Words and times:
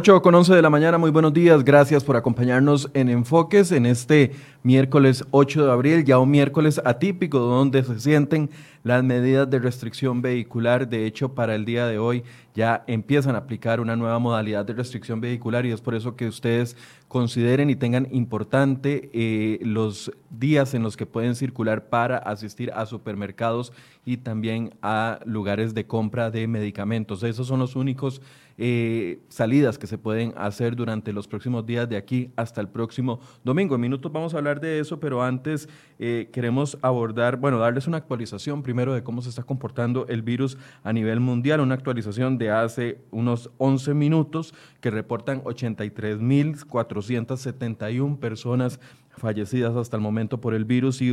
8 0.00 0.22
con 0.22 0.34
11 0.34 0.54
de 0.54 0.62
la 0.62 0.70
mañana, 0.70 0.96
muy 0.96 1.10
buenos 1.10 1.34
días, 1.34 1.62
gracias 1.62 2.04
por 2.04 2.16
acompañarnos 2.16 2.90
en 2.94 3.10
Enfoques 3.10 3.70
en 3.70 3.84
este 3.84 4.32
miércoles 4.62 5.26
8 5.30 5.66
de 5.66 5.70
abril, 5.70 6.04
ya 6.06 6.18
un 6.18 6.30
miércoles 6.30 6.80
atípico 6.86 7.38
donde 7.38 7.84
se 7.84 8.00
sienten 8.00 8.48
las 8.82 9.04
medidas 9.04 9.50
de 9.50 9.58
restricción 9.58 10.22
vehicular. 10.22 10.88
De 10.88 11.04
hecho, 11.04 11.34
para 11.34 11.54
el 11.54 11.66
día 11.66 11.86
de 11.86 11.98
hoy 11.98 12.24
ya 12.54 12.82
empiezan 12.86 13.34
a 13.34 13.38
aplicar 13.40 13.78
una 13.78 13.94
nueva 13.94 14.18
modalidad 14.18 14.64
de 14.64 14.72
restricción 14.72 15.20
vehicular 15.20 15.66
y 15.66 15.72
es 15.72 15.82
por 15.82 15.94
eso 15.94 16.16
que 16.16 16.26
ustedes 16.26 16.78
consideren 17.08 17.68
y 17.68 17.76
tengan 17.76 18.08
importante 18.10 19.10
eh, 19.12 19.58
los 19.62 20.12
días 20.30 20.72
en 20.72 20.82
los 20.82 20.96
que 20.96 21.04
pueden 21.04 21.34
circular 21.34 21.88
para 21.88 22.16
asistir 22.16 22.72
a 22.72 22.86
supermercados 22.86 23.72
y 24.06 24.16
también 24.16 24.72
a 24.80 25.20
lugares 25.26 25.74
de 25.74 25.86
compra 25.86 26.30
de 26.30 26.48
medicamentos. 26.48 27.22
Esos 27.22 27.46
son 27.46 27.60
los 27.60 27.76
únicos 27.76 28.22
eh, 28.62 29.20
salidas 29.30 29.78
que 29.78 29.86
se 29.86 29.96
pueden 29.96 30.34
hacer 30.36 30.76
durante 30.76 31.14
los 31.14 31.26
próximos 31.26 31.64
días 31.64 31.88
de 31.88 31.96
aquí 31.96 32.30
hasta 32.36 32.60
el 32.60 32.68
próximo 32.68 33.18
domingo. 33.42 33.74
En 33.74 33.80
minutos 33.80 34.12
vamos 34.12 34.34
a 34.34 34.36
hablar 34.36 34.60
de 34.60 34.80
eso, 34.80 35.00
pero 35.00 35.22
antes 35.22 35.66
eh, 35.98 36.28
queremos 36.30 36.76
abordar, 36.82 37.38
bueno, 37.38 37.58
darles 37.58 37.86
una 37.86 37.96
actualización 37.96 38.62
primero 38.62 38.92
de 38.92 39.02
cómo 39.02 39.22
se 39.22 39.30
está 39.30 39.44
comportando 39.44 40.06
el 40.08 40.20
virus 40.20 40.58
a 40.84 40.92
nivel 40.92 41.20
mundial, 41.20 41.60
una 41.60 41.74
actualización 41.74 42.36
de 42.36 42.50
hace 42.50 42.98
unos 43.10 43.48
11 43.56 43.94
minutos 43.94 44.52
que 44.82 44.90
reportan 44.90 45.42
83.471 45.44 48.18
personas 48.18 48.78
fallecidas 49.16 49.76
hasta 49.76 49.96
el 49.96 50.02
momento 50.02 50.40
por 50.40 50.54
el 50.54 50.64
virus 50.64 51.00
y 51.00 51.12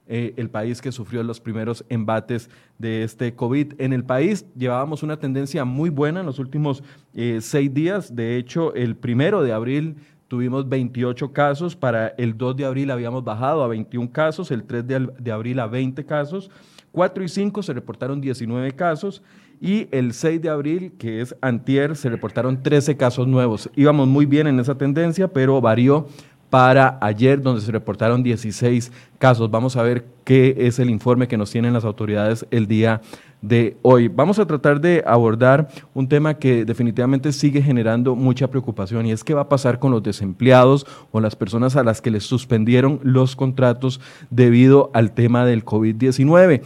eh, 0.08 0.34
el 0.36 0.50
país 0.50 0.80
que 0.80 0.92
sufrió 0.92 1.22
los 1.22 1.40
primeros 1.40 1.84
embates 1.88 2.48
de 2.78 3.02
este 3.02 3.34
COVID. 3.34 3.74
En 3.78 3.92
el 3.92 4.04
país 4.04 4.46
llevábamos 4.56 5.02
una 5.02 5.18
tendencia 5.18 5.64
muy 5.64 5.90
buena 5.90 6.20
en 6.20 6.26
los 6.26 6.38
últimos 6.38 6.84
eh, 7.14 7.38
seis 7.40 7.74
días. 7.74 8.14
De 8.14 8.36
hecho, 8.36 8.72
el 8.74 8.96
primero 8.96 9.42
de 9.42 9.52
abril 9.52 9.96
tuvimos 10.28 10.68
28 10.68 11.32
casos, 11.32 11.76
para 11.76 12.08
el 12.18 12.36
2 12.36 12.56
de 12.56 12.64
abril 12.64 12.90
habíamos 12.90 13.24
bajado 13.24 13.62
a 13.62 13.68
21 13.68 14.10
casos, 14.12 14.50
el 14.50 14.64
3 14.64 14.86
de, 15.18 15.32
abril 15.32 15.60
a 15.60 15.66
20 15.66 16.04
casos, 16.04 16.50
4 16.92 17.24
y 17.24 17.28
5 17.28 17.62
se 17.62 17.72
reportaron 17.72 18.20
19 18.20 18.72
casos 18.72 19.22
y 19.60 19.88
el 19.90 20.12
6 20.12 20.42
de 20.42 20.48
abril, 20.48 20.92
que 20.98 21.20
es 21.20 21.34
antier, 21.40 21.96
se 21.96 22.10
reportaron 22.10 22.62
13 22.62 22.96
casos 22.96 23.26
nuevos. 23.26 23.70
Íbamos 23.74 24.08
muy 24.08 24.26
bien 24.26 24.46
en 24.46 24.60
esa 24.60 24.76
tendencia, 24.76 25.28
pero 25.28 25.60
varió 25.60 26.06
para 26.50 26.98
ayer, 27.00 27.42
donde 27.42 27.60
se 27.60 27.72
reportaron 27.72 28.22
16 28.22 28.92
casos. 29.18 29.50
Vamos 29.50 29.76
a 29.76 29.82
ver 29.82 30.06
qué 30.24 30.54
es 30.58 30.78
el 30.78 30.90
informe 30.90 31.28
que 31.28 31.36
nos 31.36 31.50
tienen 31.50 31.72
las 31.72 31.84
autoridades 31.84 32.46
el 32.50 32.66
día 32.66 33.00
de 33.42 33.76
hoy. 33.82 34.08
Vamos 34.08 34.38
a 34.38 34.46
tratar 34.46 34.80
de 34.80 35.02
abordar 35.06 35.68
un 35.94 36.08
tema 36.08 36.34
que 36.34 36.64
definitivamente 36.64 37.32
sigue 37.32 37.62
generando 37.62 38.14
mucha 38.14 38.48
preocupación 38.48 39.06
y 39.06 39.12
es 39.12 39.24
qué 39.24 39.34
va 39.34 39.42
a 39.42 39.48
pasar 39.48 39.78
con 39.78 39.92
los 39.92 40.02
desempleados 40.02 40.86
o 41.12 41.20
las 41.20 41.36
personas 41.36 41.76
a 41.76 41.84
las 41.84 42.00
que 42.00 42.10
les 42.10 42.24
suspendieron 42.24 43.00
los 43.02 43.36
contratos 43.36 44.00
debido 44.30 44.90
al 44.94 45.12
tema 45.12 45.44
del 45.44 45.64
COVID-19. 45.64 46.62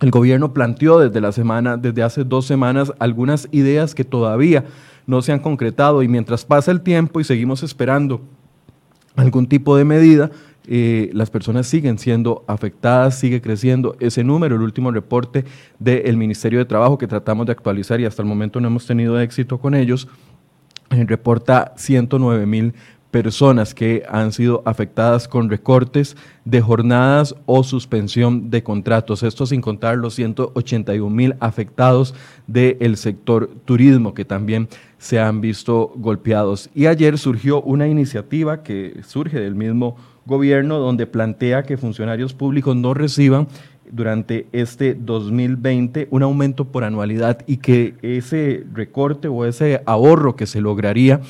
El 0.00 0.10
gobierno 0.10 0.52
planteó 0.52 0.98
desde 0.98 1.20
la 1.20 1.30
semana, 1.30 1.76
desde 1.76 2.02
hace 2.02 2.24
dos 2.24 2.44
semanas, 2.44 2.92
algunas 2.98 3.48
ideas 3.52 3.94
que 3.94 4.04
todavía 4.04 4.64
no 5.06 5.22
se 5.22 5.32
han 5.32 5.38
concretado 5.38 6.02
y 6.02 6.08
mientras 6.08 6.44
pasa 6.44 6.70
el 6.72 6.80
tiempo 6.80 7.20
y 7.20 7.24
seguimos 7.24 7.62
esperando 7.62 8.20
algún 9.16 9.46
tipo 9.46 9.76
de 9.76 9.84
medida, 9.84 10.30
eh, 10.66 11.10
las 11.12 11.30
personas 11.30 11.66
siguen 11.66 11.98
siendo 11.98 12.44
afectadas, 12.46 13.18
sigue 13.18 13.40
creciendo 13.40 13.96
ese 14.00 14.22
número. 14.22 14.56
El 14.56 14.62
último 14.62 14.90
reporte 14.90 15.44
del 15.78 16.16
Ministerio 16.16 16.60
de 16.60 16.64
Trabajo 16.64 16.98
que 16.98 17.06
tratamos 17.06 17.46
de 17.46 17.52
actualizar 17.52 18.00
y 18.00 18.04
hasta 18.04 18.22
el 18.22 18.28
momento 18.28 18.60
no 18.60 18.68
hemos 18.68 18.86
tenido 18.86 19.20
éxito 19.20 19.58
con 19.58 19.74
ellos, 19.74 20.08
eh, 20.90 21.04
reporta 21.06 21.72
109 21.76 22.46
mil 22.46 22.74
personas 23.12 23.74
que 23.74 24.02
han 24.08 24.32
sido 24.32 24.62
afectadas 24.64 25.28
con 25.28 25.50
recortes 25.50 26.16
de 26.46 26.62
jornadas 26.62 27.36
o 27.44 27.62
suspensión 27.62 28.50
de 28.50 28.62
contratos. 28.64 29.22
Esto 29.22 29.46
sin 29.46 29.60
contar 29.60 29.98
los 29.98 30.14
181 30.14 31.14
mil 31.14 31.36
afectados 31.38 32.14
del 32.46 32.96
sector 32.96 33.50
turismo 33.66 34.14
que 34.14 34.24
también 34.24 34.66
se 34.98 35.20
han 35.20 35.42
visto 35.42 35.92
golpeados. 35.94 36.70
Y 36.74 36.86
ayer 36.86 37.18
surgió 37.18 37.60
una 37.60 37.86
iniciativa 37.86 38.62
que 38.62 39.02
surge 39.06 39.38
del 39.38 39.54
mismo 39.54 39.96
gobierno 40.24 40.78
donde 40.78 41.06
plantea 41.06 41.64
que 41.64 41.76
funcionarios 41.76 42.32
públicos 42.32 42.74
no 42.74 42.94
reciban 42.94 43.46
durante 43.90 44.46
este 44.52 44.94
2020 44.94 46.08
un 46.10 46.22
aumento 46.22 46.64
por 46.64 46.82
anualidad 46.82 47.40
y 47.46 47.58
que 47.58 47.94
ese 48.00 48.64
recorte 48.72 49.28
o 49.28 49.44
ese 49.44 49.82
ahorro 49.84 50.34
que 50.34 50.46
se 50.46 50.62
lograría 50.62 51.20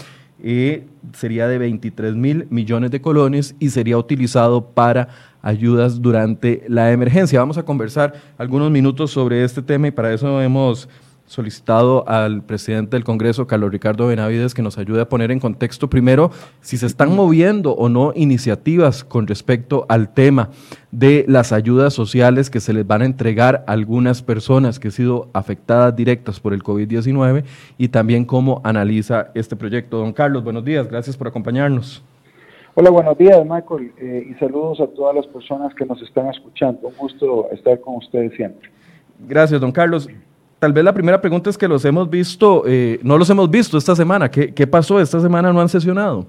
sería 1.13 1.47
de 1.47 1.59
23 1.59 2.15
mil 2.15 2.47
millones 2.51 2.91
de 2.91 3.01
colones 3.01 3.55
y 3.61 3.71
sería 3.71 3.97
utilizado 3.97 4.71
para 4.71 5.09
ayudas 5.41 6.03
durante 6.03 6.65
la 6.69 6.91
emergencia. 6.93 7.39
Vamos 7.39 7.59
a 7.59 7.65
conversar 7.65 8.15
algunos 8.39 8.71
minutos 8.71 9.11
sobre 9.11 9.45
este 9.45 9.63
tema 9.63 9.89
y 9.89 9.91
para 9.93 10.13
eso 10.13 10.41
hemos 10.41 10.89
solicitado 11.33 12.07
al 12.07 12.43
presidente 12.43 12.97
del 12.97 13.05
Congreso, 13.05 13.47
Carlos 13.47 13.73
Ricardo 13.73 14.07
Benavides, 14.07 14.53
que 14.53 14.61
nos 14.61 14.77
ayude 14.77 15.01
a 15.01 15.09
poner 15.09 15.31
en 15.31 15.41
contexto 15.41 15.89
primero 15.89 16.31
si 16.61 16.77
se 16.77 16.85
están 16.85 17.17
moviendo 17.17 17.73
o 17.73 17.89
no 17.89 18.13
iniciativas 18.15 19.03
con 19.03 19.27
respecto 19.27 19.87
al 19.89 20.13
tema 20.13 20.51
de 20.91 21.25
las 21.27 21.53
ayudas 21.53 21.95
sociales 21.95 22.51
que 22.51 22.61
se 22.61 22.75
les 22.75 22.87
van 22.87 23.01
a 23.01 23.07
entregar 23.07 23.65
a 23.67 23.73
algunas 23.73 24.23
personas 24.23 24.79
que 24.79 24.89
han 24.89 24.93
sido 24.93 25.29
afectadas 25.33 25.97
directas 25.97 26.39
por 26.39 26.53
el 26.53 26.63
COVID-19 26.63 27.45
y 27.79 27.89
también 27.89 28.27
cómo 28.27 28.61
analiza 28.63 29.31
este 29.35 29.57
proyecto. 29.57 29.99
Don 29.99 30.13
Carlos, 30.13 30.45
buenos 30.45 30.65
días, 30.67 30.87
gracias 30.87 31.17
por 31.17 31.29
acompañarnos. 31.29 32.05
Hola, 32.75 32.91
buenos 32.91 33.17
días, 33.17 33.39
Michael, 33.45 33.93
eh, 33.99 34.27
y 34.31 34.35
saludos 34.35 34.81
a 34.81 34.87
todas 34.87 35.15
las 35.17 35.27
personas 35.27 35.75
que 35.75 35.87
nos 35.87 36.01
están 36.03 36.29
escuchando. 36.29 36.89
Un 36.89 36.97
gusto 36.97 37.49
estar 37.53 37.81
con 37.81 37.97
ustedes 37.97 38.35
siempre. 38.35 38.71
Gracias, 39.27 39.61
don 39.61 39.73
Carlos 39.73 40.09
tal 40.63 40.73
vez 40.73 40.85
la 40.85 40.95
primera 40.95 41.21
pregunta 41.21 41.51
es 41.51 41.59
que 41.59 41.67
los 41.67 41.85
hemos 41.85 42.09
visto, 42.09 42.63
eh, 42.69 43.01
no 43.03 43.19
los 43.19 43.29
hemos 43.31 43.51
visto 43.51 43.77
esta 43.77 43.97
semana. 43.97 44.31
¿Qué, 44.31 44.55
¿Qué, 44.55 44.65
pasó? 44.65 45.01
¿Esta 45.01 45.19
semana 45.19 45.53
no 45.53 45.61
han 45.61 45.69
sesionado? 45.69 46.25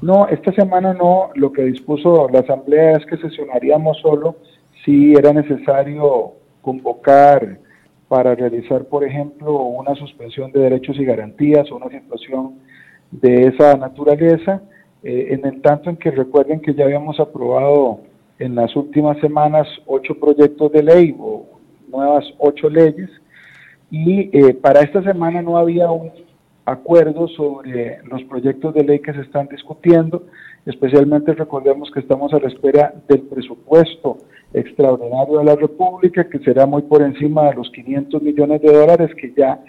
No, 0.00 0.28
esta 0.28 0.52
semana 0.52 0.94
no. 0.94 1.30
Lo 1.34 1.50
que 1.50 1.64
dispuso 1.64 2.28
la 2.28 2.38
Asamblea 2.38 2.92
es 2.92 3.06
que 3.06 3.16
sesionaríamos 3.16 3.98
solo 3.98 4.36
si 4.84 5.14
era 5.14 5.32
necesario 5.32 6.34
convocar 6.62 7.58
para 8.06 8.36
realizar, 8.36 8.84
por 8.84 9.02
ejemplo, 9.02 9.62
una 9.62 9.96
suspensión 9.96 10.52
de 10.52 10.60
derechos 10.60 10.96
y 10.96 11.04
garantías 11.04 11.68
o 11.72 11.76
una 11.76 11.88
situación 11.88 12.60
de 13.10 13.48
esa 13.48 13.76
naturaleza. 13.76 14.62
Eh, 15.02 15.30
en 15.30 15.44
el 15.44 15.60
tanto 15.60 15.90
en 15.90 15.96
que 15.96 16.12
recuerden 16.12 16.60
que 16.60 16.72
ya 16.72 16.84
habíamos 16.84 17.18
aprobado 17.18 17.98
en 18.38 18.54
las 18.54 18.76
últimas 18.76 19.18
semanas 19.18 19.66
ocho 19.86 20.14
proyectos 20.20 20.70
de 20.70 20.84
ley 20.84 21.16
o 21.18 21.57
nuevas 21.90 22.24
ocho 22.38 22.68
leyes. 22.68 23.10
Y 23.90 24.30
eh, 24.36 24.54
para 24.54 24.80
esta 24.80 25.02
semana 25.02 25.42
no 25.42 25.56
había 25.56 25.90
un 25.90 26.10
acuerdo 26.66 27.28
sobre 27.28 27.98
los 28.04 28.22
proyectos 28.24 28.74
de 28.74 28.84
ley 28.84 28.98
que 29.00 29.14
se 29.14 29.22
están 29.22 29.48
discutiendo, 29.48 30.26
especialmente 30.66 31.32
recordemos 31.32 31.90
que 31.90 32.00
estamos 32.00 32.32
a 32.34 32.38
la 32.38 32.48
espera 32.48 32.92
del 33.08 33.22
presupuesto 33.22 34.18
extraordinario 34.52 35.38
de 35.38 35.44
la 35.44 35.56
República, 35.56 36.28
que 36.28 36.38
será 36.40 36.66
muy 36.66 36.82
por 36.82 37.02
encima 37.02 37.48
de 37.48 37.54
los 37.54 37.70
500 37.70 38.22
millones 38.22 38.60
de 38.60 38.72
dólares 38.72 39.10
que 39.14 39.32
ya 39.34 39.60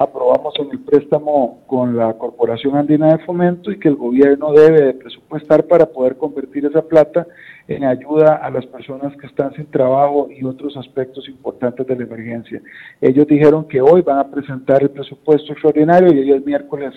aprobamos 0.00 0.54
en 0.58 0.70
el 0.70 0.78
préstamo 0.78 1.62
con 1.66 1.94
la 1.94 2.14
Corporación 2.14 2.74
Andina 2.74 3.08
de 3.08 3.18
Fomento 3.26 3.70
y 3.70 3.78
que 3.78 3.88
el 3.88 3.96
gobierno 3.96 4.50
debe 4.52 4.80
de 4.80 4.94
presupuestar 4.94 5.66
para 5.66 5.84
poder 5.84 6.16
convertir 6.16 6.64
esa 6.64 6.80
plata 6.80 7.26
en 7.68 7.84
ayuda 7.84 8.36
a 8.36 8.48
las 8.48 8.64
personas 8.64 9.14
que 9.18 9.26
están 9.26 9.52
sin 9.52 9.66
trabajo 9.66 10.28
y 10.30 10.42
otros 10.42 10.74
aspectos 10.78 11.28
importantes 11.28 11.86
de 11.86 11.96
la 11.96 12.04
emergencia. 12.04 12.62
Ellos 12.98 13.26
dijeron 13.26 13.68
que 13.68 13.82
hoy 13.82 14.00
van 14.00 14.20
a 14.20 14.30
presentar 14.30 14.82
el 14.82 14.88
presupuesto 14.88 15.52
extraordinario 15.52 16.10
y 16.14 16.20
hoy 16.20 16.30
el 16.30 16.44
miércoles 16.44 16.94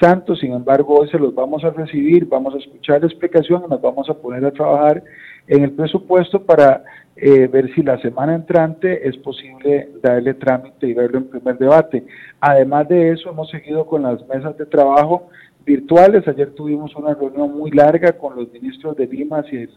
santo, 0.00 0.34
sin 0.34 0.54
embargo 0.54 1.00
hoy 1.00 1.08
se 1.10 1.18
los 1.18 1.34
vamos 1.34 1.62
a 1.64 1.70
recibir, 1.70 2.26
vamos 2.26 2.54
a 2.54 2.58
escuchar 2.58 3.02
la 3.02 3.08
explicación 3.08 3.64
y 3.66 3.70
nos 3.70 3.82
vamos 3.82 4.08
a 4.08 4.14
poner 4.14 4.46
a 4.46 4.52
trabajar 4.52 5.04
en 5.48 5.64
el 5.64 5.72
presupuesto 5.72 6.42
para 6.42 6.84
eh, 7.16 7.48
ver 7.48 7.74
si 7.74 7.82
la 7.82 8.00
semana 8.00 8.34
entrante 8.34 9.08
es 9.08 9.16
posible 9.16 9.88
darle 10.02 10.34
trámite 10.34 10.86
y 10.86 10.94
verlo 10.94 11.18
en 11.18 11.28
primer 11.28 11.58
debate. 11.58 12.04
Además 12.40 12.88
de 12.88 13.10
eso, 13.10 13.30
hemos 13.30 13.50
seguido 13.50 13.86
con 13.86 14.02
las 14.02 14.26
mesas 14.28 14.56
de 14.56 14.66
trabajo 14.66 15.28
virtuales. 15.66 16.28
Ayer 16.28 16.54
tuvimos 16.54 16.94
una 16.94 17.14
reunión 17.14 17.58
muy 17.58 17.70
larga 17.70 18.12
con 18.12 18.36
los 18.36 18.52
ministros 18.52 18.96
de 18.96 19.06
Limas 19.06 19.46
y, 19.52 19.68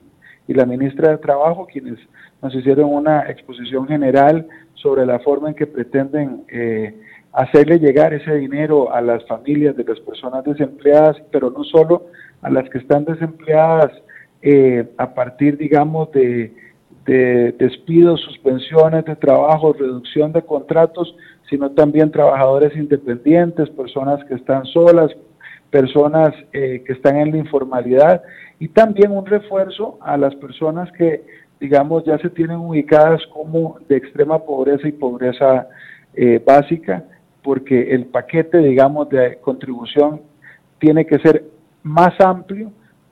y 0.47 0.53
la 0.53 0.65
ministra 0.65 1.11
de 1.11 1.17
Trabajo, 1.17 1.65
quienes 1.65 1.97
nos 2.41 2.53
hicieron 2.53 2.93
una 2.93 3.29
exposición 3.29 3.87
general 3.87 4.47
sobre 4.75 5.05
la 5.05 5.19
forma 5.19 5.49
en 5.49 5.55
que 5.55 5.67
pretenden 5.67 6.43
eh, 6.49 6.95
hacerle 7.33 7.79
llegar 7.79 8.13
ese 8.13 8.35
dinero 8.35 8.93
a 8.93 9.01
las 9.01 9.25
familias 9.25 9.75
de 9.75 9.83
las 9.83 9.99
personas 10.01 10.43
desempleadas, 10.43 11.17
pero 11.31 11.49
no 11.49 11.63
solo 11.63 12.07
a 12.41 12.49
las 12.49 12.69
que 12.69 12.79
están 12.79 13.05
desempleadas 13.05 13.91
eh, 14.41 14.89
a 14.97 15.13
partir, 15.13 15.57
digamos, 15.57 16.11
de, 16.11 16.53
de 17.05 17.51
despidos, 17.53 18.21
suspensiones 18.21 19.05
de 19.05 19.15
trabajo, 19.15 19.73
reducción 19.73 20.31
de 20.31 20.41
contratos, 20.41 21.15
sino 21.49 21.71
también 21.71 22.11
trabajadores 22.11 22.75
independientes, 22.75 23.69
personas 23.69 24.23
que 24.25 24.35
están 24.35 24.65
solas, 24.65 25.11
personas 25.69 26.33
eh, 26.53 26.83
que 26.85 26.93
están 26.93 27.17
en 27.17 27.31
la 27.31 27.37
informalidad 27.37 28.21
y 28.59 28.67
también 28.67 29.11
un 29.11 29.25
refuerzo 29.25 29.97
a 30.01 30.17
las 30.17 30.35
personas 30.35 30.91
que, 30.93 31.23
digamos, 31.59 32.03
ya 32.05 32.17
se 32.19 32.29
tienen 32.29 32.57
ubicadas 32.57 33.21
como 33.33 33.79
de 33.87 33.97
extrema 33.97 34.39
pobreza 34.39 34.87
y 34.87 34.91
pobreza 34.91 35.67
eh, 36.13 36.41
básica, 36.45 37.05
porque 37.41 37.93
el 37.93 38.05
paquete, 38.05 38.59
digamos, 38.59 39.09
de 39.09 39.37
contribución 39.41 40.21
tiene 40.79 41.05
que 41.05 41.19
ser 41.19 41.43
más 41.83 42.19
amplio 42.19 42.71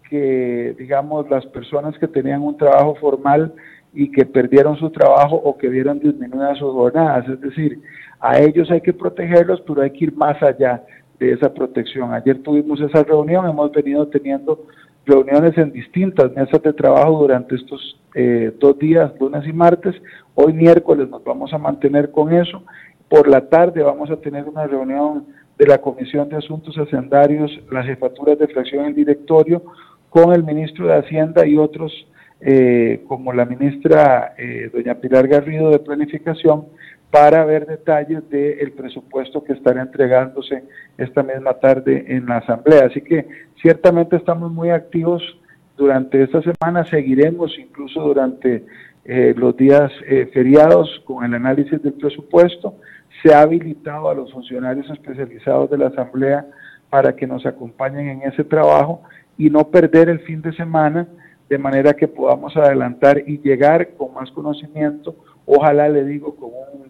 que, 0.09 0.75
digamos, 0.77 1.29
las 1.29 1.45
personas 1.47 1.97
que 1.99 2.07
tenían 2.07 2.41
un 2.41 2.57
trabajo 2.57 2.95
formal 2.95 3.53
y 3.93 4.11
que 4.11 4.25
perdieron 4.25 4.77
su 4.77 4.89
trabajo 4.89 5.35
o 5.35 5.57
que 5.57 5.69
vieron 5.69 5.99
disminuidas 5.99 6.57
sus 6.57 6.73
jornadas. 6.73 7.27
Es 7.29 7.39
decir, 7.41 7.79
a 8.19 8.39
ellos 8.39 8.69
hay 8.71 8.81
que 8.81 8.93
protegerlos, 8.93 9.61
pero 9.61 9.81
hay 9.81 9.91
que 9.91 10.05
ir 10.05 10.15
más 10.15 10.41
allá 10.41 10.83
de 11.19 11.33
esa 11.33 11.53
protección. 11.53 12.13
Ayer 12.13 12.41
tuvimos 12.41 12.81
esa 12.81 13.03
reunión, 13.03 13.47
hemos 13.47 13.71
venido 13.71 14.07
teniendo 14.07 14.65
reuniones 15.05 15.57
en 15.57 15.71
distintas 15.71 16.31
mesas 16.33 16.61
de 16.61 16.73
trabajo 16.73 17.19
durante 17.19 17.55
estos 17.55 17.99
eh, 18.15 18.51
dos 18.59 18.77
días, 18.79 19.11
lunes 19.19 19.45
y 19.47 19.53
martes. 19.53 19.95
Hoy 20.35 20.53
miércoles 20.53 21.09
nos 21.09 21.23
vamos 21.23 21.53
a 21.53 21.57
mantener 21.57 22.11
con 22.11 22.33
eso. 22.33 22.63
Por 23.09 23.27
la 23.27 23.41
tarde 23.47 23.83
vamos 23.83 24.09
a 24.09 24.17
tener 24.17 24.45
una 24.45 24.67
reunión 24.67 25.25
de 25.57 25.67
la 25.67 25.79
Comisión 25.79 26.29
de 26.29 26.37
Asuntos 26.37 26.77
Hacendarios, 26.77 27.51
las 27.69 27.85
jefaturas 27.85 28.39
de 28.39 28.47
fracción 28.47 28.85
y 28.85 28.87
el 28.87 28.95
directorio, 28.95 29.61
con 30.09 30.33
el 30.33 30.43
ministro 30.43 30.87
de 30.87 30.97
Hacienda 30.97 31.45
y 31.45 31.57
otros, 31.57 31.91
eh, 32.41 33.03
como 33.07 33.33
la 33.33 33.45
ministra 33.45 34.33
eh, 34.37 34.69
doña 34.73 34.95
Pilar 34.95 35.27
Garrido 35.27 35.69
de 35.71 35.79
Planificación, 35.79 36.65
para 37.11 37.43
ver 37.43 37.65
detalles 37.65 38.29
del 38.29 38.71
presupuesto 38.73 39.43
que 39.43 39.53
estará 39.53 39.81
entregándose 39.81 40.63
esta 40.97 41.23
misma 41.23 41.55
tarde 41.55 42.05
en 42.07 42.27
la 42.27 42.37
Asamblea. 42.37 42.85
Así 42.85 43.01
que 43.01 43.27
ciertamente 43.61 44.15
estamos 44.15 44.51
muy 44.51 44.69
activos 44.69 45.23
durante 45.75 46.21
esta 46.21 46.41
semana, 46.41 46.85
seguiremos 46.85 47.57
incluso 47.57 48.01
durante 48.01 48.65
eh, 49.05 49.33
los 49.35 49.57
días 49.57 49.91
feriados 50.33 51.01
con 51.05 51.23
el 51.23 51.33
análisis 51.33 51.81
del 51.81 51.93
presupuesto. 51.93 52.75
Se 53.23 53.33
ha 53.33 53.41
habilitado 53.41 54.09
a 54.09 54.13
los 54.13 54.31
funcionarios 54.31 54.89
especializados 54.89 55.69
de 55.71 55.77
la 55.79 55.87
Asamblea 55.87 56.45
para 56.91 57.15
que 57.15 57.25
nos 57.25 57.45
acompañen 57.45 58.07
en 58.07 58.21
ese 58.23 58.43
trabajo 58.43 59.01
y 59.39 59.49
no 59.49 59.69
perder 59.69 60.09
el 60.09 60.19
fin 60.19 60.41
de 60.43 60.53
semana 60.53 61.07
de 61.49 61.57
manera 61.57 61.93
que 61.93 62.07
podamos 62.07 62.55
adelantar 62.55 63.23
y 63.25 63.39
llegar 63.39 63.95
con 63.97 64.13
más 64.13 64.29
conocimiento, 64.31 65.15
ojalá 65.47 65.89
le 65.89 66.03
digo 66.03 66.35
con 66.35 66.49
un, 66.49 66.89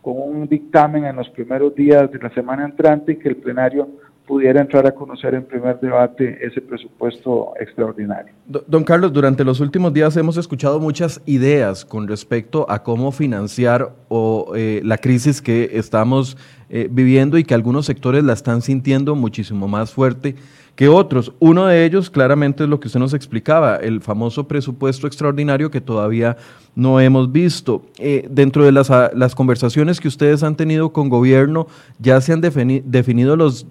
con 0.00 0.14
un 0.16 0.48
dictamen 0.48 1.04
en 1.04 1.14
los 1.14 1.28
primeros 1.28 1.72
días 1.76 2.10
de 2.10 2.18
la 2.18 2.30
semana 2.34 2.64
entrante 2.64 3.12
y 3.12 3.16
que 3.16 3.28
el 3.28 3.36
plenario 3.36 3.88
pudiera 4.26 4.60
entrar 4.60 4.86
a 4.86 4.92
conocer 4.92 5.34
en 5.34 5.44
primer 5.44 5.78
debate 5.80 6.38
ese 6.40 6.60
presupuesto 6.60 7.52
extraordinario. 7.60 8.32
Don 8.46 8.82
Carlos, 8.84 9.12
durante 9.12 9.44
los 9.44 9.60
últimos 9.60 9.92
días 9.92 10.16
hemos 10.16 10.36
escuchado 10.36 10.80
muchas 10.80 11.20
ideas 11.26 11.84
con 11.84 12.08
respecto 12.08 12.64
a 12.70 12.82
cómo 12.82 13.12
financiar 13.12 13.90
o, 14.08 14.54
eh, 14.56 14.80
la 14.84 14.96
crisis 14.96 15.42
que 15.42 15.70
estamos 15.74 16.38
eh, 16.70 16.88
viviendo 16.90 17.36
y 17.36 17.44
que 17.44 17.54
algunos 17.54 17.84
sectores 17.84 18.24
la 18.24 18.32
están 18.32 18.62
sintiendo 18.62 19.14
muchísimo 19.14 19.68
más 19.68 19.92
fuerte 19.92 20.36
que 20.74 20.88
otros. 20.88 21.32
Uno 21.38 21.66
de 21.66 21.84
ellos 21.84 22.10
claramente 22.10 22.64
es 22.64 22.68
lo 22.68 22.80
que 22.80 22.88
usted 22.88 23.00
nos 23.00 23.14
explicaba, 23.14 23.76
el 23.76 24.00
famoso 24.00 24.48
presupuesto 24.48 25.06
extraordinario 25.06 25.70
que 25.70 25.80
todavía 25.80 26.36
no 26.74 27.00
hemos 27.00 27.30
visto. 27.30 27.82
Eh, 27.98 28.26
dentro 28.30 28.64
de 28.64 28.72
las, 28.72 28.90
las, 29.14 29.34
conversaciones 29.34 30.00
que 30.00 30.08
ustedes 30.08 30.42
han 30.42 30.56
tenido 30.56 30.92
con 30.92 31.08
gobierno, 31.08 31.66
ya 31.98 32.20
se 32.20 32.32
han 32.32 32.40
definido 32.40 33.36
los, 33.36 33.66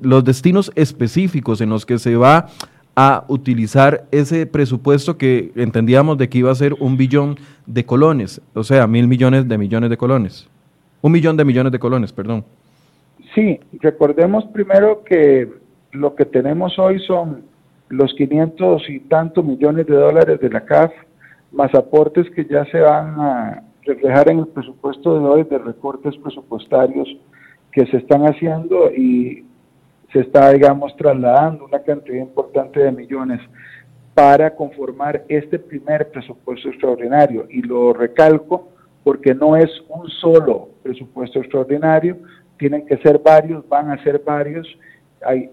los 0.00 0.24
destinos 0.24 0.70
específicos 0.74 1.60
en 1.60 1.70
los 1.70 1.86
que 1.86 1.98
se 1.98 2.16
va 2.16 2.48
a 2.94 3.24
utilizar 3.28 4.06
ese 4.10 4.44
presupuesto 4.46 5.16
que 5.16 5.52
entendíamos 5.54 6.18
de 6.18 6.28
que 6.28 6.38
iba 6.38 6.50
a 6.50 6.54
ser 6.56 6.74
un 6.80 6.96
billón 6.96 7.36
de 7.64 7.86
colones, 7.86 8.40
o 8.54 8.64
sea, 8.64 8.88
mil 8.88 9.06
millones 9.06 9.46
de 9.46 9.56
millones 9.56 9.88
de 9.88 9.96
colones. 9.96 10.48
Un 11.00 11.12
millón 11.12 11.36
de 11.36 11.44
millones 11.44 11.70
de 11.70 11.78
colones, 11.78 12.12
perdón. 12.12 12.44
Sí, 13.36 13.60
recordemos 13.80 14.44
primero 14.52 15.04
que 15.04 15.48
lo 15.92 16.14
que 16.14 16.24
tenemos 16.24 16.78
hoy 16.78 16.98
son 17.00 17.44
los 17.88 18.14
500 18.14 18.88
y 18.90 19.00
tantos 19.00 19.44
millones 19.44 19.86
de 19.86 19.94
dólares 19.94 20.40
de 20.40 20.50
la 20.50 20.64
CAF, 20.64 20.92
más 21.52 21.74
aportes 21.74 22.30
que 22.30 22.44
ya 22.44 22.64
se 22.66 22.80
van 22.80 23.18
a 23.18 23.62
reflejar 23.84 24.30
en 24.30 24.40
el 24.40 24.48
presupuesto 24.48 25.18
de 25.18 25.26
hoy 25.26 25.44
de 25.44 25.58
recortes 25.58 26.16
presupuestarios 26.18 27.08
que 27.72 27.86
se 27.86 27.98
están 27.98 28.22
haciendo 28.22 28.90
y 28.92 29.46
se 30.12 30.20
está, 30.20 30.52
digamos, 30.52 30.94
trasladando 30.96 31.64
una 31.64 31.80
cantidad 31.80 32.18
importante 32.18 32.80
de 32.80 32.92
millones 32.92 33.40
para 34.14 34.54
conformar 34.54 35.24
este 35.28 35.58
primer 35.58 36.10
presupuesto 36.10 36.68
extraordinario. 36.68 37.46
Y 37.48 37.62
lo 37.62 37.92
recalco 37.92 38.68
porque 39.04 39.34
no 39.34 39.56
es 39.56 39.70
un 39.88 40.08
solo 40.08 40.70
presupuesto 40.82 41.38
extraordinario, 41.38 42.18
tienen 42.58 42.84
que 42.84 42.96
ser 42.98 43.18
varios, 43.20 43.66
van 43.68 43.90
a 43.90 44.02
ser 44.02 44.20
varios, 44.24 44.66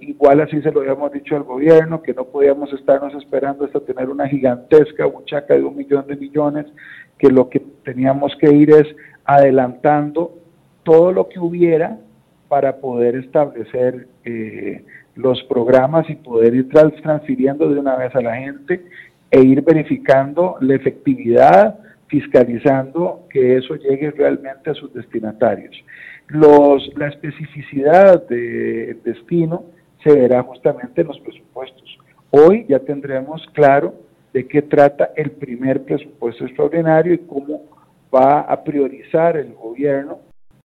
igual 0.01 0.41
así 0.41 0.61
se 0.61 0.71
lo 0.71 0.81
habíamos 0.81 1.11
dicho 1.11 1.35
al 1.35 1.43
gobierno, 1.43 2.01
que 2.01 2.13
no 2.13 2.25
podíamos 2.25 2.71
estarnos 2.73 3.13
esperando 3.15 3.65
hasta 3.65 3.79
tener 3.79 4.09
una 4.09 4.27
gigantesca 4.27 5.05
buchaca 5.05 5.55
de 5.55 5.63
un 5.63 5.75
millón 5.75 6.05
de 6.07 6.15
millones, 6.15 6.65
que 7.17 7.29
lo 7.29 7.49
que 7.49 7.61
teníamos 7.83 8.35
que 8.39 8.51
ir 8.51 8.69
es 8.71 8.87
adelantando 9.23 10.37
todo 10.83 11.11
lo 11.11 11.27
que 11.29 11.39
hubiera 11.39 11.97
para 12.47 12.77
poder 12.77 13.15
establecer 13.15 14.07
eh, 14.23 14.83
los 15.15 15.41
programas 15.43 16.09
y 16.09 16.15
poder 16.15 16.53
ir 16.53 16.69
transfiriendo 16.69 17.69
de 17.69 17.79
una 17.79 17.95
vez 17.95 18.15
a 18.15 18.21
la 18.21 18.35
gente 18.35 18.85
e 19.31 19.41
ir 19.41 19.61
verificando 19.63 20.57
la 20.61 20.75
efectividad, 20.75 21.79
fiscalizando 22.07 23.25
que 23.29 23.57
eso 23.57 23.75
llegue 23.75 24.11
realmente 24.11 24.69
a 24.69 24.73
sus 24.75 24.93
destinatarios. 24.93 25.75
Los, 26.27 26.91
la 26.97 27.07
especificidad 27.07 28.27
del 28.27 29.01
destino 29.03 29.65
se 30.03 30.13
verá 30.13 30.43
justamente 30.43 31.01
en 31.01 31.07
los 31.07 31.19
presupuestos. 31.19 31.97
Hoy 32.31 32.65
ya 32.67 32.79
tendremos 32.79 33.45
claro 33.53 33.93
de 34.33 34.47
qué 34.47 34.61
trata 34.61 35.11
el 35.15 35.31
primer 35.31 35.83
presupuesto 35.83 36.45
extraordinario 36.45 37.13
y 37.13 37.19
cómo 37.19 37.61
va 38.13 38.41
a 38.41 38.63
priorizar 38.63 39.37
el 39.37 39.53
gobierno 39.53 40.19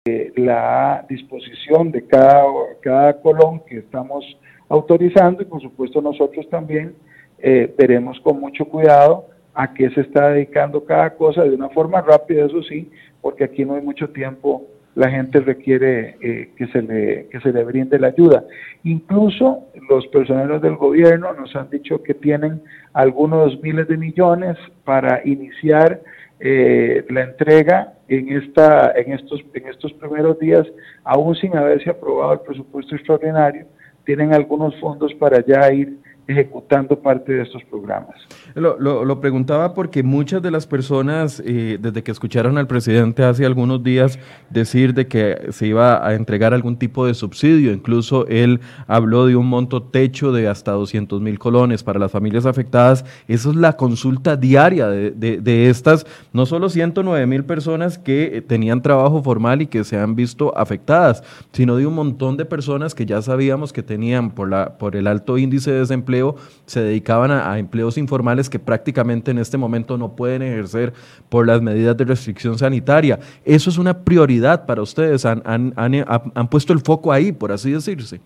eh, 0.08 0.32
la 0.38 1.06
disposición 1.10 1.92
de 1.92 2.08
cada, 2.08 2.46
cada 2.82 3.20
colón 3.20 3.62
que 3.68 3.80
estamos 3.80 4.24
autorizando 4.70 5.42
y 5.42 5.46
por 5.46 5.62
supuesto 5.62 6.02
nosotros 6.02 6.48
también 6.50 6.96
eh, 7.40 7.74
veremos 7.78 8.18
con 8.22 8.40
mucho 8.40 8.66
cuidado 8.66 9.28
a 9.54 9.74
qué 9.74 9.90
se 9.90 10.02
está 10.02 10.30
dedicando 10.30 10.86
cada 10.86 11.14
cosa 11.16 11.44
de 11.44 11.54
una 11.54 11.68
forma 11.70 12.00
rápida, 12.00 12.46
eso 12.46 12.64
sí, 12.64 12.90
porque 13.22 13.44
aquí 13.44 13.66
no 13.66 13.76
hay 13.76 13.82
mucho 13.82 14.10
tiempo 14.10 14.66
la 14.98 15.12
gente 15.12 15.40
requiere 15.42 16.18
eh, 16.22 16.50
que, 16.58 16.66
se 16.68 16.82
le, 16.82 17.28
que 17.30 17.40
se 17.42 17.54
le 17.54 17.64
brinde 17.64 18.00
la 18.00 18.08
ayuda. 18.08 18.44
Incluso 18.84 19.68
los 19.88 20.08
personeros 20.08 20.60
del 20.60 20.76
gobierno 20.76 21.34
nos 21.34 21.56
han 21.56 21.70
dicho 21.70 22.02
que 22.02 22.16
tienen 22.16 22.64
algunos 22.94 23.62
miles 23.62 23.88
de 23.88 23.96
millones 23.96 24.58
para 24.84 25.22
iniciar 25.24 26.02
eh, 26.40 27.06
la 27.12 27.22
entrega 27.22 27.94
en, 28.08 28.36
esta, 28.42 28.92
en, 28.96 29.14
estos, 29.14 29.40
en 29.54 29.68
estos 29.68 29.94
primeros 29.94 30.40
días, 30.40 30.66
aún 31.04 31.36
sin 31.36 31.56
haberse 31.56 31.92
aprobado 31.92 32.34
el 32.34 32.40
presupuesto 32.40 32.96
extraordinario, 32.96 33.68
tienen 34.04 34.34
algunos 34.34 34.76
fondos 34.80 35.14
para 35.14 35.46
ya 35.46 35.72
ir 35.72 35.96
ejecutando 36.28 37.00
parte 37.00 37.34
de 37.34 37.44
estos 37.44 37.64
programas. 37.64 38.16
Lo, 38.54 38.78
lo, 38.80 39.22
preguntaba 39.22 39.74
porque 39.74 40.04
muchas 40.04 40.42
de 40.42 40.52
las 40.52 40.68
personas, 40.68 41.42
eh, 41.46 41.78
desde 41.80 42.04
que 42.04 42.12
escucharon 42.12 42.58
al 42.58 42.68
presidente 42.68 43.24
hace 43.24 43.46
algunos 43.46 43.84
días 43.84 44.20
decir 44.50 44.94
de 44.94 45.08
que 45.08 45.48
se 45.52 45.68
iba 45.68 46.06
a 46.06 46.16
entregar 46.16 46.54
algún 46.54 46.78
tipo 46.78 47.06
de 47.06 47.14
subsidio, 47.14 47.72
incluso 47.72 48.28
él 48.28 48.60
habló 48.88 49.26
de 49.26 49.36
un 49.36 49.48
monto 49.48 49.84
techo 49.84 50.32
de 50.32 50.48
hasta 50.48 50.72
200 50.72 51.22
mil 51.22 51.40
colones 51.40 51.84
para 51.84 52.00
las 52.00 52.12
familias 52.12 52.46
afectadas, 52.46 53.06
eso 53.28 53.52
es 53.52 53.56
la 53.56 53.74
consulta 53.74 54.36
diaria 54.36 54.88
de, 54.88 55.12
de, 55.12 55.70
estas, 55.70 56.06
no 56.34 56.46
solo 56.46 56.70
109 56.70 57.26
mil 57.26 57.46
personas 57.46 57.98
que 57.98 58.44
tenían 58.46 58.82
trabajo 58.82 59.24
formal 59.24 59.62
y 59.62 59.68
que 59.68 59.84
se 59.84 59.98
han 59.98 60.16
visto 60.16 60.58
afectadas, 60.58 61.24
sino 61.52 61.78
de 61.78 61.86
un 61.86 61.96
montón 61.96 62.38
de 62.38 62.46
personas 62.46 62.96
que 62.96 63.06
ya 63.06 63.22
sabíamos 63.22 63.72
que 63.72 63.84
tenían 63.84 64.32
por, 64.32 64.50
la, 64.50 64.78
por 64.78 64.96
el 64.96 65.08
alto 65.08 65.38
índice 65.38 65.72
de 65.72 65.80
desempleo, 65.80 66.17
se 66.66 66.82
dedicaban 66.82 67.32
a, 67.32 67.58
empleos 67.58 67.98
informales 67.98 68.50
que 68.50 68.60
prácticamente 68.60 69.32
en 69.32 69.38
este 69.38 69.58
momento 69.58 69.98
no 69.98 70.16
pueden 70.16 70.42
ejercer 70.42 70.94
por 71.30 71.48
las 71.48 71.62
medidas 71.62 71.96
de 71.98 72.06
restricción 72.06 72.58
sanitaria. 72.58 73.20
Eso 73.46 73.70
es 73.70 73.78
una 73.78 74.04
prioridad 74.04 74.66
para 74.66 74.82
ustedes, 74.82 75.26
han, 75.26 75.42
han, 75.46 75.74
han, 75.76 76.48
puesto 76.50 76.74
el 76.74 76.80
foco 76.80 77.12
ahí, 77.12 77.32
por 77.32 77.52
así 77.52 77.72
decirse. 77.72 78.20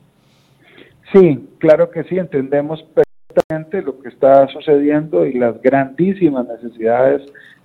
Sí, 1.14 1.48
claro 1.60 1.90
que 1.90 2.04
sí, 2.06 2.18
entendemos 2.18 2.84
perfectamente 2.94 3.82
lo 3.82 4.00
que 4.00 4.10
está 4.10 4.48
sucediendo 4.48 5.26
y 5.26 5.34
las 5.34 5.62
grandísimas 5.62 6.48
necesidades 6.48 7.22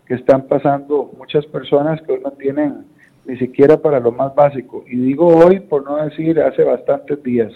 que 0.07 0.15
están 0.15 0.43
pasando 0.43 1.13
muchas 1.19 1.45
personas 1.47 2.01
que 2.03 2.13
hoy 2.13 2.21
no 2.23 2.31
tienen 2.33 2.85
ni 3.27 3.37
siquiera 3.39 3.77
para 3.77 4.01
lo 4.01 4.13
más 4.13 4.35
básico. 4.35 4.85
Y 4.87 4.97
digo 4.97 5.27
hoy, 5.27 5.61
por 5.61 5.85
no 5.85 5.97
decir 5.97 6.41
hace 6.41 6.63
bastantes 6.63 7.23
días 7.23 7.53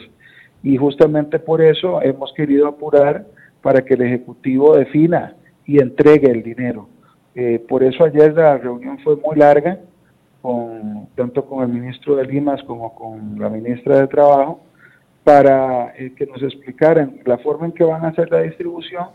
y 0.63 0.77
justamente 0.77 1.39
por 1.39 1.63
eso 1.63 2.03
hemos 2.03 2.33
querido 2.35 2.69
apurar 2.69 3.25
para 3.63 3.83
que 3.83 3.95
el 3.95 4.03
Ejecutivo 4.03 4.77
defina 4.77 5.35
y 5.65 5.81
entregue 5.81 6.31
el 6.31 6.43
dinero. 6.43 6.89
Eh, 7.35 7.65
por 7.69 7.83
eso 7.83 8.05
ayer 8.05 8.35
la 8.35 8.59
reunión 8.59 8.99
fue 8.99 9.17
muy 9.17 9.37
larga, 9.37 9.79
tanto 11.15 11.45
con 11.45 11.63
el 11.63 11.69
ministro 11.69 12.17
de 12.17 12.25
Limas 12.25 12.63
como 12.65 12.95
con 12.95 13.39
la 13.39 13.49
ministra 13.49 14.01
de 14.01 14.07
Trabajo, 14.09 14.61
para 15.23 15.95
eh, 15.97 16.13
que 16.17 16.27
nos 16.27 16.43
explicaran 16.43 17.21
la 17.25 17.39
forma 17.39 17.67
en 17.67 17.73
que 17.73 17.85
van 17.85 18.05
a 18.05 18.09
hacer 18.09 18.31
la 18.31 18.41
distribución, 18.41 19.09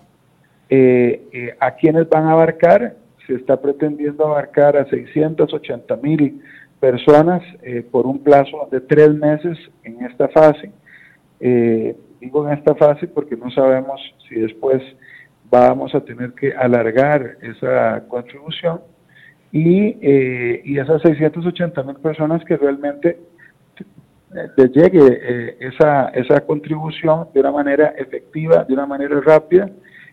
eh, 0.70 1.56
a 1.60 1.72
quienes 1.72 2.08
van 2.10 2.26
a 2.26 2.32
abarcar. 2.32 2.96
Se 3.28 3.34
está 3.34 3.60
pretendiendo 3.60 4.26
abarcar 4.26 4.78
a 4.78 4.86
680 4.86 5.96
mil 5.98 6.42
personas 6.80 7.42
por 7.90 8.06
un 8.06 8.20
plazo 8.20 8.68
de 8.72 8.82
tres 8.82 9.12
meses 9.16 9.58
en 9.84 10.06
esta 10.06 10.28
fase 10.28 10.70
eh, 11.40 11.96
digo 12.20 12.48
en 12.48 12.58
esta 12.58 12.76
fase 12.76 13.08
porque 13.08 13.36
no 13.36 13.52
sabemos 13.52 14.02
si 14.28 14.36
después 14.36 14.82
vamos 15.50 15.94
a 15.96 16.02
tener 16.02 16.34
que 16.34 16.54
alargar 16.54 17.38
esa 17.42 18.04
contribución 18.08 18.82
y, 19.52 19.98
eh, 20.02 20.62
y 20.66 20.80
esas 20.80 21.02
680 21.02 21.84
mil 21.84 21.96
personas 21.98 22.44
que 22.46 22.58
realmente 22.58 23.20
les 24.58 24.72
llegue 24.72 25.00
eh, 25.08 25.58
esa, 25.62 26.10
esa 26.10 26.42
contribución 26.42 27.30
de 27.34 27.40
una 27.40 27.52
manera 27.52 27.94
efectiva, 27.98 28.66
de 28.66 28.74
una 28.74 28.86
manera 28.86 29.22
rápida. 29.22 29.70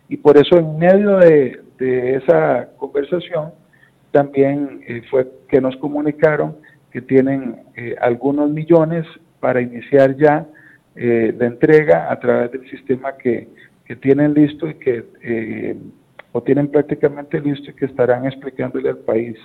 Y 0.09 0.17
por 0.19 0.37
eso 0.37 0.59
en 0.59 0.79
medio 0.79 1.17
de, 1.17 1.61
de 1.79 2.17
esa 2.17 2.69
conversación 2.77 3.51
también 4.13 4.81
eh, 4.87 5.03
fue 5.11 5.29
que 5.49 5.61
nos 5.61 5.77
comunicaron 5.79 6.57
que 6.93 7.01
tienen 7.01 7.63
algunos 8.03 8.51
millones 8.51 9.07
para 9.41 9.63
iniciar 9.63 10.15
ya 10.17 10.47
eh, 10.95 11.35
de 11.37 11.47
entrega 11.47 12.11
a 12.11 12.19
través 12.21 12.53
del 12.53 12.69
sistema 12.69 13.17
que, 13.17 13.49
que 13.85 13.97
tienen 13.97 14.35
listo 14.35 14.69
y 14.69 14.75
que 14.75 15.05
eh, 15.23 15.77
o 16.33 16.43
tienen 16.43 16.69
prácticamente 16.69 17.41
listo 17.41 17.71
y 17.71 17.75
que 17.75 17.87
estarán 17.87 18.27
explicándole 18.27 18.89
al 18.89 18.99
país 18.99 19.37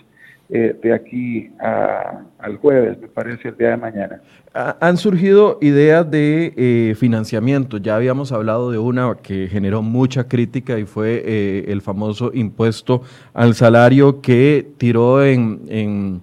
eh, 0.49 0.73
de 0.81 0.93
aquí 0.93 1.51
al 1.59 2.55
jueves, 2.61 2.97
me 3.01 3.09
parece, 3.09 3.49
el 3.49 3.57
día 3.57 3.71
de 3.71 3.77
mañana. 3.77 4.21
Han 4.53 4.95
surgido 4.95 5.57
ideas 5.61 6.09
de 6.09 6.53
eh, 6.55 6.95
financiamiento. 6.95 7.77
Ya 7.77 7.97
habíamos 7.97 8.31
hablado 8.31 8.71
de 8.71 8.77
una 8.77 9.13
que 9.21 9.47
generó 9.49 9.81
mucha 9.81 10.29
crítica 10.29 10.79
y 10.79 10.85
fue 10.85 11.65
el 11.67 11.81
famoso 11.81 12.31
impuesto 12.33 13.01
al 13.33 13.55
salario 13.55 14.21
que 14.21 14.65
tiró 14.77 15.25
en 15.25 15.59
en 15.67 16.21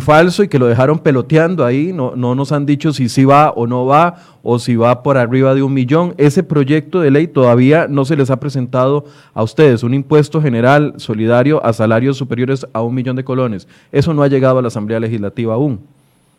falso 0.00 0.44
y 0.44 0.48
que 0.48 0.58
lo 0.58 0.66
dejaron 0.66 1.00
peloteando 1.00 1.64
ahí, 1.64 1.92
no, 1.92 2.14
no 2.14 2.34
nos 2.34 2.52
han 2.52 2.66
dicho 2.66 2.92
si 2.92 3.08
sí 3.08 3.24
va 3.24 3.50
o 3.50 3.66
no 3.66 3.84
va, 3.84 4.16
o 4.42 4.58
si 4.58 4.76
va 4.76 5.02
por 5.02 5.18
arriba 5.18 5.54
de 5.54 5.62
un 5.62 5.74
millón. 5.74 6.14
Ese 6.18 6.44
proyecto 6.44 7.00
de 7.00 7.10
ley 7.10 7.26
todavía 7.26 7.88
no 7.88 8.04
se 8.04 8.16
les 8.16 8.30
ha 8.30 8.38
presentado 8.38 9.04
a 9.34 9.42
ustedes, 9.42 9.82
un 9.82 9.94
impuesto 9.94 10.40
general 10.40 10.94
solidario 10.98 11.64
a 11.64 11.72
salarios 11.72 12.16
superiores 12.16 12.66
a 12.72 12.82
un 12.82 12.94
millón 12.94 13.16
de 13.16 13.24
colones. 13.24 13.66
Eso 13.90 14.14
no 14.14 14.22
ha 14.22 14.28
llegado 14.28 14.58
a 14.58 14.62
la 14.62 14.68
Asamblea 14.68 15.00
Legislativa 15.00 15.54
aún. 15.54 15.80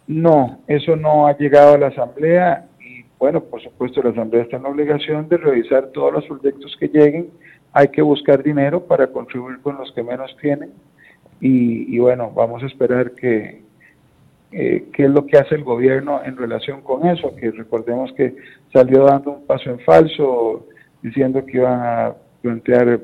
No, 0.07 0.59
eso 0.67 0.95
no 0.95 1.27
ha 1.27 1.38
llegado 1.38 1.73
a 1.73 1.77
la 1.77 1.88
Asamblea 1.88 2.65
y 2.79 3.03
bueno, 3.19 3.41
por 3.41 3.62
supuesto 3.62 4.01
la 4.01 4.12
Asamblea 4.12 4.43
está 4.43 4.57
en 4.57 4.63
la 4.63 4.69
obligación 4.69 5.27
de 5.27 5.38
revisar 5.38 5.88
todos 5.93 6.13
los 6.13 6.25
proyectos 6.25 6.75
que 6.79 6.88
lleguen. 6.88 7.29
Hay 7.73 7.89
que 7.89 8.01
buscar 8.01 8.41
dinero 8.41 8.81
para 8.81 9.07
contribuir 9.07 9.59
con 9.62 9.77
los 9.77 9.91
que 9.91 10.03
menos 10.03 10.33
tienen 10.39 10.71
y, 11.45 12.00
bueno, 12.00 12.31
vamos 12.33 12.63
a 12.63 12.67
esperar 12.67 13.12
que, 13.12 13.63
eh, 14.53 14.85
qué 14.93 15.03
es 15.03 15.09
lo 15.09 15.25
que 15.25 15.38
hace 15.38 15.55
el 15.55 15.65
gobierno 15.65 16.21
en 16.23 16.38
relación 16.38 16.81
con 16.81 17.05
eso, 17.05 17.35
que 17.35 17.51
recordemos 17.51 18.13
que 18.13 18.33
salió 18.71 19.03
dando 19.03 19.31
un 19.31 19.45
paso 19.45 19.69
en 19.69 19.79
falso, 19.81 20.67
diciendo 21.01 21.45
que 21.45 21.57
iban 21.57 21.81
a 21.81 22.13
plantear 22.41 23.01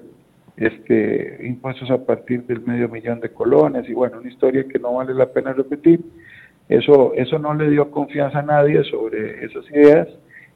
este 0.56 1.46
impuestos 1.46 1.92
a 1.92 2.06
partir 2.06 2.44
del 2.44 2.62
medio 2.62 2.88
millón 2.88 3.20
de 3.20 3.30
colones 3.30 3.88
y 3.90 3.94
bueno, 3.94 4.20
una 4.20 4.30
historia 4.30 4.66
que 4.68 4.80
no 4.80 4.94
vale 4.94 5.14
la 5.14 5.28
pena 5.28 5.52
repetir. 5.52 6.00
Eso, 6.70 7.14
eso 7.16 7.40
no 7.40 7.54
le 7.54 7.70
dio 7.70 7.92
confianza 7.92 8.40
a 8.40 8.44
nadie 8.44 8.84
sobre 8.86 9.44
esas 9.44 9.70
ideas 9.72 10.08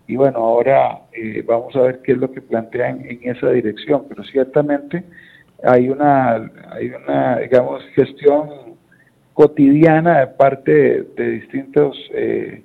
y 0.08 0.16
bueno, 0.16 0.40
ahora 0.40 1.02
eh, 1.12 1.44
vamos 1.46 1.76
a 1.76 1.82
ver 1.82 2.02
qué 2.02 2.14
es 2.14 2.18
lo 2.18 2.32
que 2.32 2.42
plantean 2.42 3.06
en 3.06 3.20
esa 3.24 3.50
dirección, 3.50 4.06
pero 4.08 4.24
ciertamente 4.24 5.04
hay 5.64 5.90
una, 5.90 6.52
hay 6.72 6.90
una 6.90 7.40
digamos, 7.40 7.84
gestión 7.96 8.50
cotidiana 9.34 10.20
de 10.20 10.28
parte 10.28 11.04
de, 11.16 11.30
distintos 11.32 11.98
eh, 12.14 12.64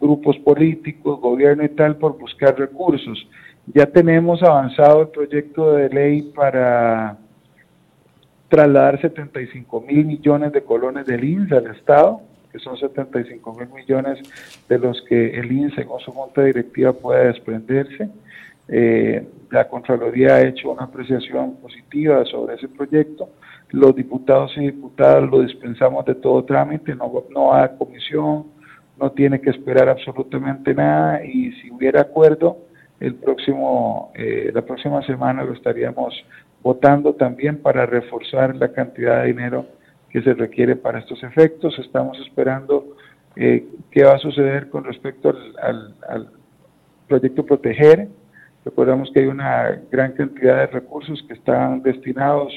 grupos 0.00 0.38
políticos, 0.38 1.20
gobierno 1.20 1.64
y 1.64 1.68
tal, 1.70 1.96
por 1.96 2.18
buscar 2.18 2.58
recursos. 2.58 3.26
Ya 3.66 3.86
tenemos 3.86 4.42
avanzado 4.42 5.02
el 5.02 5.08
proyecto 5.08 5.74
de 5.74 5.88
ley 5.90 6.22
para 6.34 7.18
trasladar 8.48 9.00
75 9.00 9.80
mil 9.82 10.04
millones 10.06 10.52
de 10.52 10.62
colones 10.62 11.06
del 11.06 11.22
INSA 11.22 11.58
al 11.58 11.66
Estado, 11.68 12.20
que 12.50 12.58
son 12.58 12.76
75 12.76 13.54
mil 13.54 13.68
millones 13.68 14.18
de 14.68 14.78
los 14.78 15.00
que 15.08 15.38
el 15.38 15.52
INSE 15.52 15.84
con 15.84 16.00
su 16.00 16.10
junta 16.10 16.42
directiva 16.42 16.92
puede 16.92 17.26
desprenderse. 17.26 18.08
Eh, 18.72 19.26
la 19.50 19.68
Contraloría 19.68 20.36
ha 20.36 20.42
hecho 20.42 20.70
una 20.70 20.84
apreciación 20.84 21.56
positiva 21.56 22.24
sobre 22.24 22.54
ese 22.54 22.68
proyecto. 22.68 23.30
Los 23.70 23.96
diputados 23.96 24.52
y 24.56 24.60
diputadas 24.60 25.28
lo 25.28 25.42
dispensamos 25.42 26.04
de 26.04 26.14
todo 26.14 26.44
trámite, 26.44 26.94
no, 26.94 27.24
no 27.30 27.52
a 27.52 27.68
comisión, 27.76 28.46
no 28.98 29.10
tiene 29.10 29.40
que 29.40 29.50
esperar 29.50 29.88
absolutamente 29.88 30.72
nada 30.72 31.24
y 31.24 31.50
si 31.52 31.70
hubiera 31.70 32.02
acuerdo, 32.02 32.58
el 33.00 33.14
próximo, 33.14 34.12
eh, 34.14 34.50
la 34.54 34.62
próxima 34.62 35.02
semana 35.02 35.42
lo 35.42 35.54
estaríamos 35.54 36.14
votando 36.62 37.14
también 37.14 37.60
para 37.62 37.86
reforzar 37.86 38.54
la 38.54 38.72
cantidad 38.72 39.22
de 39.22 39.28
dinero 39.28 39.66
que 40.10 40.22
se 40.22 40.34
requiere 40.34 40.76
para 40.76 40.98
estos 41.00 41.22
efectos. 41.24 41.76
Estamos 41.78 42.18
esperando 42.20 42.96
eh, 43.36 43.66
qué 43.90 44.04
va 44.04 44.14
a 44.14 44.18
suceder 44.18 44.68
con 44.68 44.84
respecto 44.84 45.34
al 45.60 46.28
proyecto 47.08 47.46
Proteger 47.46 48.08
Recordamos 48.64 49.10
que 49.12 49.20
hay 49.20 49.26
una 49.26 49.80
gran 49.90 50.12
cantidad 50.12 50.56
de 50.58 50.66
recursos 50.66 51.22
que 51.26 51.34
están 51.34 51.82
destinados 51.82 52.52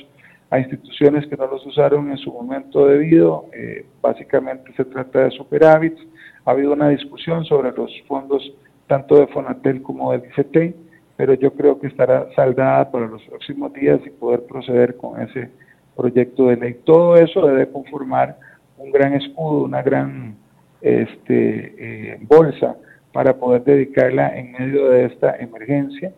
a 0.50 0.60
instituciones 0.60 1.26
que 1.28 1.38
no 1.38 1.48
los 1.48 1.66
usaron 1.66 2.12
en 2.12 2.18
su 2.18 2.32
momento 2.32 2.86
debido. 2.86 3.46
Eh, 3.54 3.86
básicamente 4.02 4.74
se 4.76 4.86
trata 4.86 5.24
de 5.24 5.32
superávits. 5.32 6.02
Ha 6.46 6.52
habido 6.52 6.74
una 6.74 6.90
discusión 6.90 7.46
sobre 7.46 7.72
los 7.72 7.90
fondos 8.08 8.54
tanto 8.88 9.16
de 9.16 9.28
Fonatel 9.28 9.82
como 9.82 10.12
del 10.12 10.24
ICT, 10.26 10.76
pero 11.16 11.34
yo 11.36 11.54
creo 11.54 11.80
que 11.80 11.88
estará 11.88 12.28
saldada 12.36 12.92
para 12.92 13.08
los 13.08 13.24
próximos 13.24 13.72
días 13.74 14.00
y 14.06 14.10
poder 14.10 14.44
proceder 14.46 14.98
con 14.98 15.22
ese 15.22 15.52
proyecto 15.96 16.48
de 16.48 16.58
ley. 16.58 16.80
Todo 16.84 17.16
eso 17.16 17.48
debe 17.48 17.72
conformar 17.72 18.38
un 18.78 18.92
gran 18.92 19.14
escudo, 19.14 19.64
una 19.64 19.82
gran 19.82 20.36
este, 20.82 22.12
eh, 22.12 22.18
bolsa 22.24 22.76
para 23.14 23.38
poder 23.38 23.64
dedicarla 23.64 24.38
en 24.38 24.52
medio 24.52 24.90
de 24.90 25.06
esta 25.06 25.38
emergencia, 25.38 26.12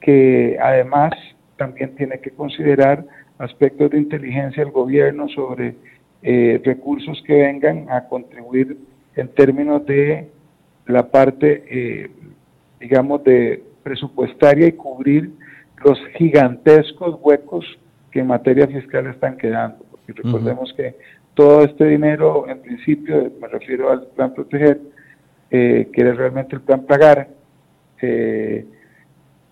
que 0.00 0.56
además 0.62 1.12
también 1.56 1.96
tiene 1.96 2.20
que 2.20 2.30
considerar 2.30 3.04
aspectos 3.38 3.90
de 3.90 3.98
inteligencia 3.98 4.62
del 4.62 4.72
gobierno 4.72 5.26
sobre 5.28 5.74
eh, 6.22 6.60
recursos 6.64 7.22
que 7.26 7.34
vengan 7.34 7.90
a 7.90 8.06
contribuir 8.08 8.76
en 9.16 9.28
términos 9.28 9.84
de 9.86 10.28
la 10.86 11.10
parte, 11.10 11.64
eh, 11.68 12.10
digamos, 12.78 13.24
de 13.24 13.62
presupuestaria 13.82 14.66
y 14.68 14.72
cubrir 14.72 15.30
los 15.82 15.98
gigantescos 16.16 17.18
huecos 17.22 17.64
que 18.10 18.20
en 18.20 18.26
materia 18.26 18.66
fiscal 18.66 19.06
están 19.06 19.36
quedando. 19.36 19.84
Porque 19.90 20.12
recordemos 20.12 20.72
que 20.76 20.94
todo 21.34 21.64
este 21.64 21.86
dinero, 21.86 22.46
en 22.48 22.60
principio, 22.60 23.30
me 23.40 23.48
refiero 23.48 23.90
al 23.90 24.06
plan 24.08 24.32
proteger, 24.34 24.80
eh, 25.50 25.88
que 25.92 26.00
era 26.00 26.12
realmente 26.14 26.56
el 26.56 26.62
plan 26.62 26.84
pagar, 26.84 27.28
eh, 28.00 28.66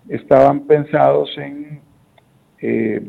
estaban 0.08 0.60
pensados 0.66 1.30
en 1.38 1.80
eh, 2.60 3.02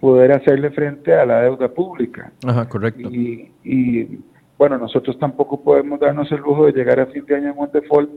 poder 0.00 0.32
hacerle 0.32 0.70
frente 0.70 1.14
a 1.14 1.24
la 1.24 1.42
deuda 1.42 1.68
pública. 1.68 2.32
Ajá, 2.46 2.68
correcto. 2.68 3.08
Y, 3.10 4.20
bueno, 4.58 4.78
nosotros 4.78 5.18
tampoco 5.18 5.62
podemos 5.62 5.98
darnos 5.98 6.30
el 6.30 6.38
lujo 6.38 6.66
de 6.66 6.72
llegar 6.72 7.00
a 7.00 7.06
fin 7.06 7.24
de 7.24 7.36
año 7.36 7.50
en 7.50 7.58
un 7.58 7.70
default 7.72 8.10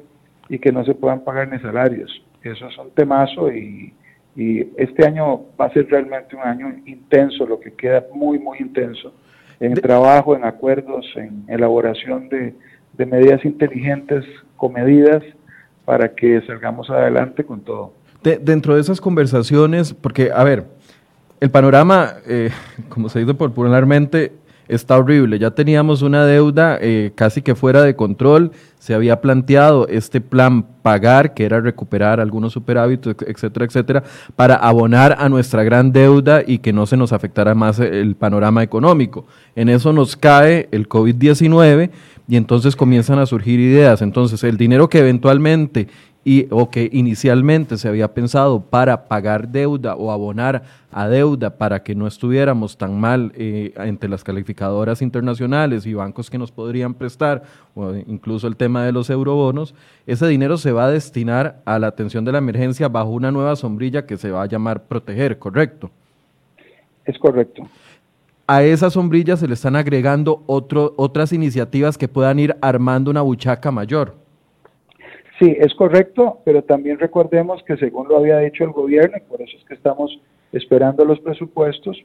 y 0.49 0.59
que 0.59 0.71
no 0.71 0.83
se 0.85 0.93
puedan 0.93 1.23
pagar 1.23 1.47
ni 1.47 1.59
salarios. 1.59 2.23
Eso 2.43 2.67
es 2.67 2.77
un 2.77 2.91
temazo 2.91 3.51
y, 3.51 3.93
y 4.35 4.59
este 4.77 5.07
año 5.07 5.41
va 5.59 5.65
a 5.65 5.73
ser 5.73 5.89
realmente 5.89 6.35
un 6.35 6.43
año 6.43 6.75
intenso, 6.85 7.47
lo 7.47 7.59
que 7.59 7.73
queda 7.73 8.05
muy, 8.13 8.37
muy 8.37 8.59
intenso 8.59 9.13
en 9.59 9.73
trabajo, 9.73 10.35
en 10.35 10.43
acuerdos, 10.43 11.05
en 11.15 11.45
elaboración 11.47 12.29
de, 12.29 12.53
medidas 13.05 13.43
inteligentes, 13.43 14.23
comedidas, 14.57 15.23
para 15.85 16.15
que 16.15 16.41
salgamos 16.47 16.89
adelante 16.89 17.43
con 17.43 17.61
todo. 17.61 17.93
dentro 18.23 18.75
de 18.75 18.81
esas 18.81 18.99
conversaciones, 18.99 19.93
porque, 19.93 20.31
a 20.33 20.43
ver, 20.43 20.65
el 21.39 21.51
panorama, 21.51 22.13
eh, 22.27 22.49
como 22.89 23.09
se 23.09 23.19
dice 23.19 23.33
popularmente, 23.33 24.31
está 24.67 24.97
horrible. 24.97 25.39
Ya 25.39 25.51
teníamos 25.51 26.01
una 26.01 26.25
deuda 26.25 26.77
eh, 26.81 27.11
casi 27.15 27.41
que 27.41 27.55
fuera 27.55 27.81
de 27.81 27.95
control. 27.95 28.51
Se 28.79 28.93
había 28.93 29.21
planteado 29.21 29.87
este 29.87 30.21
plan 30.21 30.63
pagar, 30.81 31.33
que 31.33 31.45
era 31.45 31.59
recuperar 31.59 32.19
algunos 32.19 32.53
superhábitos, 32.53 33.15
etcétera, 33.25 33.65
etcétera, 33.65 34.03
para 34.35 34.55
abonar 34.55 35.15
a 35.19 35.29
nuestra 35.29 35.63
gran 35.63 35.91
deuda 35.91 36.43
y 36.45 36.59
que 36.59 36.73
no 36.73 36.85
se 36.85 36.97
nos 36.97 37.11
afectara 37.11 37.55
más 37.55 37.79
el 37.79 38.15
panorama 38.15 38.61
económico. 38.61 39.25
En 39.55 39.69
eso 39.69 39.91
nos 39.93 40.15
cae 40.15 40.69
el 40.71 40.87
COVID-19 40.87 41.89
y 42.27 42.37
entonces 42.37 42.75
comienzan 42.75 43.19
a 43.19 43.25
surgir 43.25 43.59
ideas. 43.59 44.01
Entonces, 44.01 44.43
el 44.43 44.57
dinero 44.57 44.89
que 44.89 44.99
eventualmente 44.99 45.87
y, 46.27 46.47
o 46.49 46.71
que 46.71 46.89
inicialmente 46.91 47.77
se 47.77 47.87
había 47.87 48.11
pensado 48.11 48.59
para 48.59 49.05
pagar 49.05 49.47
deuda 49.47 49.95
o 49.95 50.11
abonar 50.11 50.63
a 50.91 51.07
deuda 51.07 51.55
para 51.55 51.83
que 51.83 51.93
no 51.93 52.07
estuviéramos 52.07 52.77
tan 52.77 52.99
mal 52.99 53.31
eh, 53.35 53.73
entre 53.77 54.09
las 54.09 54.23
calificadoras 54.23 55.03
internacionales 55.03 55.85
y 55.85 55.93
bancos 55.93 56.31
que 56.31 56.39
nos 56.39 56.51
podrían 56.51 56.95
prestar, 56.95 57.43
o 57.75 57.93
incluso 57.93 58.47
el 58.47 58.55
tema 58.55 58.83
de 58.83 58.91
los 58.91 59.11
eurobonos, 59.11 59.75
ese 60.07 60.27
dinero 60.27 60.57
se 60.57 60.71
va 60.71 60.85
a 60.85 60.91
destinar 60.91 61.61
a 61.63 61.77
la 61.77 61.87
atención 61.87 62.25
de 62.25 62.31
la 62.31 62.39
emergencia 62.39 62.87
bajo 62.87 63.09
una 63.11 63.31
nueva 63.31 63.55
sombrilla 63.55 64.07
que 64.07 64.17
se 64.17 64.31
va 64.31 64.41
a 64.41 64.47
llamar 64.47 64.85
proteger, 64.85 65.37
¿correcto? 65.37 65.91
Es 67.05 67.19
correcto. 67.19 67.69
A 68.47 68.63
esa 68.63 68.89
sombrilla 68.89 69.37
se 69.37 69.47
le 69.47 69.53
están 69.53 69.75
agregando 69.75 70.41
otro, 70.47 70.95
otras 70.97 71.33
iniciativas 71.33 71.99
que 71.99 72.07
puedan 72.07 72.39
ir 72.39 72.55
armando 72.61 73.11
una 73.11 73.21
buchaca 73.21 73.69
mayor. 73.69 74.24
Sí, 75.39 75.55
es 75.59 75.73
correcto, 75.73 76.39
pero 76.45 76.63
también 76.63 76.97
recordemos 76.97 77.61
que 77.63 77.75
según 77.77 78.07
lo 78.07 78.17
había 78.17 78.39
dicho 78.39 78.63
el 78.63 78.71
gobierno, 78.71 79.17
y 79.17 79.29
por 79.29 79.41
eso 79.41 79.57
es 79.57 79.65
que 79.65 79.73
estamos 79.73 80.17
esperando 80.53 81.03
los 81.03 81.19
presupuestos, 81.19 81.97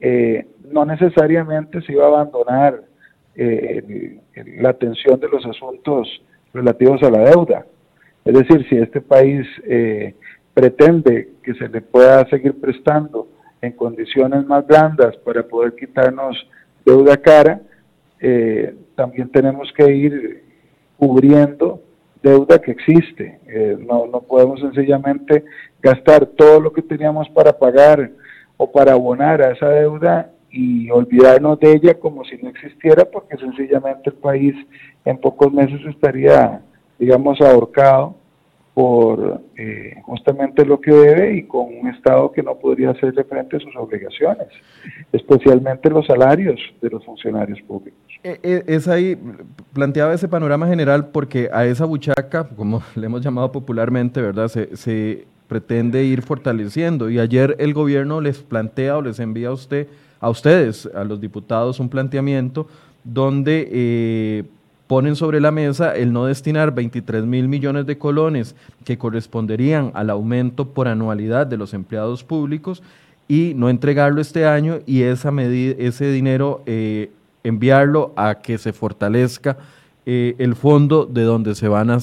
eh, 0.00 0.46
no 0.70 0.86
necesariamente 0.86 1.82
se 1.82 1.92
iba 1.92 2.04
a 2.04 2.08
abandonar 2.08 2.82
eh, 3.34 4.18
la 4.58 4.70
atención 4.70 5.20
de 5.20 5.28
los 5.28 5.44
asuntos 5.44 6.08
relativos 6.54 7.02
a 7.02 7.10
la 7.10 7.30
deuda. 7.30 7.66
Es 8.24 8.34
decir, 8.34 8.66
si 8.68 8.76
este 8.76 9.02
país 9.02 9.46
eh, 9.64 10.14
pretende 10.54 11.32
que 11.42 11.54
se 11.54 11.68
le 11.68 11.82
pueda 11.82 12.26
seguir 12.30 12.58
prestando 12.58 13.28
en 13.60 13.72
condiciones 13.72 14.46
más 14.46 14.66
blandas 14.66 15.16
para 15.18 15.42
poder 15.42 15.74
quitarnos 15.74 16.36
deuda 16.84 17.16
cara, 17.18 17.60
también 18.96 19.28
tenemos 19.28 19.72
que 19.76 19.94
ir 19.94 20.42
cubriendo 20.96 21.80
deuda 22.22 22.60
que 22.60 22.72
existe. 22.72 23.40
Eh, 23.46 23.76
no, 23.80 24.06
no 24.06 24.20
podemos 24.20 24.60
sencillamente 24.60 25.44
gastar 25.80 26.26
todo 26.26 26.60
lo 26.60 26.72
que 26.72 26.82
teníamos 26.82 27.28
para 27.30 27.52
pagar 27.52 28.10
o 28.56 28.70
para 28.70 28.92
abonar 28.92 29.40
a 29.42 29.52
esa 29.52 29.68
deuda 29.68 30.32
y 30.50 30.90
olvidarnos 30.90 31.60
de 31.60 31.72
ella 31.72 31.94
como 31.94 32.24
si 32.24 32.36
no 32.38 32.48
existiera, 32.48 33.04
porque 33.04 33.36
sencillamente 33.36 34.10
el 34.10 34.16
país 34.16 34.54
en 35.04 35.18
pocos 35.18 35.52
meses 35.52 35.80
estaría, 35.86 36.62
digamos, 36.98 37.40
ahorcado 37.40 38.16
por 38.78 39.42
eh, 39.56 39.96
justamente 40.04 40.64
lo 40.64 40.80
que 40.80 40.92
debe 40.92 41.36
y 41.38 41.42
con 41.48 41.64
un 41.64 41.88
Estado 41.88 42.30
que 42.30 42.44
no 42.44 42.54
podría 42.60 42.90
hacerle 42.90 43.24
frente 43.24 43.56
a 43.56 43.58
sus 43.58 43.74
obligaciones, 43.74 44.46
especialmente 45.12 45.90
los 45.90 46.06
salarios 46.06 46.60
de 46.80 46.88
los 46.88 47.04
funcionarios 47.04 47.60
públicos. 47.62 47.98
Eh, 48.22 48.38
eh, 48.40 48.62
es 48.68 48.86
ahí, 48.86 49.18
planteaba 49.72 50.14
ese 50.14 50.28
panorama 50.28 50.68
general 50.68 51.08
porque 51.08 51.50
a 51.52 51.66
esa 51.66 51.86
buchaca, 51.86 52.48
como 52.50 52.80
le 52.94 53.06
hemos 53.06 53.20
llamado 53.20 53.50
popularmente, 53.50 54.22
¿verdad? 54.22 54.46
Se, 54.46 54.76
se 54.76 55.26
pretende 55.48 56.04
ir 56.04 56.22
fortaleciendo 56.22 57.10
y 57.10 57.18
ayer 57.18 57.56
el 57.58 57.74
gobierno 57.74 58.20
les 58.20 58.38
plantea 58.44 58.98
o 58.98 59.02
les 59.02 59.18
envía 59.18 59.48
a 59.48 59.54
usted, 59.54 59.88
a 60.20 60.30
ustedes, 60.30 60.88
a 60.94 61.02
los 61.02 61.20
diputados, 61.20 61.80
un 61.80 61.88
planteamiento 61.88 62.68
donde 63.02 64.46
ponen 64.88 65.14
sobre 65.14 65.40
la 65.40 65.52
mesa 65.52 65.94
el 65.94 66.12
no 66.12 66.24
destinar 66.24 66.74
23 66.74 67.24
mil 67.24 67.46
millones 67.46 67.86
de 67.86 67.98
colones 67.98 68.56
que 68.84 68.98
corresponderían 68.98 69.92
al 69.94 70.10
aumento 70.10 70.70
por 70.70 70.88
anualidad 70.88 71.46
de 71.46 71.58
los 71.58 71.74
empleados 71.74 72.24
públicos 72.24 72.82
y 73.28 73.52
no 73.54 73.68
entregarlo 73.68 74.20
este 74.20 74.46
año 74.46 74.78
y 74.86 75.02
esa 75.02 75.30
ese 75.38 76.10
dinero 76.10 76.62
eh, 76.64 77.10
enviarlo 77.44 78.12
a 78.16 78.36
que 78.36 78.56
se 78.56 78.72
fortalezca 78.72 79.58
eh, 80.06 80.34
el 80.38 80.56
fondo 80.56 81.04
de 81.04 81.22
donde 81.22 81.54
se 81.54 81.68
van 81.68 81.90
a, 81.90 81.98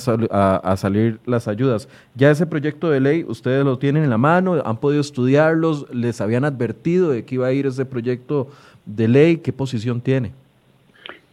a, 0.57 0.77
salir 0.77 1.19
las 1.25 1.47
ayudas. 1.47 1.89
Ya 2.13 2.29
ese 2.29 2.45
proyecto 2.45 2.91
de 2.91 2.99
ley, 2.99 3.25
ustedes 3.27 3.65
lo 3.65 3.79
tienen 3.79 4.03
en 4.03 4.11
la 4.11 4.19
mano, 4.19 4.61
han 4.63 4.77
podido 4.77 5.01
estudiarlos, 5.01 5.87
les 5.91 6.21
habían 6.21 6.45
advertido 6.45 7.09
de 7.09 7.25
que 7.25 7.33
iba 7.33 7.47
a 7.47 7.51
ir 7.51 7.65
ese 7.65 7.83
proyecto 7.83 8.47
de 8.85 9.07
ley, 9.07 9.37
¿qué 9.37 9.51
posición 9.51 10.01
tiene? 10.01 10.33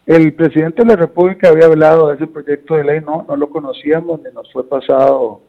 El 0.04 0.32
presidente 0.34 0.82
de 0.82 0.88
la 0.88 0.96
República 0.96 1.48
había 1.48 1.66
hablado 1.66 2.08
de 2.08 2.16
ese 2.16 2.26
proyecto 2.26 2.74
de 2.74 2.84
ley, 2.84 3.00
no, 3.00 3.24
no 3.28 3.36
lo 3.36 3.48
conocíamos, 3.50 4.20
ni 4.22 4.32
nos 4.32 4.50
fue 4.52 4.68
pasado, 4.68 5.42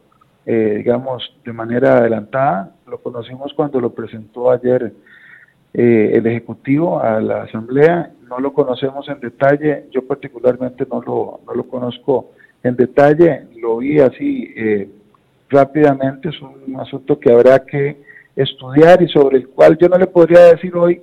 eh, 0.46 0.74
digamos, 0.78 1.34
de 1.44 1.52
manera 1.52 1.98
adelantada. 1.98 2.72
Lo 2.86 2.98
conocimos 2.98 3.52
cuando 3.54 3.80
lo 3.80 3.90
presentó 3.90 4.52
ayer 4.52 4.92
eh, 5.72 6.12
el 6.14 6.26
Ejecutivo 6.26 7.00
a 7.00 7.20
la 7.20 7.42
Asamblea. 7.42 8.12
No 8.28 8.38
lo 8.38 8.52
conocemos 8.52 9.08
en 9.08 9.18
detalle, 9.18 9.88
yo 9.90 10.06
particularmente 10.06 10.86
no 10.88 11.02
lo, 11.02 11.40
no 11.44 11.54
lo 11.54 11.64
conozco 11.64 12.30
en 12.62 12.76
detalle, 12.76 13.46
lo 13.60 13.78
vi 13.78 13.98
así 13.98 14.54
eh, 14.56 14.88
rápidamente, 15.50 16.28
es 16.28 16.40
un 16.40 16.76
asunto 16.80 17.18
que 17.18 17.30
habrá 17.30 17.58
que 17.58 17.98
estudiar 18.36 19.02
y 19.02 19.08
sobre 19.08 19.38
el 19.38 19.48
cual 19.48 19.76
yo 19.76 19.88
no 19.88 19.98
le 19.98 20.06
podría 20.06 20.46
decir 20.46 20.74
hoy 20.76 21.02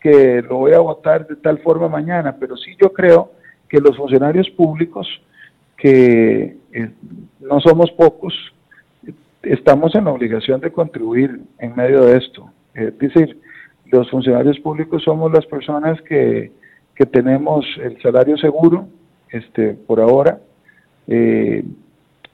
que 0.00 0.42
lo 0.42 0.56
voy 0.56 0.72
a 0.72 0.80
votar 0.80 1.26
de 1.26 1.36
tal 1.36 1.58
forma 1.58 1.88
mañana, 1.88 2.36
pero 2.38 2.56
sí 2.56 2.76
yo 2.80 2.92
creo 2.92 3.32
que 3.68 3.80
los 3.80 3.96
funcionarios 3.96 4.48
públicos, 4.50 5.06
que 5.76 6.56
eh, 6.72 6.90
no 7.40 7.60
somos 7.60 7.90
pocos, 7.92 8.34
estamos 9.42 9.94
en 9.94 10.04
la 10.04 10.12
obligación 10.12 10.60
de 10.60 10.72
contribuir 10.72 11.40
en 11.58 11.76
medio 11.76 12.02
de 12.02 12.18
esto. 12.18 12.50
Es 12.74 12.98
decir, 12.98 13.38
los 13.86 14.10
funcionarios 14.10 14.58
públicos 14.60 15.02
somos 15.04 15.32
las 15.32 15.46
personas 15.46 16.00
que, 16.02 16.52
que 16.94 17.06
tenemos 17.06 17.64
el 17.82 18.00
salario 18.02 18.36
seguro, 18.36 18.88
este, 19.30 19.74
por 19.74 20.00
ahora, 20.00 20.40
eh, 21.06 21.64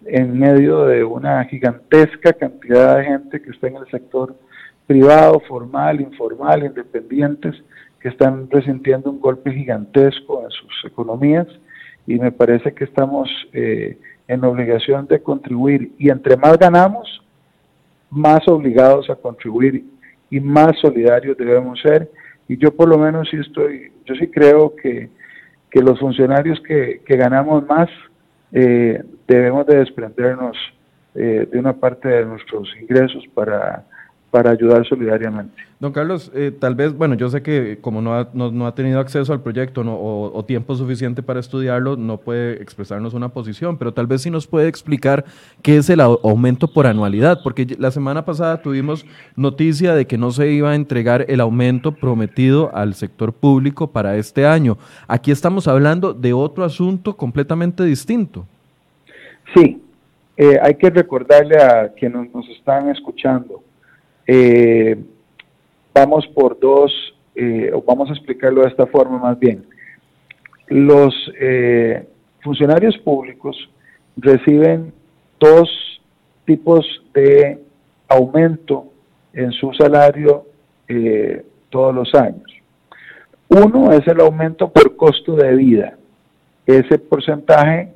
en 0.07 0.39
medio 0.39 0.85
de 0.87 1.05
una 1.05 1.45
gigantesca 1.45 2.33
cantidad 2.33 2.99
de 2.99 3.05
gente 3.05 3.43
que 3.43 3.51
está 3.51 3.69
en 3.69 3.77
el 3.77 3.87
sector 3.91 4.37
privado, 4.87 5.41
formal, 5.41 6.01
informal, 6.01 6.65
independientes, 6.65 7.55
que 8.01 8.09
están 8.09 8.49
resintiendo 8.51 9.11
un 9.11 9.21
golpe 9.21 9.53
gigantesco 9.53 10.45
en 10.45 10.51
sus 10.51 10.85
economías. 10.85 11.47
Y 12.07 12.19
me 12.19 12.31
parece 12.31 12.73
que 12.73 12.85
estamos 12.85 13.29
eh, 13.53 13.99
en 14.29 14.45
obligación 14.45 15.07
de 15.07 15.23
contribuir. 15.23 15.93
Y 15.99 16.11
entre 16.11 16.37
más 16.37 16.59
ganamos, 16.59 17.23
más 18.11 18.47
obligados 18.49 19.11
a 19.11 19.17
contribuir 19.17 19.85
y 20.31 20.41
más 20.41 20.79
solidarios 20.81 21.37
debemos 21.37 21.81
ser. 21.81 22.11
Y 22.49 22.57
yo 22.57 22.75
por 22.75 22.89
lo 22.89 22.99
menos 22.99 23.29
sí 23.29 23.37
estoy, 23.39 23.93
yo 24.05 24.15
sí 24.15 24.29
creo 24.29 24.75
que, 24.77 25.09
que 25.71 25.81
los 25.81 25.99
funcionarios 25.99 26.61
que, 26.61 27.03
que 27.05 27.17
ganamos 27.17 27.67
más 27.67 27.89
eh, 28.53 29.03
debemos 29.27 29.67
de 29.67 29.79
desprendernos 29.79 30.57
eh, 31.15 31.49
de 31.51 31.59
una 31.59 31.73
parte 31.73 32.09
de 32.09 32.25
nuestros 32.25 32.69
ingresos 32.81 33.25
para 33.35 33.85
para 34.37 34.51
ayudar 34.51 34.87
solidariamente. 34.87 35.63
Don 35.81 35.93
Carlos, 35.93 36.31
eh, 36.35 36.53
tal 36.61 36.75
vez, 36.75 36.93
bueno, 36.93 37.15
yo 37.15 37.31
sé 37.31 37.41
que 37.41 37.79
como 37.81 38.03
no 38.03 38.13
ha, 38.13 38.29
no, 38.35 38.67
ha 38.67 38.75
tenido 38.75 39.01
acceso 39.01 39.33
al 39.33 39.41
proyecto 39.41 39.81
o, 39.81 40.45
tiempo 40.45 40.75
suficiente 40.75 41.23
para 41.23 41.41
estudiarlo, 41.41 41.97
no 41.97 42.19
puede 42.19 42.63
expresarnos 42.63 43.15
una 43.15 43.31
posición, 43.31 43.79
pero 43.79 43.95
tal 43.95 44.07
vez 44.07 44.21
sí 44.21 44.31
nos 44.31 44.47
puede 44.47 44.69
explicar 44.69 45.25
qué 45.63 45.79
es 45.79 45.89
el 45.89 46.03
aumento 46.03 46.69
por 46.69 46.87
anualidad, 46.87 47.41
porque 47.43 47.67
la 47.79 47.91
semana 47.91 48.27
pasada 48.27 48.61
tuvimos 48.61 49.07
noticia 49.37 49.95
de 49.95 50.07
que 50.07 50.19
no 50.19 50.31
se 50.33 50.51
iba 50.53 50.73
a 50.73 50.75
entregar 50.75 51.25
el 51.29 51.41
aumento 51.41 51.93
prometido 51.93 52.71
al 52.75 52.93
sector 52.93 53.33
público 53.33 53.87
para 53.87 54.19
este 54.19 54.45
año. 54.45 54.77
Aquí 55.09 55.31
estamos 55.31 55.67
hablando 55.67 56.13
de 56.13 56.35
otro 56.35 56.63
asunto 56.63 57.17
completamente 57.17 57.85
distinto. 57.85 58.45
Sí, 59.55 59.81
eh, 60.37 60.59
hay 60.61 60.75
que 60.75 60.91
recordarle 60.91 61.57
a 61.57 61.89
quienes 61.95 62.35
nos 62.35 62.47
están 62.51 62.91
escuchando 62.91 63.63
eh, 64.27 64.97
vamos 65.95 66.27
por 66.29 66.59
dos, 66.59 66.93
eh, 67.35 67.71
o 67.73 67.83
vamos 67.83 68.11
a 68.11 68.13
explicarlo 68.13 68.63
de 68.63 68.69
esta 68.69 68.87
forma 68.87 69.19
más 69.19 69.39
bien. 69.39 69.65
Los 70.69 71.15
eh, 71.39 72.07
funcionarios 72.43 72.97
públicos 72.99 73.57
reciben 74.17 74.93
dos 75.39 75.69
tipos 76.45 76.85
de 77.15 77.61
aumento 78.09 78.87
en 79.33 79.53
su 79.53 79.73
salario 79.75 80.47
todos 81.71 81.95
los 81.95 82.15
años. 82.15 82.45
Uno 83.49 83.93
es 83.93 84.07
el 84.07 84.21
aumento 84.21 84.71
por 84.71 84.97
costo 84.97 85.35
de 85.35 85.55
vida. 85.57 85.97
Ese 86.65 86.99
porcentaje 86.99 87.93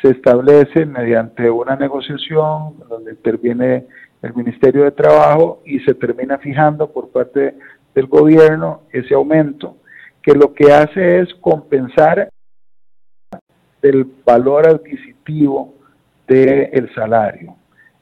se 0.00 0.10
establece 0.10 0.86
mediante 0.86 1.50
una 1.50 1.76
negociación 1.76 2.74
donde 2.88 3.12
interviene 3.12 3.86
el 4.22 4.34
Ministerio 4.34 4.84
de 4.84 4.90
Trabajo 4.90 5.62
y 5.64 5.80
se 5.80 5.94
termina 5.94 6.38
fijando 6.38 6.90
por 6.90 7.10
parte 7.10 7.54
del 7.94 8.06
gobierno 8.06 8.82
ese 8.92 9.14
aumento, 9.14 9.76
que 10.22 10.34
lo 10.34 10.52
que 10.52 10.72
hace 10.72 11.20
es 11.20 11.34
compensar 11.40 12.28
el 13.82 14.06
valor 14.24 14.68
adquisitivo 14.68 15.74
del 16.28 16.92
salario. 16.94 17.56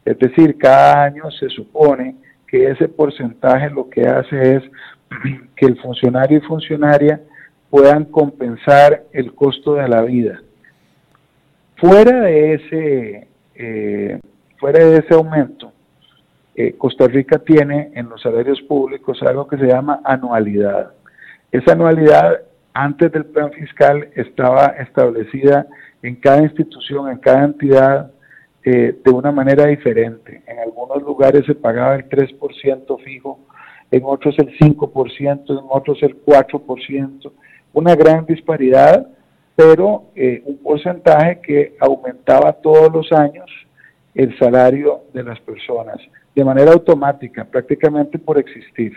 Es 0.04 0.18
decir, 0.18 0.59
cada 0.59 1.04
año 1.04 1.31
se 1.31 1.48
supone 1.50 2.16
que 2.46 2.70
ese 2.70 2.88
porcentaje 2.88 3.70
lo 3.70 3.88
que 3.88 4.07
hace 4.07 4.57
es 4.57 4.62
que 5.57 5.66
el 5.66 5.81
funcionario 5.81 6.38
y 6.38 6.42
funcionaria 6.42 7.20
puedan 7.70 8.04
compensar 8.07 9.04
el 9.12 9.35
costo 9.35 9.74
de 9.74 9.88
la 9.88 10.02
vida. 10.02 10.40
Fuera 11.76 12.20
de 12.22 12.54
ese, 12.54 13.28
eh, 13.54 14.20
fuera 14.59 14.85
de 14.85 14.96
ese 14.98 15.14
aumento, 15.14 15.72
Costa 16.77 17.07
Rica 17.07 17.38
tiene 17.38 17.92
en 17.94 18.09
los 18.09 18.21
salarios 18.21 18.61
públicos 18.62 19.23
algo 19.23 19.47
que 19.47 19.57
se 19.59 19.66
llama 19.66 20.01
anualidad. 20.05 20.92
Esa 21.53 21.73
anualidad 21.73 22.40
antes 22.75 23.12
del 23.12 23.27
plan 23.27 23.53
fiscal 23.53 24.09
estaba 24.14 24.66
establecida 24.79 25.66
en 26.03 26.16
cada 26.16 26.42
institución, 26.42 27.11
en 27.11 27.18
cada 27.18 27.44
entidad, 27.44 28.11
eh, 28.64 28.97
de 29.05 29.11
una 29.11 29.33
manera 29.33 29.66
diferente. 29.66 30.42
En 30.47 30.59
algunos 30.59 31.01
lugares 31.03 31.47
se 31.47 31.55
pagaba 31.55 31.94
el 31.94 32.09
3% 32.09 32.99
fijo, 33.05 33.40
en 33.90 34.03
otros 34.05 34.35
el 34.38 34.57
5%, 34.59 35.51
en 35.51 35.64
otros 35.71 36.03
el 36.03 36.23
4%. 36.25 37.33
Una 37.73 37.94
gran 37.94 38.27
disparidad, 38.27 39.07
pero 39.57 40.11
eh, 40.14 40.42
un 40.44 40.59
porcentaje 40.59 41.40
que 41.40 41.77
aumentaba 41.81 42.53
todos 42.53 42.92
los 42.92 43.12
años 43.12 43.51
el 44.14 44.37
salario 44.38 45.03
de 45.12 45.23
las 45.23 45.40
personas 45.40 45.99
de 46.35 46.44
manera 46.44 46.73
automática, 46.73 47.44
prácticamente 47.44 48.18
por 48.18 48.38
existir. 48.38 48.92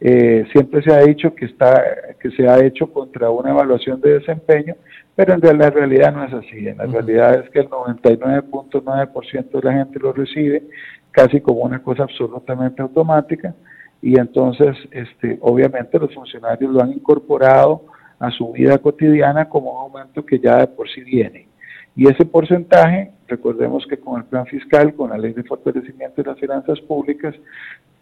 Eh, 0.00 0.46
siempre 0.52 0.82
se 0.82 0.92
ha 0.92 1.00
dicho 1.00 1.34
que, 1.34 1.44
está, 1.44 1.82
que 2.18 2.30
se 2.30 2.48
ha 2.48 2.64
hecho 2.64 2.90
contra 2.92 3.28
una 3.30 3.50
evaluación 3.50 4.00
de 4.00 4.20
desempeño, 4.20 4.76
pero 5.14 5.34
en 5.34 5.42
realidad, 5.42 5.74
la 5.74 5.80
realidad 5.80 6.12
no 6.14 6.24
es 6.24 6.32
así. 6.32 6.68
En 6.68 6.78
la 6.78 6.86
realidad 6.86 7.44
es 7.44 7.50
que 7.50 7.60
el 7.60 7.68
99.9% 7.68 9.50
de 9.50 9.62
la 9.62 9.72
gente 9.72 9.98
lo 9.98 10.12
recibe 10.12 10.62
casi 11.10 11.40
como 11.40 11.60
una 11.60 11.82
cosa 11.82 12.04
absolutamente 12.04 12.80
automática 12.80 13.54
y 14.00 14.18
entonces 14.18 14.76
este, 14.90 15.38
obviamente 15.42 15.98
los 15.98 16.14
funcionarios 16.14 16.72
lo 16.72 16.80
han 16.82 16.92
incorporado 16.92 17.82
a 18.18 18.30
su 18.30 18.52
vida 18.52 18.78
cotidiana 18.78 19.48
como 19.48 19.72
un 19.72 19.82
aumento 19.82 20.24
que 20.24 20.38
ya 20.38 20.58
de 20.58 20.66
por 20.68 20.88
sí 20.88 21.02
viene. 21.02 21.49
Y 21.96 22.08
ese 22.08 22.24
porcentaje, 22.24 23.10
recordemos 23.28 23.86
que 23.86 23.98
con 23.98 24.20
el 24.20 24.26
plan 24.26 24.46
fiscal, 24.46 24.94
con 24.94 25.10
la 25.10 25.18
ley 25.18 25.32
de 25.32 25.42
fortalecimiento 25.42 26.22
de 26.22 26.30
las 26.30 26.38
finanzas 26.38 26.80
públicas, 26.80 27.34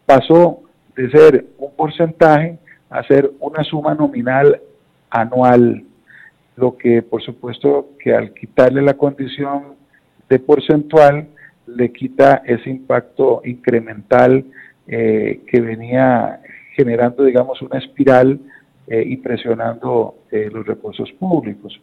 pasó 0.06 0.62
de 0.96 1.10
ser 1.10 1.46
un 1.58 1.74
porcentaje 1.74 2.58
a 2.90 3.02
ser 3.04 3.30
una 3.40 3.62
suma 3.64 3.94
nominal 3.94 4.60
anual, 5.10 5.84
lo 6.56 6.76
que 6.76 7.02
por 7.02 7.22
supuesto 7.22 7.90
que 8.02 8.14
al 8.14 8.34
quitarle 8.34 8.82
la 8.82 8.94
condición 8.94 9.76
de 10.28 10.38
porcentual, 10.38 11.28
le 11.66 11.92
quita 11.92 12.42
ese 12.46 12.70
impacto 12.70 13.42
incremental 13.44 14.44
eh, 14.86 15.42
que 15.46 15.60
venía 15.60 16.40
generando, 16.74 17.24
digamos, 17.24 17.60
una 17.60 17.78
espiral 17.78 18.40
eh, 18.86 19.04
y 19.06 19.18
presionando 19.18 20.16
eh, 20.30 20.48
los 20.52 20.66
recursos 20.66 21.10
públicos. 21.12 21.78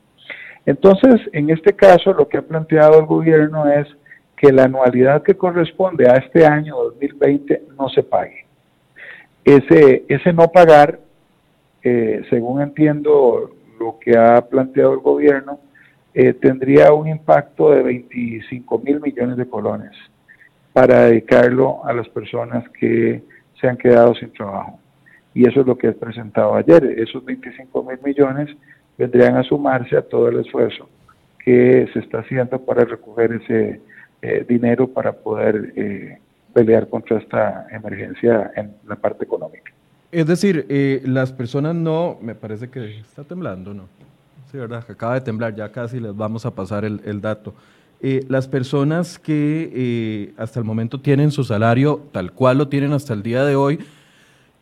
Entonces, 0.66 1.22
en 1.32 1.50
este 1.50 1.74
caso, 1.74 2.14
lo 2.14 2.28
que 2.28 2.38
ha 2.38 2.42
planteado 2.42 3.00
el 3.00 3.06
gobierno 3.06 3.68
es 3.68 3.88
que 4.36 4.52
la 4.52 4.64
anualidad 4.64 5.24
que 5.24 5.36
corresponde 5.36 6.10
a 6.10 6.16
este 6.16 6.46
año 6.46 6.76
2020 6.76 7.64
no 7.78 7.88
se 7.90 8.04
pague. 8.04 8.46
Ese, 9.44 10.06
ese 10.08 10.34
no 10.34 10.48
pagar, 10.48 11.00
eh, 11.84 12.24
según 12.30 12.62
entiendo 12.62 13.52
lo 13.80 14.00
que 14.00 14.18
ha 14.18 14.42
planteado 14.42 14.94
el 14.94 15.00
gobierno, 15.00 15.60
eh, 16.14 16.34
tendría 16.34 16.94
un 16.94 17.08
impacto 17.08 17.72
de 17.72 17.84
25 17.84 18.80
mil 18.80 19.02
millones 19.02 19.38
de 19.38 19.48
colones 19.48 19.92
para 20.74 21.06
dedicarlo 21.06 21.86
a 21.86 21.94
las 21.94 22.10
personas 22.10 22.68
que 22.70 23.22
se 23.60 23.68
han 23.68 23.78
quedado 23.78 24.16
sin 24.16 24.32
trabajo. 24.34 24.80
Y 25.34 25.48
eso 25.48 25.62
es 25.62 25.68
lo 25.68 25.78
que 25.78 25.88
he 25.88 25.92
presentado 25.92 26.56
ayer. 26.56 26.84
Esos 26.98 27.24
25 27.24 27.84
mil 27.84 28.00
millones 28.04 28.50
vendrían 28.98 29.38
a 29.38 29.44
sumarse 29.44 29.98
a 29.98 30.02
todo 30.02 30.30
el 30.30 30.40
esfuerzo 30.40 30.88
que 31.46 31.88
se 31.94 32.00
está 32.00 32.20
haciendo 32.20 32.60
para 32.60 32.84
recoger 32.86 33.34
ese 33.34 33.80
eh, 34.22 34.46
dinero 34.50 34.88
para 34.88 35.14
poder 35.14 35.74
eh, 35.76 36.18
pelear 36.54 36.90
contra 36.90 37.20
esta 37.20 37.68
emergencia 37.72 38.52
en 38.56 38.74
la 38.88 38.96
parte 38.96 39.24
económica. 39.24 39.72
Es 40.12 40.26
decir, 40.26 40.66
eh, 40.70 41.02
las 41.06 41.32
personas 41.32 41.76
no, 41.76 42.18
me 42.22 42.34
parece 42.34 42.70
que 42.70 43.00
está 43.00 43.24
temblando, 43.24 43.74
¿no? 43.74 43.84
Sí, 44.52 44.58
¿verdad? 44.58 44.84
Acaba 44.90 45.16
de 45.16 45.22
temblar, 45.22 45.54
ya 45.54 45.72
casi 45.72 46.00
les 46.00 46.16
vamos 46.16 46.46
a 46.46 46.52
pasar 46.52 46.86
el, 46.86 47.02
el 47.06 47.22
dato. 47.22 47.54
las 48.02 48.48
personas 48.48 49.20
que 49.20 50.34
hasta 50.38 50.60
el 50.60 50.66
momento 50.66 51.00
tienen 51.00 51.32
su 51.32 51.44
salario 51.44 52.02
tal 52.12 52.32
cual 52.32 52.58
lo 52.58 52.68
tienen 52.68 52.94
hasta 52.94 53.14
el 53.14 53.22
día 53.22 53.44
de 53.44 53.56
hoy, 53.56 53.80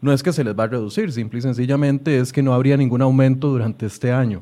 no 0.04 0.12
es 0.12 0.22
que 0.22 0.34
se 0.34 0.44
les 0.44 0.54
va 0.54 0.66
a 0.66 0.68
reducir, 0.68 1.12
simple 1.14 1.40
y 1.40 1.42
sencillamente 1.42 2.20
es 2.20 2.34
que 2.34 2.44
no 2.44 2.54
habría 2.54 2.76
ningún 2.76 3.02
aumento 3.02 3.48
durante 3.48 3.86
este 3.86 4.12
año. 4.12 4.42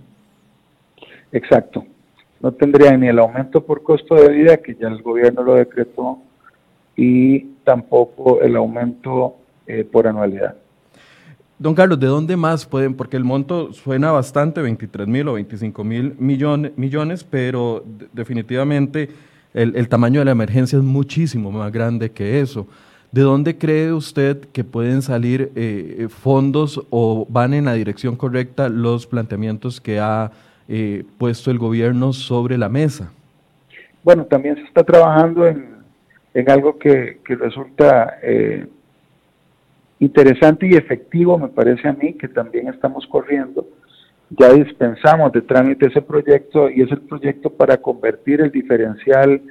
Exacto. 1.31 1.85
No 2.41 2.51
tendría 2.51 2.97
ni 2.97 3.07
el 3.07 3.19
aumento 3.19 3.63
por 3.63 3.83
costo 3.83 4.15
de 4.15 4.29
vida, 4.29 4.57
que 4.57 4.73
ya 4.73 4.87
el 4.87 5.03
gobierno 5.03 5.43
lo 5.43 5.53
decretó, 5.53 6.17
y 6.97 7.41
tampoco 7.63 8.41
el 8.41 8.55
aumento 8.55 9.35
eh, 9.67 9.83
por 9.83 10.07
anualidad. 10.07 10.55
Don 11.59 11.75
Carlos, 11.75 11.99
¿de 11.99 12.07
dónde 12.07 12.35
más 12.35 12.65
pueden? 12.65 12.95
Porque 12.95 13.15
el 13.15 13.23
monto 13.23 13.71
suena 13.71 14.11
bastante, 14.11 14.63
23 14.63 15.07
mil 15.07 15.27
o 15.27 15.33
25 15.33 15.83
mil 15.83 16.15
millones, 16.17 16.71
millones, 16.75 17.23
pero 17.23 17.85
definitivamente 18.13 19.09
el, 19.53 19.75
el, 19.75 19.87
tamaño 19.87 20.21
de 20.21 20.25
la 20.25 20.31
emergencia 20.31 20.79
es 20.79 20.83
muchísimo 20.83 21.51
más 21.51 21.71
grande 21.71 22.09
que 22.09 22.41
eso. 22.41 22.65
¿De 23.11 23.23
dónde 23.23 23.57
cree 23.57 23.91
usted 23.91 24.37
que 24.53 24.63
pueden 24.63 25.01
salir 25.01 25.51
eh, 25.55 26.07
fondos 26.09 26.81
o 26.91 27.25
van 27.29 27.53
en 27.53 27.65
la 27.65 27.73
dirección 27.73 28.15
correcta 28.15 28.69
los 28.69 29.05
planteamientos 29.05 29.81
que 29.81 29.99
ha 29.99 30.31
eh, 30.69 31.03
puesto 31.17 31.51
el 31.51 31.57
gobierno 31.57 32.13
sobre 32.13 32.57
la 32.57 32.69
mesa? 32.69 33.11
Bueno, 34.01 34.23
también 34.23 34.55
se 34.55 34.61
está 34.61 34.85
trabajando 34.85 35.45
en, 35.45 36.49
algo 36.49 36.79
que, 36.79 37.19
resulta 37.25 38.17
eh, 38.23 38.65
interesante 39.99 40.67
y 40.67 40.75
efectivo, 40.75 41.37
me 41.37 41.49
parece 41.49 41.89
a 41.89 41.93
mí, 41.93 42.13
que 42.13 42.29
también 42.29 42.69
estamos 42.69 43.05
corriendo. 43.07 43.67
Ya 44.29 44.53
dispensamos 44.53 45.33
de 45.33 45.41
trámite 45.41 45.87
ese 45.87 46.01
proyecto 46.01 46.69
y 46.69 46.81
es 46.81 46.89
el 46.89 47.01
proyecto 47.01 47.49
para 47.49 47.75
convertir 47.75 48.39
el 48.39 48.51
diferencial 48.51 49.41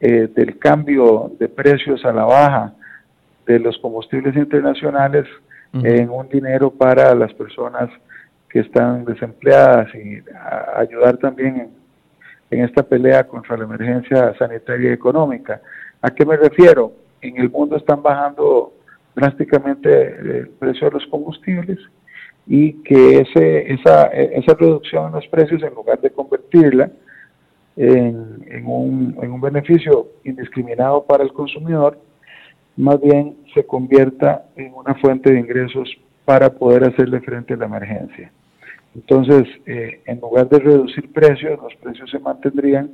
del 0.00 0.58
cambio 0.58 1.30
de 1.38 1.48
precios 1.48 2.04
a 2.04 2.12
la 2.12 2.24
baja 2.24 2.74
de 3.52 3.58
los 3.58 3.78
combustibles 3.78 4.34
internacionales 4.36 5.26
en 5.74 6.10
un 6.10 6.28
dinero 6.28 6.70
para 6.70 7.14
las 7.14 7.32
personas 7.32 7.88
que 8.50 8.60
están 8.60 9.06
desempleadas 9.06 9.88
y 9.94 10.22
ayudar 10.76 11.16
también 11.16 11.70
en, 12.50 12.62
esta 12.64 12.82
pelea 12.82 13.26
contra 13.26 13.56
la 13.56 13.64
emergencia 13.64 14.34
sanitaria 14.38 14.90
y 14.90 14.92
económica. 14.92 15.62
¿A 16.02 16.10
qué 16.10 16.26
me 16.26 16.36
refiero? 16.36 16.92
En 17.22 17.38
el 17.38 17.48
mundo 17.48 17.76
están 17.76 18.02
bajando 18.02 18.74
drásticamente 19.14 20.08
el 20.08 20.48
precio 20.58 20.88
de 20.88 20.98
los 20.98 21.06
combustibles 21.06 21.78
y 22.46 22.74
que 22.82 23.20
ese, 23.20 23.72
esa, 23.72 24.04
esa 24.08 24.54
reducción 24.54 25.06
en 25.06 25.12
los 25.12 25.26
precios, 25.28 25.62
en 25.62 25.72
lugar 25.72 25.98
de 26.02 26.10
convertirla 26.10 26.90
en, 27.76 28.44
en, 28.46 28.66
un, 28.66 29.16
en 29.22 29.32
un 29.32 29.40
beneficio 29.40 30.08
indiscriminado 30.24 31.04
para 31.04 31.24
el 31.24 31.32
consumidor, 31.32 31.98
más 32.76 33.00
bien 33.00 33.36
se 33.54 33.64
convierta 33.64 34.46
en 34.56 34.72
una 34.74 34.94
fuente 34.96 35.32
de 35.32 35.40
ingresos 35.40 35.88
para 36.24 36.50
poder 36.50 36.84
hacerle 36.84 37.20
frente 37.20 37.54
a 37.54 37.56
la 37.56 37.66
emergencia. 37.66 38.30
Entonces, 38.94 39.44
eh, 39.66 40.00
en 40.06 40.20
lugar 40.20 40.48
de 40.48 40.58
reducir 40.58 41.10
precios, 41.12 41.58
los 41.60 41.74
precios 41.76 42.10
se 42.10 42.18
mantendrían 42.18 42.90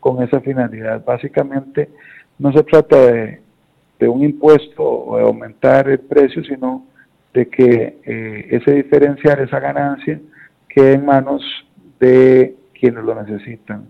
con 0.00 0.22
esa 0.22 0.40
finalidad. 0.40 1.04
Básicamente, 1.04 1.90
no 2.38 2.52
se 2.52 2.62
trata 2.64 2.96
de, 3.06 3.40
un 4.08 4.24
impuesto 4.24 4.82
o 4.82 5.16
de 5.16 5.22
aumentar 5.22 5.88
el 5.88 6.00
precio, 6.00 6.42
sino 6.42 6.86
de 7.32 7.46
que 7.48 7.98
eh, 8.04 8.48
ese 8.50 8.72
diferencial, 8.72 9.38
esa 9.38 9.60
ganancia, 9.60 10.20
quede 10.68 10.94
en 10.94 11.04
manos 11.06 11.42
de 12.00 12.56
quienes 12.74 13.04
lo 13.04 13.14
necesitan. 13.22 13.88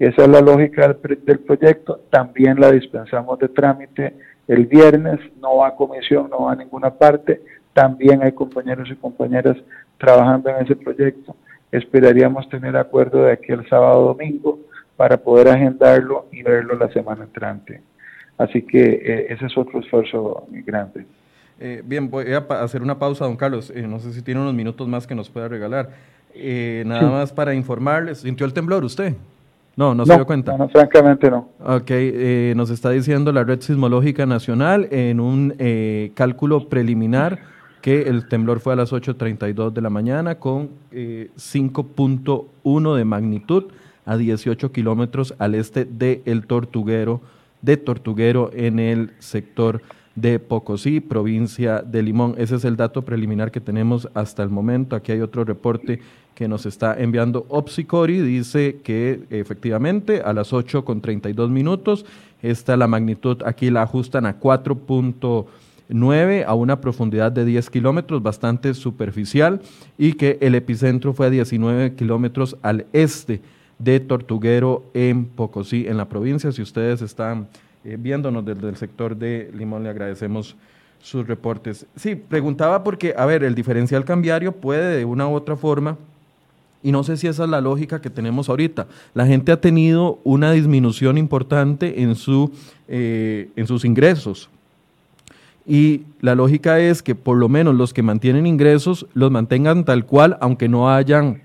Esa 0.00 0.22
es 0.22 0.28
la 0.28 0.40
lógica 0.40 0.88
del 0.88 1.38
proyecto. 1.38 2.00
También 2.10 2.58
la 2.58 2.72
dispensamos 2.72 3.38
de 3.38 3.48
trámite 3.48 4.14
el 4.48 4.66
viernes, 4.66 5.20
no 5.40 5.58
va 5.58 5.68
a 5.68 5.76
comisión, 5.76 6.28
no 6.30 6.42
va 6.44 6.52
a 6.52 6.56
ninguna 6.56 6.90
parte. 6.90 7.42
También 7.72 8.22
hay 8.22 8.32
compañeros 8.32 8.88
y 8.90 8.96
compañeras 8.96 9.56
trabajando 9.98 10.50
en 10.50 10.64
ese 10.64 10.76
proyecto. 10.76 11.36
Esperaríamos 11.70 12.48
tener 12.48 12.76
acuerdo 12.76 13.24
de 13.24 13.32
aquí 13.32 13.52
el 13.52 13.66
sábado 13.68 14.06
domingo 14.06 14.58
para 14.96 15.16
poder 15.16 15.48
agendarlo 15.48 16.26
y 16.30 16.42
verlo 16.42 16.76
la 16.76 16.92
semana 16.92 17.24
entrante. 17.24 17.80
Así 18.36 18.62
que 18.62 18.80
eh, 18.80 19.26
ese 19.30 19.46
es 19.46 19.56
otro 19.56 19.80
esfuerzo 19.80 20.46
grande. 20.50 21.06
Eh, 21.60 21.82
bien, 21.84 22.10
voy 22.10 22.26
a 22.32 22.38
hacer 22.62 22.82
una 22.82 22.98
pausa, 22.98 23.24
don 23.24 23.36
Carlos. 23.36 23.72
Eh, 23.74 23.86
no 23.86 24.00
sé 24.00 24.12
si 24.12 24.22
tiene 24.22 24.40
unos 24.40 24.54
minutos 24.54 24.88
más 24.88 25.06
que 25.06 25.14
nos 25.14 25.30
pueda 25.30 25.48
regalar. 25.48 25.90
nada 26.84 27.10
más 27.10 27.32
para 27.32 27.54
informarles, 27.54 28.18
¿sintió 28.18 28.46
el 28.46 28.52
temblor 28.52 28.84
usted? 28.84 29.14
No, 29.76 29.94
no, 29.94 30.04
se 30.04 30.14
dio 30.14 30.26
cuenta. 30.26 30.56
No, 30.56 30.68
francamente 30.68 31.30
no. 31.30 31.48
Ok, 31.64 31.90
nos 32.54 32.70
está 32.70 32.90
diciendo 32.90 33.32
la 33.32 33.44
Red 33.44 33.60
Sismológica 33.60 34.26
Nacional 34.26 34.88
en 34.90 35.20
un 35.20 35.54
cálculo 36.14 36.68
preliminar 36.68 37.40
que 37.80 38.02
el 38.02 38.28
temblor 38.28 38.60
fue 38.60 38.74
a 38.74 38.76
las 38.76 38.92
8.32 38.92 39.72
de 39.72 39.80
la 39.80 39.90
mañana 39.90 40.36
con 40.36 40.70
5.1 40.92 42.96
de 42.96 43.04
magnitud 43.04 43.64
a 44.04 44.16
18 44.16 44.72
kilómetros 44.72 45.34
al 45.38 45.54
este 45.54 45.84
de 45.84 46.22
El 46.24 46.46
Tortuguero, 46.46 47.20
de 47.60 47.76
Tortuguero 47.76 48.50
en 48.52 48.78
el 48.78 49.12
sector 49.20 49.80
de 50.14 50.38
Pocosí, 50.38 51.00
provincia 51.00 51.82
de 51.82 52.02
Limón. 52.02 52.34
Ese 52.38 52.56
es 52.56 52.64
el 52.64 52.76
dato 52.76 53.02
preliminar 53.02 53.50
que 53.50 53.60
tenemos 53.60 54.08
hasta 54.14 54.42
el 54.42 54.50
momento. 54.50 54.96
Aquí 54.96 55.12
hay 55.12 55.20
otro 55.20 55.44
reporte 55.44 56.00
que 56.34 56.48
nos 56.48 56.66
está 56.66 57.00
enviando 57.00 57.46
Opsicori. 57.48 58.20
Dice 58.20 58.80
que 58.82 59.22
efectivamente 59.30 60.22
a 60.22 60.32
las 60.32 60.52
8 60.52 60.84
con 60.84 61.00
32 61.00 61.50
minutos, 61.50 62.04
está 62.42 62.76
la 62.76 62.88
magnitud, 62.88 63.38
aquí 63.46 63.70
la 63.70 63.82
ajustan 63.82 64.26
a 64.26 64.40
4.9 64.40 66.44
a 66.46 66.54
una 66.54 66.80
profundidad 66.80 67.32
de 67.32 67.44
10 67.44 67.70
kilómetros, 67.70 68.22
bastante 68.22 68.74
superficial, 68.74 69.60
y 69.96 70.14
que 70.14 70.38
el 70.40 70.54
epicentro 70.54 71.12
fue 71.12 71.26
a 71.26 71.30
19 71.30 71.94
kilómetros 71.94 72.56
al 72.62 72.86
este 72.92 73.40
de 73.78 74.00
Tortuguero 74.00 74.84
en 74.94 75.24
Pocosí, 75.24 75.86
en 75.86 75.96
la 75.96 76.08
provincia. 76.08 76.52
Si 76.52 76.62
ustedes 76.62 77.02
están 77.02 77.48
eh, 77.84 77.96
viéndonos 77.98 78.44
desde 78.44 78.68
el 78.68 78.76
sector 78.76 79.16
de 79.16 79.50
Limón, 79.54 79.82
le 79.82 79.90
agradecemos 79.90 80.56
sus 81.00 81.26
reportes. 81.26 81.86
Sí, 81.96 82.14
preguntaba 82.14 82.84
porque, 82.84 83.14
a 83.16 83.26
ver, 83.26 83.42
el 83.44 83.54
diferencial 83.54 84.04
cambiario 84.04 84.52
puede 84.52 84.96
de 84.96 85.04
una 85.04 85.26
u 85.28 85.34
otra 85.34 85.56
forma, 85.56 85.96
y 86.82 86.90
no 86.90 87.04
sé 87.04 87.16
si 87.16 87.28
esa 87.28 87.44
es 87.44 87.50
la 87.50 87.60
lógica 87.60 88.00
que 88.00 88.10
tenemos 88.10 88.48
ahorita. 88.48 88.86
La 89.14 89.26
gente 89.26 89.52
ha 89.52 89.60
tenido 89.60 90.18
una 90.24 90.52
disminución 90.52 91.16
importante 91.16 92.02
en, 92.02 92.16
su, 92.16 92.50
eh, 92.88 93.50
en 93.54 93.66
sus 93.66 93.84
ingresos. 93.84 94.50
Y 95.64 96.02
la 96.20 96.34
lógica 96.34 96.80
es 96.80 97.02
que 97.02 97.14
por 97.14 97.36
lo 97.36 97.48
menos 97.48 97.74
los 97.76 97.94
que 97.94 98.02
mantienen 98.02 98.46
ingresos 98.46 99.06
los 99.14 99.30
mantengan 99.30 99.84
tal 99.84 100.06
cual, 100.06 100.36
aunque 100.40 100.68
no 100.68 100.90
hayan 100.90 101.42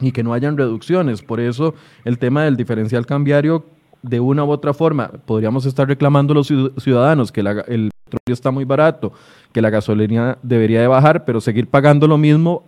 y 0.00 0.12
que 0.12 0.22
no 0.22 0.32
hayan 0.32 0.56
reducciones. 0.56 1.22
Por 1.22 1.40
eso 1.40 1.74
el 2.04 2.18
tema 2.18 2.44
del 2.44 2.56
diferencial 2.56 3.04
cambiario, 3.04 3.64
de 4.02 4.20
una 4.20 4.44
u 4.44 4.50
otra 4.50 4.72
forma, 4.74 5.10
podríamos 5.26 5.66
estar 5.66 5.88
reclamando 5.88 6.34
los 6.34 6.46
ciudadanos 6.46 7.32
que 7.32 7.40
el 7.40 7.90
petróleo 8.04 8.34
está 8.34 8.50
muy 8.50 8.64
barato, 8.64 9.12
que 9.52 9.60
la 9.60 9.70
gasolina 9.70 10.38
debería 10.42 10.80
de 10.80 10.86
bajar, 10.86 11.24
pero 11.24 11.40
seguir 11.40 11.66
pagando 11.66 12.06
lo 12.06 12.18
mismo 12.18 12.62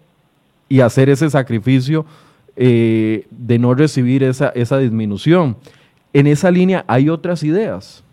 y 0.68 0.80
hacer 0.80 1.08
ese 1.08 1.30
sacrificio 1.30 2.04
eh, 2.56 3.26
de 3.30 3.58
no 3.58 3.74
recibir 3.74 4.22
esa, 4.22 4.48
esa 4.50 4.78
disminución. 4.78 5.56
En 6.12 6.26
esa 6.26 6.50
línea 6.50 6.84
hay 6.86 7.08
otras 7.08 7.42
ideas. 7.42 8.04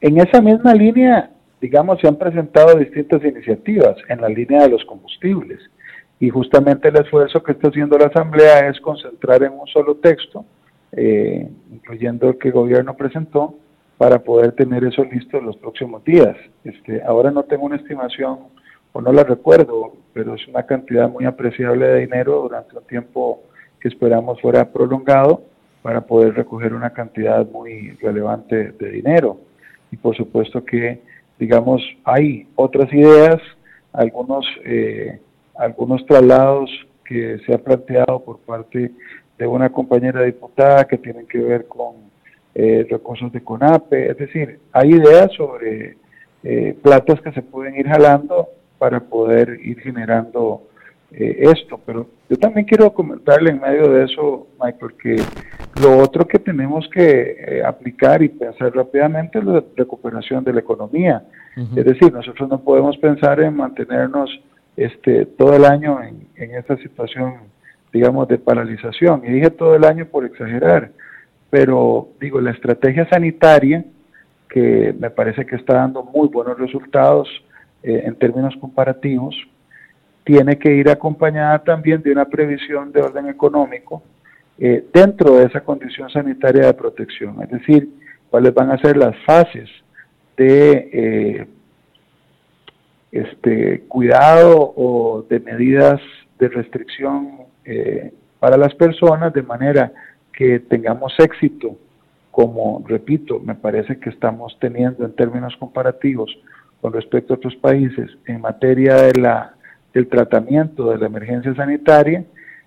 En 0.00 0.18
esa 0.18 0.40
misma 0.40 0.74
línea, 0.74 1.30
digamos, 1.60 2.00
se 2.00 2.06
han 2.06 2.16
presentado 2.16 2.76
distintas 2.78 3.24
iniciativas 3.24 3.96
en 4.08 4.20
la 4.20 4.28
línea 4.28 4.62
de 4.62 4.68
los 4.70 4.84
combustibles 4.84 5.60
y 6.20 6.30
justamente 6.30 6.88
el 6.88 6.96
esfuerzo 6.96 7.42
que 7.42 7.52
está 7.52 7.68
haciendo 7.68 7.98
la 7.98 8.06
Asamblea 8.06 8.68
es 8.68 8.80
concentrar 8.80 9.42
en 9.42 9.52
un 9.52 9.66
solo 9.66 9.96
texto, 9.96 10.44
eh, 10.96 11.48
incluyendo 11.70 12.30
el 12.30 12.38
que 12.38 12.48
el 12.48 12.54
gobierno 12.54 12.96
presentó, 12.96 13.54
para 13.98 14.18
poder 14.18 14.52
tener 14.52 14.84
eso 14.84 15.04
listo 15.04 15.38
en 15.38 15.46
los 15.46 15.56
próximos 15.56 16.04
días. 16.04 16.36
Este, 16.64 17.02
ahora 17.02 17.30
no 17.30 17.44
tengo 17.44 17.64
una 17.64 17.76
estimación, 17.76 18.38
o 18.92 19.00
no 19.00 19.12
la 19.12 19.24
recuerdo, 19.24 19.94
pero 20.12 20.34
es 20.34 20.46
una 20.48 20.64
cantidad 20.64 21.08
muy 21.08 21.24
apreciable 21.24 21.86
de 21.86 22.00
dinero 22.00 22.42
durante 22.42 22.76
un 22.76 22.84
tiempo 22.84 23.42
que 23.80 23.88
esperamos 23.88 24.40
fuera 24.40 24.70
prolongado 24.72 25.42
para 25.82 26.00
poder 26.00 26.34
recoger 26.34 26.74
una 26.74 26.90
cantidad 26.90 27.46
muy 27.48 27.90
relevante 28.02 28.72
de 28.72 28.90
dinero. 28.90 29.38
Y 29.92 29.96
por 29.96 30.16
supuesto 30.16 30.64
que, 30.64 31.00
digamos, 31.38 31.82
hay 32.04 32.48
otras 32.56 32.92
ideas, 32.92 33.40
algunos... 33.92 34.44
Eh, 34.64 35.20
algunos 35.58 36.04
traslados 36.06 36.70
que 37.04 37.38
se 37.46 37.54
ha 37.54 37.58
planteado 37.58 38.20
por 38.20 38.38
parte 38.40 38.92
de 39.38 39.46
una 39.46 39.70
compañera 39.70 40.22
diputada 40.22 40.86
que 40.86 40.98
tienen 40.98 41.26
que 41.26 41.38
ver 41.38 41.66
con 41.66 42.06
eh, 42.54 42.86
recursos 42.88 43.30
de 43.32 43.42
CONAPE, 43.42 44.10
es 44.10 44.16
decir, 44.16 44.60
hay 44.72 44.94
ideas 44.94 45.30
sobre 45.36 45.96
eh, 46.42 46.76
platas 46.80 47.20
que 47.20 47.32
se 47.32 47.42
pueden 47.42 47.76
ir 47.76 47.86
jalando 47.86 48.48
para 48.78 49.00
poder 49.00 49.58
ir 49.62 49.80
generando 49.80 50.62
eh, 51.10 51.50
esto, 51.52 51.80
pero 51.84 52.06
yo 52.28 52.36
también 52.36 52.66
quiero 52.66 52.92
comentarle 52.92 53.50
en 53.50 53.60
medio 53.60 53.90
de 53.90 54.04
eso, 54.04 54.48
Michael, 54.62 54.92
que 55.00 55.16
lo 55.80 55.98
otro 55.98 56.26
que 56.26 56.38
tenemos 56.38 56.88
que 56.92 57.36
eh, 57.38 57.62
aplicar 57.64 58.22
y 58.22 58.28
pensar 58.28 58.74
rápidamente 58.74 59.38
es 59.38 59.44
la 59.44 59.62
recuperación 59.76 60.44
de 60.44 60.52
la 60.52 60.60
economía, 60.60 61.24
es 61.74 61.84
decir, 61.84 62.12
nosotros 62.12 62.48
no 62.50 62.60
podemos 62.60 62.98
pensar 62.98 63.40
en 63.40 63.56
mantenernos 63.56 64.30
este, 64.76 65.24
todo 65.24 65.56
el 65.56 65.64
año 65.64 66.02
en, 66.02 66.28
en 66.36 66.54
esta 66.54 66.76
situación, 66.76 67.34
digamos, 67.96 68.28
de 68.28 68.38
paralización. 68.38 69.22
Y 69.24 69.32
dije 69.32 69.50
todo 69.50 69.74
el 69.74 69.84
año 69.84 70.06
por 70.06 70.24
exagerar, 70.24 70.90
pero 71.50 72.08
digo, 72.20 72.40
la 72.40 72.50
estrategia 72.50 73.08
sanitaria, 73.08 73.84
que 74.48 74.94
me 74.98 75.10
parece 75.10 75.46
que 75.46 75.56
está 75.56 75.74
dando 75.74 76.02
muy 76.02 76.28
buenos 76.28 76.58
resultados 76.58 77.28
eh, 77.82 78.02
en 78.04 78.14
términos 78.16 78.54
comparativos, 78.60 79.34
tiene 80.24 80.58
que 80.58 80.74
ir 80.74 80.90
acompañada 80.90 81.58
también 81.60 82.02
de 82.02 82.12
una 82.12 82.26
previsión 82.26 82.92
de 82.92 83.00
orden 83.00 83.28
económico 83.28 84.02
eh, 84.58 84.84
dentro 84.92 85.36
de 85.36 85.44
esa 85.44 85.60
condición 85.60 86.10
sanitaria 86.10 86.66
de 86.66 86.74
protección, 86.74 87.42
es 87.42 87.50
decir, 87.50 87.88
cuáles 88.28 88.52
van 88.52 88.70
a 88.70 88.78
ser 88.78 88.96
las 88.96 89.16
fases 89.24 89.70
de 90.36 90.90
eh, 90.92 91.46
este, 93.12 93.84
cuidado 93.88 94.74
o 94.76 95.24
de 95.28 95.40
medidas 95.40 96.00
de 96.38 96.48
restricción 96.48 97.45
eh, 97.66 98.12
para 98.38 98.56
las 98.56 98.74
personas 98.74 99.32
de 99.32 99.42
manera 99.42 99.92
que 100.32 100.60
tengamos 100.60 101.14
éxito, 101.18 101.76
como 102.30 102.84
repito, 102.86 103.40
me 103.40 103.54
parece 103.54 103.98
que 103.98 104.10
estamos 104.10 104.56
teniendo 104.60 105.04
en 105.04 105.14
términos 105.14 105.56
comparativos 105.56 106.30
con 106.80 106.92
respecto 106.92 107.32
a 107.32 107.36
otros 107.36 107.56
países 107.56 108.10
en 108.26 108.40
materia 108.40 108.94
de 108.96 109.20
la, 109.20 109.54
del 109.94 110.06
tratamiento 110.08 110.90
de 110.90 110.98
la 110.98 111.06
emergencia 111.06 111.54
sanitaria, 111.54 112.24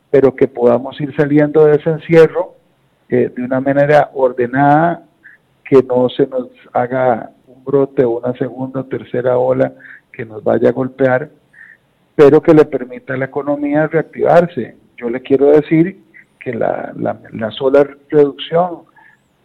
pero 0.09 0.35
que 0.35 0.47
podamos 0.47 0.99
ir 0.99 1.15
saliendo 1.15 1.65
de 1.65 1.75
ese 1.75 1.91
encierro 1.91 2.55
eh, 3.07 3.31
de 3.35 3.43
una 3.43 3.59
manera 3.59 4.09
ordenada, 4.13 5.03
que 5.63 5.83
no 5.83 6.09
se 6.09 6.25
nos 6.25 6.47
haga 6.73 7.31
un 7.45 7.63
brote 7.63 8.03
o 8.03 8.17
una 8.19 8.33
segunda 8.33 8.79
o 8.79 8.85
tercera 8.85 9.37
ola 9.37 9.71
que 10.11 10.25
nos 10.25 10.43
vaya 10.43 10.69
a 10.69 10.73
golpear, 10.73 11.29
pero 12.15 12.41
que 12.41 12.53
le 12.53 12.65
permita 12.65 13.13
a 13.13 13.17
la 13.17 13.25
economía 13.25 13.87
reactivarse. 13.87 14.75
Yo 14.99 15.09
le 15.09 15.21
quiero 15.21 15.51
decir 15.51 15.97
que 16.39 16.53
la, 16.53 16.93
la, 16.95 17.51
sola 17.51 17.87
reducción 18.09 18.81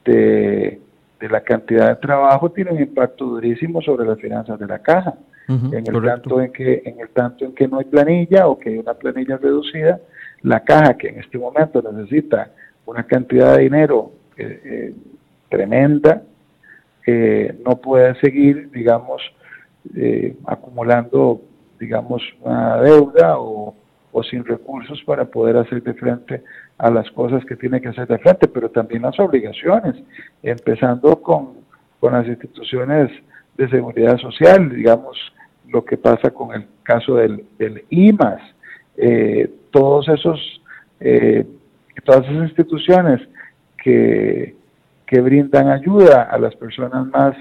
de, 0.04 0.80
de 1.20 1.28
la 1.28 1.40
cantidad 1.42 1.88
de 1.88 1.96
trabajo 1.96 2.50
tiene 2.50 2.72
un 2.72 2.80
impacto 2.80 3.24
durísimo 3.24 3.80
sobre 3.80 4.06
las 4.06 4.18
finanzas 4.18 4.58
de 4.58 4.66
la 4.66 4.80
caja. 4.80 5.14
en, 5.48 5.74
el 5.74 6.02
tanto 6.02 6.40
en, 6.40 6.52
que, 6.52 6.82
en 6.84 7.00
el 7.00 7.10
tanto 7.10 7.44
en 7.44 7.54
que 7.54 7.68
no 7.68 7.78
hay 7.78 7.84
planilla 7.84 8.48
o 8.48 8.58
que 8.58 8.70
hay 8.70 8.78
una 8.78 8.94
planilla 8.94 9.36
reducida, 9.36 10.00
la 10.42 10.60
caja 10.60 10.96
que 10.96 11.08
en 11.08 11.20
este 11.20 11.38
momento 11.38 11.82
necesita 11.82 12.50
una 12.86 13.04
cantidad 13.04 13.56
de 13.56 13.62
dinero 13.62 14.12
eh, 14.36 14.60
eh, 14.64 14.94
tremenda, 15.48 16.22
eh, 17.06 17.60
no 17.64 17.76
puede 17.76 18.18
seguir, 18.20 18.70
digamos, 18.70 19.22
acumulando, 20.46 21.42
digamos, 21.78 22.22
una 22.40 22.80
deuda 22.80 23.38
o, 23.38 23.74
o 24.16 24.22
sin 24.22 24.44
recursos 24.44 25.02
para 25.04 25.24
poder 25.24 25.56
hacer 25.56 25.82
de 25.82 25.92
frente 25.92 26.44
a 26.78 26.88
las 26.88 27.10
cosas 27.10 27.44
que 27.44 27.56
tiene 27.56 27.80
que 27.80 27.88
hacer 27.88 28.06
de 28.06 28.18
frente, 28.18 28.46
pero 28.46 28.70
también 28.70 29.02
las 29.02 29.18
obligaciones, 29.18 29.96
empezando 30.42 31.20
con, 31.20 31.64
las 32.00 32.26
instituciones 32.26 33.10
de 33.56 33.68
seguridad 33.70 34.18
social, 34.18 34.68
digamos, 34.68 35.16
lo 35.68 35.82
que 35.86 35.96
pasa 35.96 36.30
con 36.30 36.54
el 36.54 36.66
caso 36.82 37.16
del, 37.16 37.46
del 37.58 37.82
IMAS, 37.88 38.42
eh, 38.98 39.50
todos 39.70 40.06
esos, 40.10 40.38
eh, 41.00 41.46
todas 42.04 42.24
esas 42.26 42.50
instituciones 42.50 43.26
que, 43.82 44.54
que 45.06 45.20
brindan 45.22 45.70
ayuda 45.70 46.24
a 46.24 46.38
las 46.38 46.54
personas 46.56 47.06
más 47.06 47.34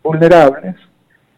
vulnerables, 0.00 0.76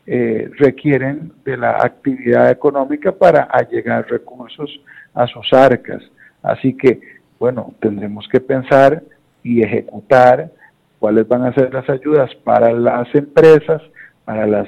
eh, 0.06 0.50
requieren 0.58 1.32
de 1.44 1.56
la 1.56 1.72
actividad 1.82 2.50
económica 2.50 3.12
para 3.12 3.44
allegar 3.44 4.06
recursos 4.08 4.80
a 5.14 5.26
sus 5.26 5.52
arcas. 5.52 6.02
Así 6.42 6.76
que 6.76 7.00
bueno, 7.38 7.74
tendremos 7.80 8.26
que 8.28 8.40
pensar 8.40 9.02
y 9.42 9.62
ejecutar 9.62 10.50
cuáles 10.98 11.28
van 11.28 11.44
a 11.44 11.54
ser 11.54 11.72
las 11.72 11.88
ayudas 11.88 12.34
para 12.44 12.72
las 12.72 13.14
empresas, 13.14 13.82
para 14.24 14.46
las 14.46 14.66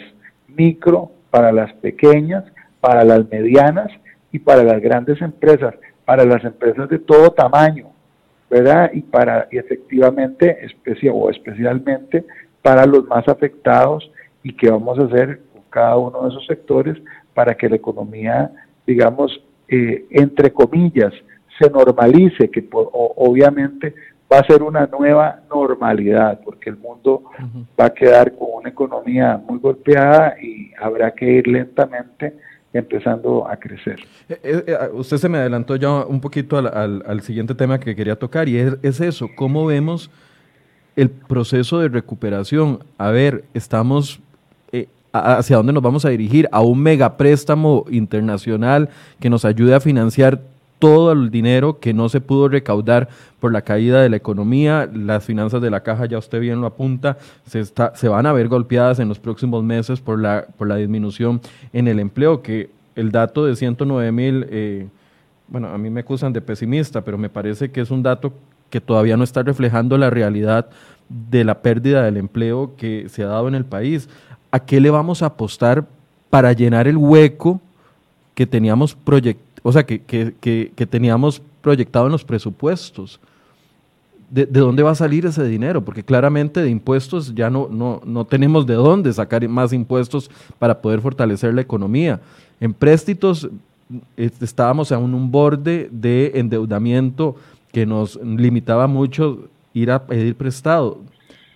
micro, 0.48 1.10
para 1.30 1.50
las 1.52 1.72
pequeñas, 1.74 2.44
para 2.80 3.04
las 3.04 3.28
medianas 3.30 3.90
y 4.32 4.38
para 4.38 4.62
las 4.62 4.80
grandes 4.80 5.20
empresas, 5.22 5.74
para 6.04 6.24
las 6.24 6.44
empresas 6.44 6.88
de 6.88 6.98
todo 6.98 7.30
tamaño, 7.30 7.90
¿verdad? 8.50 8.90
Y 8.92 9.02
para 9.02 9.48
y 9.50 9.58
efectivamente 9.58 10.64
especial 10.64 11.14
o 11.16 11.30
especialmente 11.30 12.24
para 12.62 12.84
los 12.86 13.06
más 13.06 13.26
afectados 13.28 14.10
y 14.42 14.52
qué 14.52 14.70
vamos 14.70 14.98
a 14.98 15.04
hacer 15.04 15.40
con 15.52 15.62
cada 15.70 15.96
uno 15.96 16.22
de 16.22 16.28
esos 16.30 16.46
sectores 16.46 16.96
para 17.34 17.54
que 17.56 17.68
la 17.68 17.76
economía, 17.76 18.50
digamos, 18.86 19.40
eh, 19.68 20.06
entre 20.10 20.52
comillas, 20.52 21.12
se 21.58 21.70
normalice, 21.70 22.50
que 22.50 22.66
obviamente 22.72 23.94
va 24.32 24.38
a 24.38 24.46
ser 24.46 24.62
una 24.62 24.86
nueva 24.86 25.40
normalidad, 25.50 26.40
porque 26.44 26.70
el 26.70 26.76
mundo 26.76 27.24
va 27.78 27.86
a 27.86 27.90
quedar 27.90 28.36
con 28.36 28.48
una 28.54 28.68
economía 28.68 29.42
muy 29.48 29.58
golpeada 29.58 30.34
y 30.40 30.70
habrá 30.80 31.10
que 31.12 31.24
ir 31.24 31.48
lentamente 31.48 32.34
empezando 32.72 33.48
a 33.48 33.56
crecer. 33.56 33.98
Eh, 34.28 34.38
eh, 34.42 34.64
eh, 34.66 34.74
usted 34.92 35.16
se 35.16 35.28
me 35.28 35.38
adelantó 35.38 35.76
ya 35.76 36.04
un 36.04 36.20
poquito 36.20 36.58
al, 36.58 37.20
siguiente 37.22 37.54
tema 37.54 37.80
que 37.80 37.96
quería 37.96 38.16
tocar 38.16 38.48
y 38.48 38.58
es, 38.58 39.00
eso, 39.00 39.28
¿cómo 39.34 39.66
vemos 39.66 40.10
el 40.94 41.10
proceso 41.10 41.78
de 41.78 41.88
recuperación? 41.88 42.80
A 42.98 43.10
ver, 43.10 43.44
estamos 43.54 44.20
hacia 45.12 45.56
dónde 45.56 45.72
nos 45.72 45.82
vamos 45.82 46.04
a 46.04 46.10
dirigir, 46.10 46.48
a 46.52 46.60
un 46.60 46.80
megapréstamo 46.80 47.84
internacional 47.90 48.90
que 49.20 49.30
nos 49.30 49.44
ayude 49.44 49.74
a 49.74 49.80
financiar 49.80 50.42
todo 50.78 51.12
el 51.12 51.30
dinero 51.30 51.80
que 51.80 51.92
no 51.92 52.08
se 52.08 52.20
pudo 52.20 52.48
recaudar 52.48 53.08
por 53.40 53.52
la 53.52 53.62
caída 53.62 54.00
de 54.00 54.08
la 54.08 54.16
economía, 54.16 54.88
las 54.92 55.24
finanzas 55.24 55.60
de 55.60 55.70
la 55.70 55.82
caja, 55.82 56.06
ya 56.06 56.18
usted 56.18 56.40
bien 56.40 56.60
lo 56.60 56.66
apunta, 56.66 57.18
se, 57.46 57.60
está, 57.60 57.94
se 57.94 58.08
van 58.08 58.26
a 58.26 58.32
ver 58.32 58.48
golpeadas 58.48 58.98
en 59.00 59.08
los 59.08 59.18
próximos 59.18 59.64
meses 59.64 60.00
por 60.00 60.20
la, 60.20 60.46
por 60.56 60.68
la 60.68 60.76
disminución 60.76 61.40
en 61.72 61.88
el 61.88 61.98
empleo, 61.98 62.42
que 62.42 62.70
el 62.94 63.10
dato 63.10 63.44
de 63.44 63.56
109 63.56 64.12
mil, 64.12 64.46
eh, 64.50 64.88
bueno, 65.48 65.68
a 65.68 65.78
mí 65.78 65.90
me 65.90 66.00
acusan 66.00 66.32
de 66.32 66.40
pesimista, 66.40 67.02
pero 67.02 67.18
me 67.18 67.28
parece 67.28 67.70
que 67.70 67.80
es 67.80 67.90
un 67.90 68.02
dato 68.02 68.32
que 68.70 68.80
todavía 68.80 69.16
no 69.16 69.24
está 69.24 69.42
reflejando 69.42 69.96
la 69.98 70.10
realidad 70.10 70.68
de 71.08 71.44
la 71.44 71.62
pérdida 71.62 72.02
del 72.02 72.18
empleo 72.18 72.74
que 72.76 73.08
se 73.08 73.22
ha 73.22 73.28
dado 73.28 73.48
en 73.48 73.54
el 73.54 73.64
país. 73.64 74.08
¿A 74.50 74.60
qué 74.60 74.80
le 74.80 74.90
vamos 74.90 75.22
a 75.22 75.26
apostar 75.26 75.86
para 76.30 76.52
llenar 76.52 76.88
el 76.88 76.96
hueco 76.96 77.60
que 78.34 78.46
teníamos 78.46 78.94
proyectado? 78.94 79.48
o 79.62 79.72
sea, 79.72 79.84
que, 79.84 80.00
que, 80.00 80.86
teníamos 80.86 81.42
proyectado 81.60 82.06
en 82.06 82.12
los 82.12 82.24
presupuestos. 82.24 83.20
De, 84.30 84.46
dónde 84.46 84.82
va 84.82 84.90
a 84.90 84.94
salir 84.94 85.24
ese 85.26 85.44
dinero? 85.44 85.82
Porque 85.82 86.02
claramente 86.02 86.62
de 86.62 86.70
impuestos 86.70 87.34
ya 87.34 87.48
no, 87.48 87.68
no, 87.70 88.00
no 88.04 88.24
tenemos 88.24 88.66
de 88.66 88.74
dónde 88.74 89.12
sacar 89.12 89.46
más 89.48 89.72
impuestos 89.72 90.30
para 90.58 90.80
poder 90.80 91.00
fortalecer 91.00 91.54
la 91.54 91.62
economía. 91.62 92.20
En 92.60 92.74
préstitos 92.74 93.48
estábamos 94.16 94.92
a 94.92 94.98
un 94.98 95.30
borde 95.30 95.88
de 95.90 96.32
endeudamiento 96.34 97.36
que 97.72 97.86
nos 97.86 98.16
limitaba 98.22 98.86
mucho 98.86 99.48
ir 99.72 99.90
a 99.90 100.06
pedir 100.06 100.34
prestado. 100.34 100.98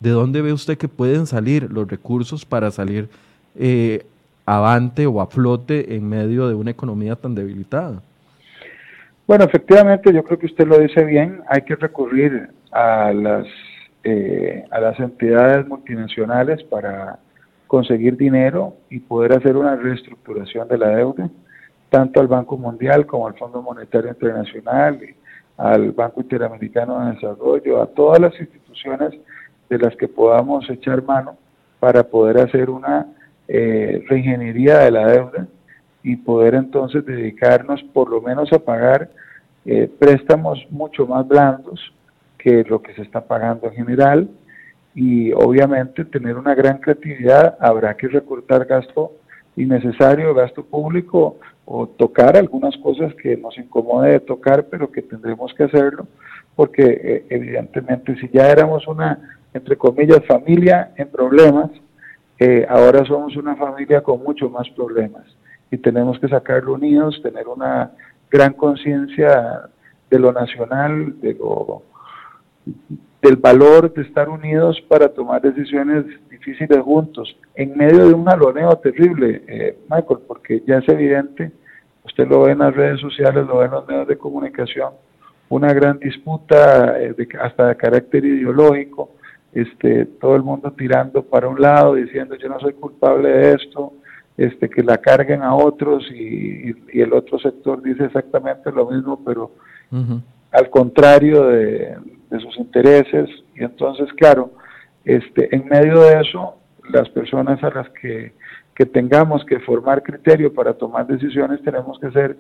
¿De 0.03 0.11
dónde 0.11 0.43
ve 0.43 0.53
usted 0.53 0.77
que 0.77 0.89
pueden 0.89 1.27
salir 1.27 1.71
los 1.71 1.89
recursos 1.89 2.45
para 2.45 2.73
salir 2.73 3.09
eh, 3.57 4.05
avante 4.45 5.07
o 5.07 5.21
a 5.21 5.29
flote 5.29 5.95
en 5.95 6.09
medio 6.09 6.49
de 6.49 6.57
una 6.57 6.73
economía 6.73 7.15
tan 7.15 7.37
debilitada? 7.37 8.03
Bueno, 9.29 9.45
efectivamente, 9.45 10.13
yo 10.13 10.25
creo 10.25 10.41
que 10.41 10.47
usted 10.47 10.67
lo 10.67 10.81
dice 10.81 11.05
bien, 11.05 11.43
hay 11.49 11.63
que 11.63 11.77
recurrir 11.77 12.49
a 12.73 13.13
las, 13.13 13.47
eh, 14.03 14.65
a 14.73 14.81
las 14.81 14.99
entidades 14.99 15.69
multinacionales 15.69 16.65
para 16.65 17.21
conseguir 17.69 18.17
dinero 18.17 18.75
y 18.91 18.99
poder 18.99 19.35
hacer 19.35 19.57
una 19.57 19.77
reestructuración 19.77 20.67
de 20.67 20.79
la 20.79 20.89
deuda, 20.89 21.31
tanto 21.91 22.19
al 22.19 22.27
Banco 22.27 22.59
Mundial 22.59 23.07
como 23.07 23.29
al 23.29 23.35
Fondo 23.35 23.63
Monetario 23.63 24.11
Internacional, 24.11 24.99
al 25.59 25.93
Banco 25.93 26.23
Interamericano 26.23 27.05
de 27.05 27.13
Desarrollo, 27.13 27.81
a 27.81 27.87
todas 27.87 28.19
las 28.19 28.41
instituciones 28.41 29.13
de 29.69 29.79
las 29.79 29.97
que 29.97 30.09
podamos 30.09 30.69
echar 30.71 31.03
mano 31.03 31.37
para 31.81 32.05
poder 32.05 32.39
hacer 32.39 32.71
una 32.71 33.07
eh, 33.49 34.05
reingeniería 34.09 34.79
de 34.79 34.91
la 34.91 35.07
deuda 35.07 35.47
y 36.03 36.17
poder 36.17 36.55
entonces 36.55 37.05
dedicarnos 37.05 37.83
por 37.93 38.11
lo 38.11 38.21
menos 38.21 38.53
a 38.53 38.59
pagar 38.59 39.11
eh, 39.65 39.89
préstamos 39.99 40.67
mucho 40.71 41.07
más 41.07 41.27
blandos 41.27 41.93
que 42.39 42.65
lo 42.65 42.83
que 42.83 42.95
se 42.95 43.03
está 43.03 43.21
pagando 43.25 43.69
en 43.69 43.75
general. 43.75 44.29
Y 44.95 45.33
obviamente 45.33 46.05
tener 46.05 46.37
una 46.37 46.55
gran 46.55 46.79
creatividad 46.79 47.57
habrá 47.61 47.97
que 47.97 48.09
recortar 48.09 48.67
gasto 48.67 49.13
innecesario, 49.57 50.35
gasto 50.35 50.65
público 50.65 51.39
o 51.65 51.87
tocar 51.87 52.37
algunas 52.37 52.77
cosas 52.79 53.15
que 53.15 53.37
nos 53.37 53.57
incomode 53.57 54.13
de 54.13 54.21
tocar 54.21 54.67
pero 54.71 54.91
que 54.91 55.03
tendremos 55.03 55.55
que 55.55 55.65
hacerlo 55.65 56.07
porque 56.57 56.83
eh, 56.83 57.27
evidentemente 57.31 58.17
si 58.17 58.29
ya 58.31 58.49
éramos 58.49 58.87
una 58.89 59.39
entre 59.55 59.77
comillas 59.77 60.25
familia 60.27 60.93
en 60.97 61.09
problemas 61.09 61.71
eh, 62.45 62.67
ahora 62.69 63.05
somos 63.05 63.37
una 63.37 63.55
familia 63.55 64.01
con 64.01 64.21
mucho 64.21 64.51
más 64.51 64.69
problemas 64.71 65.25
y 65.71 65.79
tenemos 65.79 66.19
que 66.19 66.27
sacarlo 66.27 66.75
unidos, 66.75 67.21
tener 67.23 67.47
una 67.47 67.93
gran 68.29 68.55
conciencia 68.55 69.69
de 70.11 70.19
lo 70.19 70.33
nacional, 70.33 71.21
de 71.21 71.35
lo, 71.35 71.85
del 73.23 73.37
valor 73.37 73.95
de 73.95 74.03
estar 74.03 74.29
unidos 74.29 74.81
para 74.89 75.09
tomar 75.09 75.41
decisiones 75.41 76.05
difíciles 76.29 76.81
juntos, 76.81 77.37
en 77.55 77.77
medio 77.77 78.09
de 78.09 78.15
un 78.15 78.29
aloneo 78.29 78.77
terrible, 78.79 79.45
eh, 79.47 79.79
Michael, 79.89 80.21
porque 80.27 80.65
ya 80.67 80.79
es 80.79 80.89
evidente, 80.89 81.53
usted 82.05 82.27
lo 82.27 82.43
ve 82.43 82.53
en 82.53 82.59
las 82.59 82.75
redes 82.75 83.01
sociales, 83.01 83.47
lo 83.47 83.59
ve 83.59 83.67
en 83.67 83.71
los 83.71 83.87
medios 83.87 84.09
de 84.09 84.19
comunicación, 84.19 84.95
una 85.49 85.73
gran 85.73 86.01
disputa 86.01 87.01
eh, 87.01 87.15
hasta 87.41 87.69
de 87.69 87.77
carácter 87.77 88.25
ideológico, 88.25 89.11
este, 89.53 90.07
todo 90.07 90.37
el 90.37 90.43
mundo 90.43 90.73
tirando 90.73 91.23
para 91.23 91.49
un 91.49 91.61
lado, 91.61 91.95
diciendo 91.95 92.35
yo 92.37 92.49
no 92.49 92.59
soy 92.61 92.73
culpable 92.75 93.29
de 93.29 93.53
esto, 93.53 93.93
este, 94.37 94.69
que 94.71 94.83
la 94.83 94.99
carguen 94.99 95.43
a 95.43 95.55
otros 95.55 96.05
y, 96.11 96.75
el 96.99 97.13
otro 97.13 97.39
sector 97.39 97.83
dice 97.83 98.05
exactamente 98.05 98.73
lo 98.73 98.91
mismo, 98.91 99.23
pero 99.25 99.53
al 100.51 100.71
contrario 100.71 101.47
de, 101.47 101.97
sus 102.41 102.57
intereses. 102.57 103.29
Y 103.55 103.63
entonces, 103.63 104.11
claro, 104.15 104.53
este, 105.05 105.55
en 105.55 105.67
medio 105.67 106.01
de 106.01 106.21
eso, 106.21 106.57
las 106.91 107.09
personas 107.11 107.63
a 107.63 107.71
las 107.71 107.89
que, 107.91 108.33
que 108.75 108.87
tengamos 108.87 109.45
que 109.45 109.61
formar 109.61 110.03
criterio 110.03 110.53
para 110.53 110.73
tomar 110.73 111.07
decisiones 111.07 111.63
tenemos 111.63 111.99
que 111.99 112.11
ser 112.11 112.37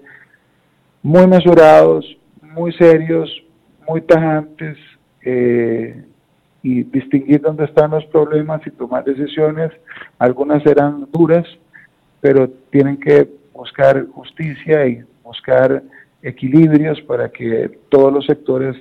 muy 1.02 1.26
mesurados, 1.26 2.06
muy 2.40 2.72
serios, 2.72 3.30
muy 3.86 4.00
tajantes, 4.00 4.78
eh, 5.24 6.04
y 6.62 6.84
distinguir 6.84 7.40
dónde 7.40 7.64
están 7.64 7.90
los 7.90 8.04
problemas 8.06 8.64
y 8.66 8.70
tomar 8.70 9.04
decisiones. 9.04 9.72
Algunas 10.18 10.62
serán 10.62 11.08
duras, 11.12 11.46
pero 12.20 12.48
tienen 12.70 12.98
que 12.98 13.28
buscar 13.52 14.06
justicia 14.12 14.86
y 14.86 15.02
buscar 15.24 15.82
equilibrios 16.22 17.00
para 17.02 17.28
que 17.28 17.78
todos 17.88 18.12
los 18.12 18.26
sectores 18.26 18.76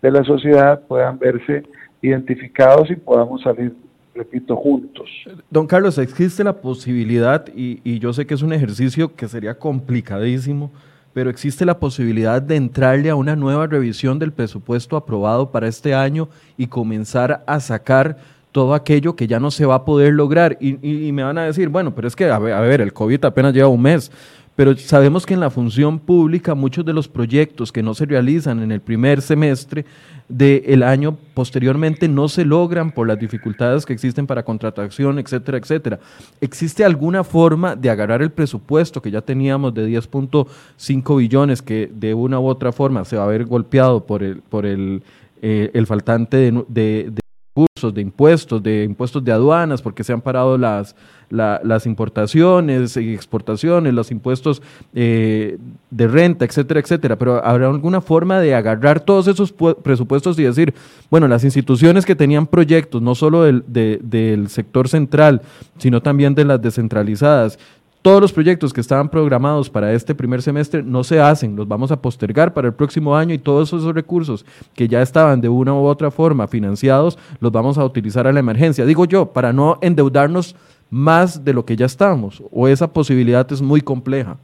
de 0.00 0.10
la 0.10 0.22
sociedad 0.24 0.80
puedan 0.86 1.18
verse 1.18 1.64
identificados 2.00 2.90
y 2.90 2.96
podamos 2.96 3.42
salir 3.42 3.74
repito, 4.14 4.56
juntos. 4.56 5.10
Don 5.50 5.66
Carlos, 5.66 5.98
existe 5.98 6.44
la 6.44 6.60
posibilidad, 6.60 7.46
y, 7.54 7.80
y 7.82 7.98
yo 7.98 8.12
sé 8.12 8.26
que 8.26 8.34
es 8.34 8.42
un 8.42 8.52
ejercicio 8.52 9.14
que 9.14 9.28
sería 9.28 9.58
complicadísimo, 9.58 10.70
pero 11.14 11.30
existe 11.30 11.64
la 11.64 11.78
posibilidad 11.78 12.42
de 12.42 12.56
entrarle 12.56 13.08
a 13.08 13.14
una 13.14 13.36
nueva 13.36 13.68
revisión 13.68 14.18
del 14.18 14.32
presupuesto 14.32 14.96
aprobado 14.96 15.50
para 15.50 15.68
este 15.68 15.94
año 15.94 16.28
y 16.58 16.66
comenzar 16.66 17.44
a 17.46 17.60
sacar 17.60 18.18
todo 18.50 18.74
aquello 18.74 19.16
que 19.16 19.28
ya 19.28 19.38
no 19.40 19.50
se 19.50 19.64
va 19.64 19.76
a 19.76 19.84
poder 19.84 20.12
lograr. 20.12 20.58
Y, 20.60 21.12
me 21.12 21.22
van 21.22 21.38
a 21.38 21.44
decir, 21.44 21.68
bueno, 21.68 21.94
pero 21.94 22.08
es 22.08 22.16
que, 22.16 22.28
a 22.28 22.38
ver, 22.38 22.52
a 22.52 22.60
ver, 22.60 22.80
el 22.80 22.92
COVID 22.92 23.24
apenas 23.24 23.54
lleva 23.54 23.68
un 23.68 23.80
mes, 23.80 24.10
pero 24.56 24.76
sabemos 24.76 25.24
que 25.24 25.34
en 25.34 25.40
la 25.40 25.50
función 25.50 26.00
pública 26.00 26.54
muchos 26.54 26.84
de 26.84 26.92
los 26.92 27.08
proyectos 27.08 27.70
que 27.70 27.82
no 27.82 27.94
se 27.94 28.06
realizan 28.06 28.60
en 28.62 28.72
el 28.72 28.80
primer 28.80 29.22
semestre 29.22 29.84
del 30.28 30.82
año 30.82 31.16
posteriormente 31.34 32.08
no 32.08 32.28
se 32.28 32.44
logran 32.44 32.92
por 32.92 33.06
las 33.06 33.18
dificultades 33.18 33.84
que 33.84 33.92
existen 33.92 34.26
para 34.26 34.42
contratación, 34.42 35.18
etcétera, 35.18 35.58
etcétera. 35.58 36.00
¿Existe 36.40 36.84
alguna 36.84 37.24
forma 37.24 37.76
de 37.76 37.90
agarrar 37.90 38.22
el 38.22 38.30
presupuesto 38.30 39.02
que 39.02 39.10
ya 39.10 39.20
teníamos 39.20 39.74
de 39.74 39.88
10.5 39.88 41.18
billones 41.18 41.62
que 41.62 41.90
de 41.92 42.14
una 42.14 42.40
u 42.40 42.46
otra 42.46 42.72
forma 42.72 43.04
se 43.04 43.16
va 43.16 43.24
a 43.24 43.28
ver 43.28 43.44
golpeado 43.44 44.04
por 44.06 44.22
el, 44.22 44.40
por 44.40 44.64
el, 44.66 45.02
eh, 45.42 45.70
el 45.74 45.86
faltante 45.86 46.52
de 46.68 47.23
recursos, 47.54 47.94
de 47.94 48.00
impuestos, 48.00 48.62
de 48.62 48.84
impuestos 48.84 49.24
de 49.24 49.32
aduanas, 49.32 49.80
porque 49.80 50.02
se 50.02 50.12
han 50.12 50.20
parado 50.20 50.58
las, 50.58 50.96
las 51.30 51.86
importaciones 51.86 52.96
y 52.96 53.14
exportaciones, 53.14 53.94
los 53.94 54.10
impuestos 54.10 54.60
eh, 54.94 55.58
de 55.90 56.08
renta, 56.08 56.44
etcétera, 56.44 56.80
etcétera. 56.80 57.16
Pero 57.16 57.44
habrá 57.44 57.68
alguna 57.68 58.00
forma 58.00 58.40
de 58.40 58.54
agarrar 58.54 59.00
todos 59.00 59.28
esos 59.28 59.52
presupuestos 59.82 60.38
y 60.38 60.42
decir, 60.42 60.74
bueno, 61.10 61.28
las 61.28 61.44
instituciones 61.44 62.04
que 62.04 62.16
tenían 62.16 62.46
proyectos, 62.46 63.00
no 63.00 63.14
solo 63.14 63.44
del, 63.44 63.64
del 63.66 64.48
sector 64.48 64.88
central, 64.88 65.42
sino 65.78 66.02
también 66.02 66.34
de 66.34 66.44
las 66.44 66.60
descentralizadas, 66.60 67.58
todos 68.04 68.20
los 68.20 68.34
proyectos 68.34 68.74
que 68.74 68.82
estaban 68.82 69.08
programados 69.08 69.70
para 69.70 69.90
este 69.94 70.14
primer 70.14 70.42
semestre 70.42 70.82
no 70.82 71.04
se 71.04 71.20
hacen, 71.20 71.56
los 71.56 71.66
vamos 71.66 71.90
a 71.90 72.02
postergar 72.02 72.52
para 72.52 72.68
el 72.68 72.74
próximo 72.74 73.16
año 73.16 73.32
y 73.32 73.38
todos 73.38 73.68
esos 73.68 73.94
recursos 73.94 74.44
que 74.74 74.88
ya 74.88 75.00
estaban 75.00 75.40
de 75.40 75.48
una 75.48 75.72
u 75.72 75.86
otra 75.86 76.10
forma 76.10 76.46
financiados 76.46 77.18
los 77.40 77.50
vamos 77.50 77.78
a 77.78 77.84
utilizar 77.86 78.26
a 78.26 78.32
la 78.34 78.40
emergencia. 78.40 78.84
Digo 78.84 79.06
yo, 79.06 79.32
para 79.32 79.54
no 79.54 79.78
endeudarnos 79.80 80.54
más 80.90 81.46
de 81.46 81.54
lo 81.54 81.64
que 81.64 81.76
ya 81.76 81.86
estamos, 81.86 82.42
o 82.52 82.68
esa 82.68 82.92
posibilidad 82.92 83.50
es 83.50 83.62
muy 83.62 83.80
compleja. 83.80 84.36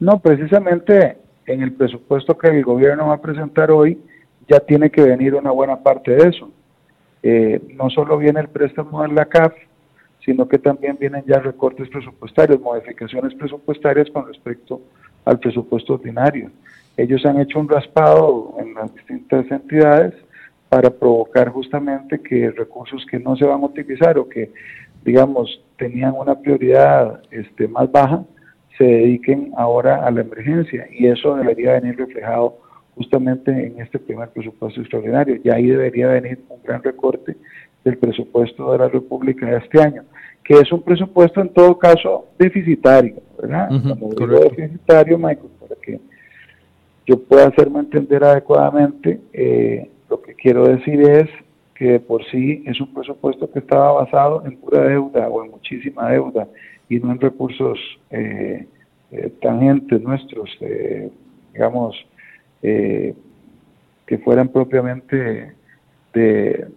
No, 0.00 0.18
precisamente 0.18 1.18
en 1.46 1.62
el 1.62 1.70
presupuesto 1.70 2.36
que 2.36 2.48
el 2.48 2.64
gobierno 2.64 3.06
va 3.06 3.14
a 3.14 3.20
presentar 3.20 3.70
hoy 3.70 4.00
ya 4.48 4.58
tiene 4.58 4.90
que 4.90 5.02
venir 5.02 5.36
una 5.36 5.52
buena 5.52 5.76
parte 5.76 6.10
de 6.10 6.28
eso. 6.28 6.50
Eh, 7.22 7.62
no 7.76 7.88
solo 7.88 8.18
viene 8.18 8.40
el 8.40 8.48
préstamo 8.48 9.00
de 9.02 9.12
la 9.12 9.26
CAF, 9.26 9.52
sino 10.24 10.46
que 10.46 10.58
también 10.58 10.96
vienen 10.98 11.24
ya 11.26 11.40
recortes 11.40 11.88
presupuestarios, 11.88 12.60
modificaciones 12.60 13.34
presupuestarias 13.34 14.08
con 14.10 14.26
respecto 14.26 14.80
al 15.24 15.38
presupuesto 15.38 15.94
ordinario. 15.94 16.50
Ellos 16.96 17.24
han 17.24 17.40
hecho 17.40 17.58
un 17.58 17.68
raspado 17.68 18.56
en 18.58 18.74
las 18.74 18.94
distintas 18.94 19.50
entidades 19.50 20.14
para 20.68 20.90
provocar 20.90 21.48
justamente 21.48 22.20
que 22.20 22.50
recursos 22.50 23.04
que 23.10 23.18
no 23.18 23.36
se 23.36 23.44
van 23.44 23.62
a 23.62 23.66
utilizar 23.66 24.18
o 24.18 24.28
que, 24.28 24.50
digamos, 25.04 25.62
tenían 25.76 26.14
una 26.16 26.38
prioridad 26.38 27.22
este, 27.30 27.68
más 27.68 27.90
baja, 27.90 28.24
se 28.78 28.84
dediquen 28.84 29.52
ahora 29.56 30.06
a 30.06 30.10
la 30.10 30.22
emergencia 30.22 30.86
y 30.90 31.06
eso 31.06 31.34
debería 31.36 31.72
venir 31.72 31.96
reflejado 31.96 32.58
justamente 32.94 33.50
en 33.50 33.80
este 33.80 33.98
primer 33.98 34.30
presupuesto 34.30 34.80
extraordinario. 34.80 35.38
Y 35.42 35.50
ahí 35.50 35.66
debería 35.66 36.08
venir 36.08 36.40
un 36.48 36.62
gran 36.62 36.82
recorte 36.82 37.36
del 37.84 37.98
presupuesto 37.98 38.72
de 38.72 38.78
la 38.78 38.88
República 38.88 39.46
de 39.46 39.58
este 39.58 39.80
año, 39.80 40.04
que 40.44 40.54
es 40.54 40.72
un 40.72 40.82
presupuesto 40.82 41.40
en 41.40 41.48
todo 41.50 41.78
caso 41.78 42.26
deficitario, 42.38 43.16
¿verdad? 43.40 43.68
deficitario, 43.70 45.18
Michael, 45.18 45.50
para 45.60 45.74
que 45.80 46.00
yo 47.06 47.18
pueda 47.18 47.48
hacerme 47.48 47.80
entender 47.80 48.22
adecuadamente, 48.22 49.20
eh, 49.32 49.88
lo 50.08 50.20
que 50.22 50.34
quiero 50.34 50.66
decir 50.66 51.00
es 51.02 51.28
que 51.74 51.98
por 51.98 52.24
sí 52.30 52.62
es 52.66 52.80
un 52.80 52.92
presupuesto 52.94 53.50
que 53.50 53.58
estaba 53.58 53.92
basado 53.92 54.44
en 54.46 54.56
pura 54.56 54.82
deuda 54.82 55.28
o 55.28 55.44
en 55.44 55.50
muchísima 55.50 56.10
deuda 56.10 56.46
y 56.88 57.00
no 57.00 57.10
en 57.10 57.20
recursos 57.20 57.78
eh, 58.10 58.66
eh, 59.10 59.32
tangentes 59.40 60.00
nuestros, 60.00 60.50
digamos, 61.52 61.96
que 62.60 64.18
fueran 64.24 64.48
propiamente 64.48 65.54
de, 66.14 66.68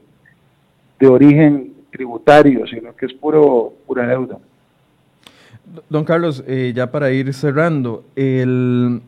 de 1.00 1.08
origen 1.08 1.74
tributario, 1.92 2.66
sino 2.68 2.96
que 2.96 3.06
es 3.06 3.14
puro, 3.14 3.74
pura 3.86 4.08
deuda. 4.08 4.38
Don 5.90 6.04
Carlos, 6.04 6.44
eh, 6.48 6.74
ya 6.76 6.92
para 6.92 7.12
ir 7.12 7.34
cerrando, 7.34 8.06
el, 8.16 9.02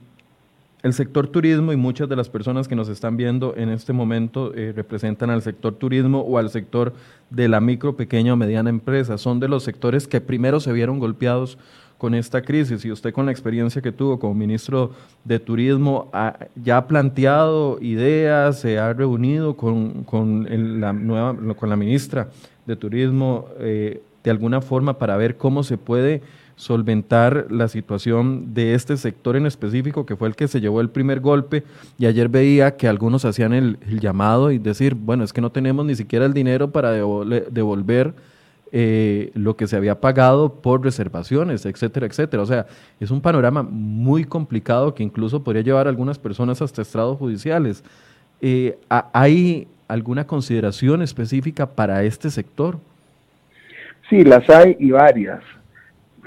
el, 0.84 0.94
sector 0.94 1.28
turismo 1.28 1.74
y 1.74 1.76
muchas 1.76 2.10
de 2.10 2.16
las 2.16 2.30
personas 2.30 2.68
que 2.68 2.76
nos 2.76 2.90
están 2.90 3.18
viendo 3.18 3.56
en 3.56 3.70
este 3.70 3.94
momento 3.94 4.54
eh, 4.54 4.74
representan 4.76 5.30
al 5.30 5.42
sector 5.42 5.76
turismo 5.76 6.22
o 6.22 6.38
al 6.38 6.50
sector 6.50 6.94
de 7.30 7.48
la 7.48 7.60
micro, 7.60 7.96
pequeña 7.96 8.34
o 8.34 8.36
mediana 8.36 8.70
empresa. 8.70 9.18
Son 9.18 9.40
de 9.40 9.48
los 9.48 9.64
sectores 9.64 10.08
que 10.08 10.22
primero 10.22 10.60
se 10.60 10.74
vieron 10.74 11.00
golpeados 11.00 11.58
con 11.98 12.14
esta 12.14 12.42
crisis 12.42 12.86
y 12.86 12.92
usted 12.92 13.12
con 13.12 13.26
la 13.26 13.32
experiencia 13.32 13.82
que 13.82 13.92
tuvo 13.92 14.20
como 14.20 14.36
ministro 14.36 14.92
de 15.24 15.40
Turismo 15.40 16.12
ya 16.56 16.78
ha 16.78 16.88
planteado 16.88 17.80
ideas, 17.82 18.60
se 18.60 18.78
ha 18.78 18.94
reunido 18.94 19.58
con, 19.58 20.04
con 20.04 20.48
la 20.80 21.76
ministra 21.76 22.30
de 22.68 22.76
Turismo 22.76 23.48
eh, 23.60 24.02
de 24.24 24.32
alguna 24.32 24.62
forma 24.62 24.98
para 24.98 25.18
ver 25.18 25.38
cómo 25.38 25.64
se 25.64 25.78
puede 25.78 26.22
solventar 26.58 27.48
la 27.50 27.68
situación 27.68 28.56
de 28.56 28.74
este 28.74 28.98
sector 28.98 29.38
en 29.38 29.46
específico, 29.46 30.06
que 30.06 30.16
fue 30.16 30.28
el 30.28 30.36
que 30.36 30.48
se 30.48 30.60
llevó 30.60 30.82
el 30.82 30.90
primer 30.90 31.22
golpe, 31.22 31.64
y 31.98 32.08
ayer 32.08 32.28
veía 32.28 32.76
que 32.76 32.88
algunos 32.88 33.24
hacían 33.26 33.54
el, 33.54 33.78
llamado 34.02 34.52
y 34.52 34.58
decir, 34.58 34.96
bueno, 34.96 35.24
es 35.24 35.32
que 35.32 35.40
no 35.40 35.52
tenemos 35.52 35.86
ni 35.86 35.96
siquiera 35.96 36.26
el 36.26 36.34
dinero 36.34 36.72
para 36.72 36.92
devolver 36.92 38.14
eh, 38.72 39.32
lo 39.36 39.56
que 39.56 39.68
se 39.68 39.78
había 39.78 40.02
pagado 40.02 40.52
por 40.52 40.84
reservaciones, 40.84 41.66
etcétera, 41.66 42.08
etcétera. 42.08 42.42
O 42.42 42.48
sea, 42.48 42.66
es 43.00 43.12
un 43.12 43.22
panorama 43.22 43.62
muy 43.64 44.26
complicado 44.26 44.96
que 44.96 45.04
incluso 45.04 45.44
podría 45.44 45.62
llevar 45.62 45.86
a 45.86 45.92
algunas 45.92 46.18
personas 46.18 46.62
hasta 46.62 46.82
estrados 46.82 47.20
judiciales. 47.20 47.84
Eh, 48.42 48.78
¿Hay 48.90 49.68
alguna 49.88 50.26
consideración 50.26 51.04
específica 51.04 51.68
para 51.68 52.04
este 52.04 52.32
sector? 52.32 52.80
Sí, 54.10 54.24
las 54.24 54.50
hay 54.50 54.76
y 54.80 54.90
varias. 54.90 55.44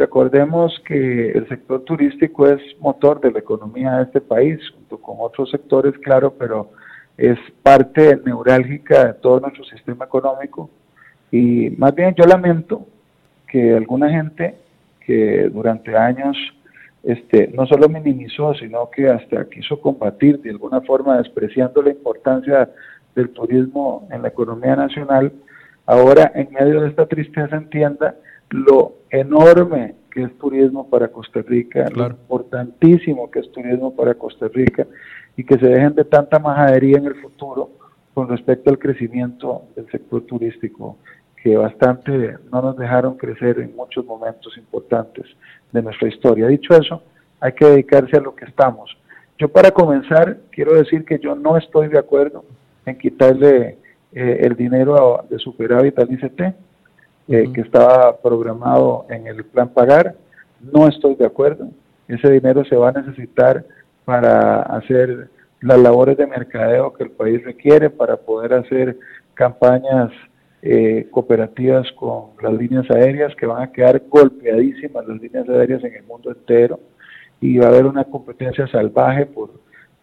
Recordemos 0.01 0.83
que 0.87 1.31
el 1.33 1.47
sector 1.47 1.83
turístico 1.83 2.49
es 2.49 2.59
motor 2.81 3.21
de 3.21 3.33
la 3.33 3.41
economía 3.41 3.97
de 3.97 4.05
este 4.05 4.23
país, 4.23 4.59
junto 4.71 4.97
con 4.97 5.17
otros 5.19 5.51
sectores, 5.51 5.93
claro, 5.99 6.33
pero 6.39 6.71
es 7.19 7.39
parte 7.63 8.19
neurálgica 8.25 9.09
de 9.09 9.13
todo 9.13 9.41
nuestro 9.41 9.63
sistema 9.65 10.07
económico. 10.07 10.71
Y 11.31 11.69
más 11.77 11.95
bien 11.95 12.15
yo 12.15 12.25
lamento 12.25 12.87
que 13.47 13.75
alguna 13.75 14.09
gente 14.09 14.55
que 15.05 15.51
durante 15.53 15.95
años 15.95 16.35
este, 17.03 17.49
no 17.49 17.67
solo 17.67 17.87
minimizó, 17.91 18.55
sino 18.55 18.89
que 18.89 19.07
hasta 19.07 19.51
quiso 19.51 19.83
combatir 19.83 20.41
de 20.41 20.49
alguna 20.49 20.81
forma 20.81 21.19
despreciando 21.19 21.83
la 21.83 21.91
importancia 21.91 22.71
del 23.15 23.29
turismo 23.29 24.09
en 24.11 24.23
la 24.23 24.29
economía 24.29 24.77
nacional, 24.77 25.31
ahora 25.85 26.33
en 26.35 26.49
medio 26.53 26.81
de 26.81 26.89
esta 26.89 27.05
tristeza 27.05 27.55
entienda 27.55 28.15
lo 28.49 29.00
enorme 29.11 29.95
que 30.11 30.25
es 30.25 30.39
turismo 30.39 30.89
para 30.89 31.09
Costa 31.09 31.43
Rica, 31.43 31.89
lo 31.95 32.07
importantísimo 32.07 33.31
que 33.31 33.41
es 33.41 33.53
turismo 33.53 33.95
para 33.95 34.15
Costa 34.15 34.49
Rica 34.49 34.87
y 35.37 35.45
que 35.45 35.59
se 35.59 35.67
dejen 35.67 35.95
de 35.95 36.05
tanta 36.05 36.39
majadería 36.39 36.99
en 36.99 37.07
el 37.07 37.15
futuro 37.17 37.71
con 38.15 38.29
respecto 38.29 38.71
al 38.71 38.79
crecimiento 38.79 39.65
del 39.77 39.89
sector 39.91 40.23
turístico 40.23 40.97
que 41.43 41.57
bastante 41.57 42.37
no 42.53 42.61
nos 42.61 42.77
dejaron 42.77 43.17
crecer 43.17 43.61
en 43.61 43.75
muchos 43.75 44.05
momentos 44.05 44.57
importantes 44.59 45.25
de 45.73 45.83
nuestra 45.83 46.09
historia. 46.09 46.47
Dicho 46.49 46.75
eso, 46.75 47.03
hay 47.41 47.53
que 47.53 47.65
dedicarse 47.65 48.17
a 48.17 48.21
lo 48.21 48.35
que 48.35 48.45
estamos. 48.45 48.97
Yo 49.39 49.49
para 49.49 49.71
comenzar 49.71 50.39
quiero 50.51 50.75
decir 50.75 51.05
que 51.05 51.19
yo 51.19 51.35
no 51.35 51.57
estoy 51.57 51.89
de 51.89 51.99
acuerdo 51.99 52.45
en 52.85 52.99
quitarle 52.99 53.79
eh, 54.13 54.41
el 54.43 54.55
dinero 54.55 55.25
de 55.31 55.39
superávit 55.39 55.99
al 55.99 56.13
ICT, 56.13 56.55
eh, 57.31 57.51
que 57.55 57.61
estaba 57.61 58.17
programado 58.19 59.07
en 59.09 59.29
el 59.29 59.45
plan 59.45 59.69
pagar. 59.69 60.17
No 60.61 60.89
estoy 60.89 61.15
de 61.15 61.27
acuerdo. 61.27 61.69
Ese 62.09 62.29
dinero 62.29 62.65
se 62.65 62.75
va 62.75 62.89
a 62.89 62.93
necesitar 62.93 63.65
para 64.05 64.63
hacer 64.63 65.31
las 65.61 65.79
labores 65.79 66.17
de 66.17 66.27
mercadeo 66.27 66.93
que 66.93 67.05
el 67.05 67.11
país 67.13 67.45
requiere, 67.45 67.89
para 67.89 68.17
poder 68.17 68.55
hacer 68.55 68.99
campañas 69.35 70.11
eh, 70.63 71.07
cooperativas 71.11 71.87
con 71.93 72.31
las 72.43 72.53
líneas 72.53 72.91
aéreas 72.91 73.33
que 73.37 73.47
van 73.47 73.63
a 73.63 73.71
quedar 73.71 74.03
golpeadísimas 74.09 75.07
las 75.07 75.21
líneas 75.23 75.49
aéreas 75.49 75.85
en 75.85 75.95
el 75.95 76.03
mundo 76.03 76.33
entero 76.33 76.81
y 77.41 77.59
va 77.59 77.67
a 77.67 77.69
haber 77.69 77.87
una 77.87 78.05
competencia 78.05 78.67
salvaje 78.67 79.25
por, 79.25 79.53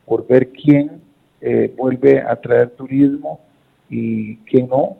por 0.05 0.25
ver 0.25 0.49
quién 0.49 1.01
eh, 1.41 1.71
vuelve 1.77 2.21
a 2.21 2.37
traer 2.37 2.69
turismo 2.69 3.41
y 3.89 4.37
quién 4.37 4.69
no. 4.69 4.97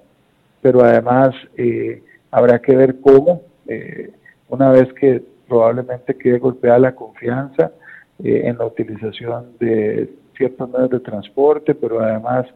pero 0.61 0.84
además 0.84 1.34
eh, 1.55 2.03
habrá 2.38 2.59
que 2.59 2.75
ver 2.75 2.99
cómo, 3.01 3.41
eh, 3.67 4.11
una 4.49 4.69
vez 4.71 4.91
que 4.93 5.23
probablemente 5.47 6.15
quede 6.17 6.39
golpeada 6.39 6.79
la 6.79 6.95
confianza 6.95 7.71
en 8.19 8.57
la 8.57 8.65
utilización 8.65 9.57
de 9.59 10.09
ciertos 10.35 10.67
medios 10.69 10.89
de 10.89 10.99
transporte, 10.99 11.75
pero 11.75 11.99
además 11.99 12.47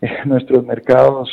nuestros 0.24 0.64
mercados 0.64 1.28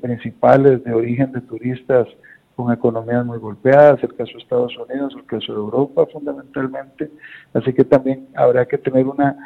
principales 0.00 0.82
de 0.82 0.94
origen 0.94 1.32
de 1.32 1.42
turistas 1.42 2.08
con 2.56 2.72
economías 2.72 3.24
muy 3.24 3.38
golpeadas, 3.38 4.02
el 4.02 4.14
caso 4.14 4.32
de 4.32 4.38
Estados 4.38 4.76
Unidos, 4.78 5.14
el 5.16 5.26
caso 5.26 5.52
de 5.52 5.58
Europa 5.58 6.06
fundamentalmente, 6.12 7.10
así 7.54 7.72
que 7.72 7.84
también 7.84 8.28
habrá 8.34 8.66
que 8.66 8.78
tener 8.78 9.06
una 9.06 9.36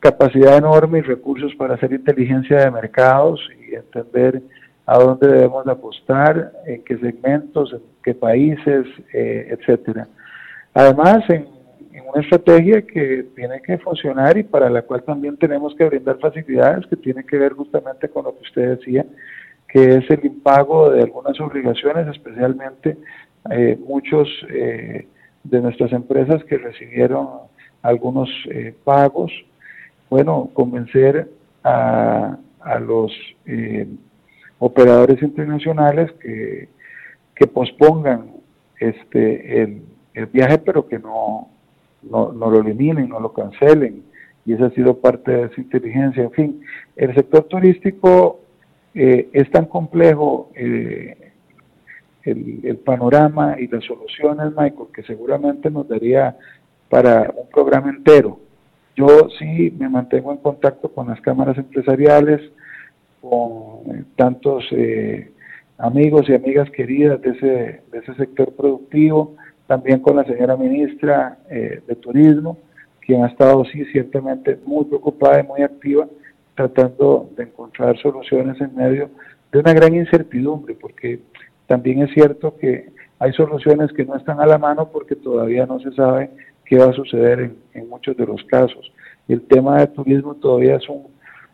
capacidad 0.00 0.56
enorme 0.56 0.98
y 0.98 1.02
recursos 1.02 1.54
para 1.56 1.74
hacer 1.74 1.92
inteligencia 1.92 2.58
de 2.58 2.70
mercados 2.70 3.40
y 3.60 3.74
entender 3.74 4.42
a 4.88 4.98
dónde 4.98 5.28
debemos 5.28 5.66
apostar, 5.66 6.50
en 6.64 6.82
qué 6.82 6.96
segmentos, 6.96 7.74
en 7.74 7.80
qué 8.02 8.14
países, 8.14 8.86
eh, 9.12 9.48
etcétera. 9.50 10.08
Además, 10.72 11.28
en, 11.28 11.46
una 12.10 12.22
estrategia 12.22 12.80
que 12.80 13.26
tiene 13.36 13.60
que 13.60 13.76
funcionar 13.76 14.38
y 14.38 14.44
para 14.44 14.70
la 14.70 14.80
cual 14.80 15.02
también 15.02 15.36
tenemos 15.36 15.74
que 15.74 15.84
brindar 15.84 16.18
facilidades, 16.18 16.86
que 16.86 16.96
tiene 16.96 17.22
que 17.22 17.36
ver 17.36 17.52
justamente 17.52 18.08
con 18.08 18.24
lo 18.24 18.34
que 18.34 18.44
usted 18.44 18.78
decía, 18.78 19.04
que 19.68 19.96
es 19.96 20.10
el 20.10 20.24
impago 20.24 20.90
de 20.90 21.02
algunas 21.02 21.38
obligaciones, 21.38 22.08
especialmente 22.08 22.96
eh, 23.50 23.78
muchos 23.86 24.26
eh, 24.48 25.06
de 25.44 25.60
nuestras 25.60 25.92
empresas 25.92 26.42
que 26.44 26.56
recibieron 26.56 27.28
algunos 27.82 28.30
eh, 28.50 28.74
pagos. 28.84 29.30
Bueno, 30.08 30.48
convencer 30.54 31.28
a, 31.62 32.38
a 32.60 32.78
los 32.78 33.12
operadores 34.58 35.22
internacionales 35.22 36.12
que, 36.20 36.68
que 37.34 37.46
pospongan 37.46 38.32
este 38.78 39.62
el, 39.62 39.82
el, 40.14 40.26
viaje, 40.26 40.58
pero 40.58 40.86
que 40.86 40.98
no, 40.98 41.48
no, 42.02 42.32
no 42.32 42.50
lo 42.50 42.60
eliminen, 42.60 43.08
no 43.08 43.20
lo 43.20 43.32
cancelen. 43.32 44.04
Y 44.44 44.54
esa 44.54 44.66
ha 44.66 44.70
sido 44.70 44.98
parte 44.98 45.30
de 45.30 45.42
esa 45.44 45.60
inteligencia. 45.60 46.22
En 46.22 46.30
fin, 46.32 46.60
el 46.96 47.14
sector 47.14 47.44
turístico 47.44 48.40
eh, 48.94 49.28
es 49.32 49.50
tan 49.50 49.66
complejo 49.66 50.50
eh, 50.54 51.32
el, 52.24 52.78
panorama 52.78 53.56
y 53.58 53.68
las 53.68 53.84
soluciones, 53.84 54.48
Michael, 54.56 54.88
que 54.92 55.02
seguramente 55.02 55.70
nos 55.70 55.88
daría 55.88 56.36
para 56.88 57.32
un 57.36 57.48
programa 57.48 57.90
entero. 57.90 58.40
Yo 58.96 59.28
sí 59.38 59.72
me 59.78 59.88
mantengo 59.88 60.32
en 60.32 60.38
contacto 60.38 60.90
con 60.92 61.08
las 61.08 61.20
cámaras 61.20 61.56
empresariales, 61.58 62.40
con 63.20 63.96
eh, 63.96 64.04
tantos 64.16 64.64
amigos 65.78 66.28
y 66.28 66.34
amigas 66.34 66.70
queridas 66.70 67.20
de 67.22 67.30
ese, 67.30 67.82
de 67.90 67.98
ese 67.98 68.14
sector 68.14 68.52
productivo, 68.54 69.36
también 69.66 70.00
con 70.00 70.16
la 70.16 70.24
señora 70.24 70.56
ministra 70.56 71.38
de 71.48 71.96
Turismo, 72.00 72.56
quien 73.00 73.22
ha 73.22 73.28
estado 73.28 73.64
sí 73.66 73.84
ciertamente 73.86 74.58
muy 74.64 74.86
preocupada 74.86 75.40
y 75.40 75.46
muy 75.46 75.62
activa 75.62 76.06
tratando 76.54 77.30
de 77.36 77.44
encontrar 77.44 77.96
soluciones 77.98 78.60
en 78.60 78.74
medio 78.74 79.10
de 79.52 79.60
una 79.60 79.72
gran 79.72 79.94
incertidumbre, 79.94 80.74
porque 80.74 81.20
también 81.66 82.02
es 82.02 82.10
cierto 82.12 82.56
que 82.56 82.90
hay 83.18 83.32
soluciones 83.32 83.92
que 83.92 84.04
no 84.04 84.16
están 84.16 84.40
a 84.40 84.46
la 84.46 84.58
mano 84.58 84.90
porque 84.90 85.16
todavía 85.16 85.66
no 85.66 85.80
se 85.80 85.92
sabe 85.92 86.30
qué 86.64 86.78
va 86.78 86.86
a 86.86 86.92
suceder 86.92 87.52
en, 87.74 87.88
muchos 87.88 88.16
de 88.16 88.26
los 88.26 88.42
casos. 88.44 88.92
El 89.28 89.42
tema 89.42 89.78
del 89.78 89.88
turismo 89.90 90.34
todavía 90.34 90.76
es 90.76 90.88
un, 90.88 91.06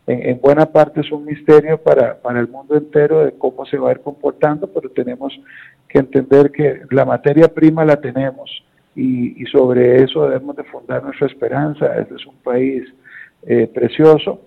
en, 0.07 0.39
buena 0.39 0.67
parte 0.67 1.01
es 1.01 1.11
un 1.11 1.25
misterio 1.25 1.77
para, 1.81 2.21
para 2.21 2.39
el 2.39 2.47
mundo 2.47 2.75
entero 2.75 3.25
de 3.25 3.31
cómo 3.33 3.65
se 3.65 3.77
va 3.77 3.89
a 3.89 3.93
ir 3.93 4.01
comportando, 4.01 4.67
pero 4.67 4.89
tenemos 4.89 5.33
que 5.87 5.99
entender 5.99 6.51
que 6.51 6.81
la 6.91 7.05
materia 7.05 7.47
prima 7.47 7.83
la 7.83 7.99
tenemos 7.99 8.63
y, 8.95 9.41
y 9.41 9.45
sobre 9.47 10.03
eso 10.03 10.27
debemos 10.27 10.55
de 10.55 10.63
fundar 10.65 11.03
nuestra 11.03 11.27
esperanza. 11.27 11.97
Este 11.97 12.15
es 12.15 12.25
un 12.25 12.35
país 12.37 12.83
eh, 13.47 13.67
precioso, 13.73 14.41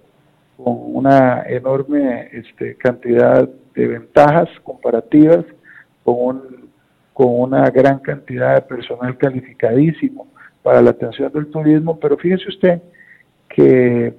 con 0.56 0.74
una 0.94 1.42
enorme 1.46 2.28
este, 2.32 2.76
cantidad 2.76 3.48
de 3.74 3.86
ventajas 3.86 4.48
comparativas, 4.64 5.44
con, 6.02 6.42
con 7.12 7.28
una 7.28 7.70
gran 7.70 7.98
cantidad 7.98 8.56
de 8.56 8.62
personal 8.62 9.16
calificadísimo 9.16 10.28
para 10.62 10.82
la 10.82 10.90
atención 10.90 11.32
del 11.32 11.46
turismo, 11.46 11.98
pero 11.98 12.16
fíjese 12.16 12.48
usted 12.48 12.82
que 13.48 14.14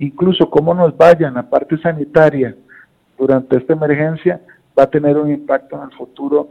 incluso 0.00 0.50
cómo 0.50 0.74
nos 0.74 0.96
vaya 0.96 1.28
en 1.28 1.34
la 1.34 1.48
parte 1.48 1.78
sanitaria 1.78 2.56
durante 3.16 3.56
esta 3.56 3.74
emergencia 3.74 4.40
va 4.76 4.84
a 4.84 4.90
tener 4.90 5.16
un 5.16 5.30
impacto 5.30 5.76
en 5.76 5.90
el 5.90 5.96
futuro 5.96 6.48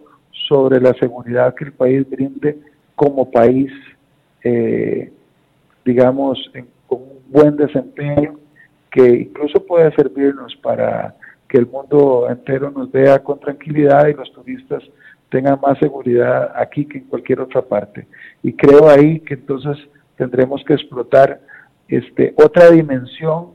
sobre 0.47 0.79
la 0.79 0.93
seguridad 0.93 1.53
que 1.55 1.65
el 1.65 1.73
país 1.73 2.07
brinde 2.09 2.59
como 2.95 3.29
país, 3.29 3.71
eh, 4.43 5.11
digamos, 5.83 6.39
con 6.87 6.99
un 7.01 7.21
buen 7.29 7.55
desempeño 7.57 8.35
que 8.91 9.07
incluso 9.07 9.65
puede 9.65 9.91
servirnos 9.95 10.55
para 10.57 11.15
que 11.47 11.57
el 11.57 11.67
mundo 11.67 12.27
entero 12.29 12.69
nos 12.69 12.91
vea 12.91 13.19
con 13.19 13.39
tranquilidad 13.39 14.07
y 14.07 14.13
los 14.13 14.31
turistas 14.33 14.83
tengan 15.29 15.59
más 15.61 15.77
seguridad 15.79 16.51
aquí 16.55 16.85
que 16.85 16.99
en 16.99 17.05
cualquier 17.05 17.41
otra 17.41 17.61
parte. 17.61 18.07
Y 18.43 18.53
creo 18.53 18.89
ahí 18.89 19.19
que 19.21 19.35
entonces 19.35 19.77
tendremos 20.17 20.63
que 20.65 20.73
explotar 20.73 21.39
este, 21.89 22.33
otra 22.37 22.69
dimensión 22.71 23.47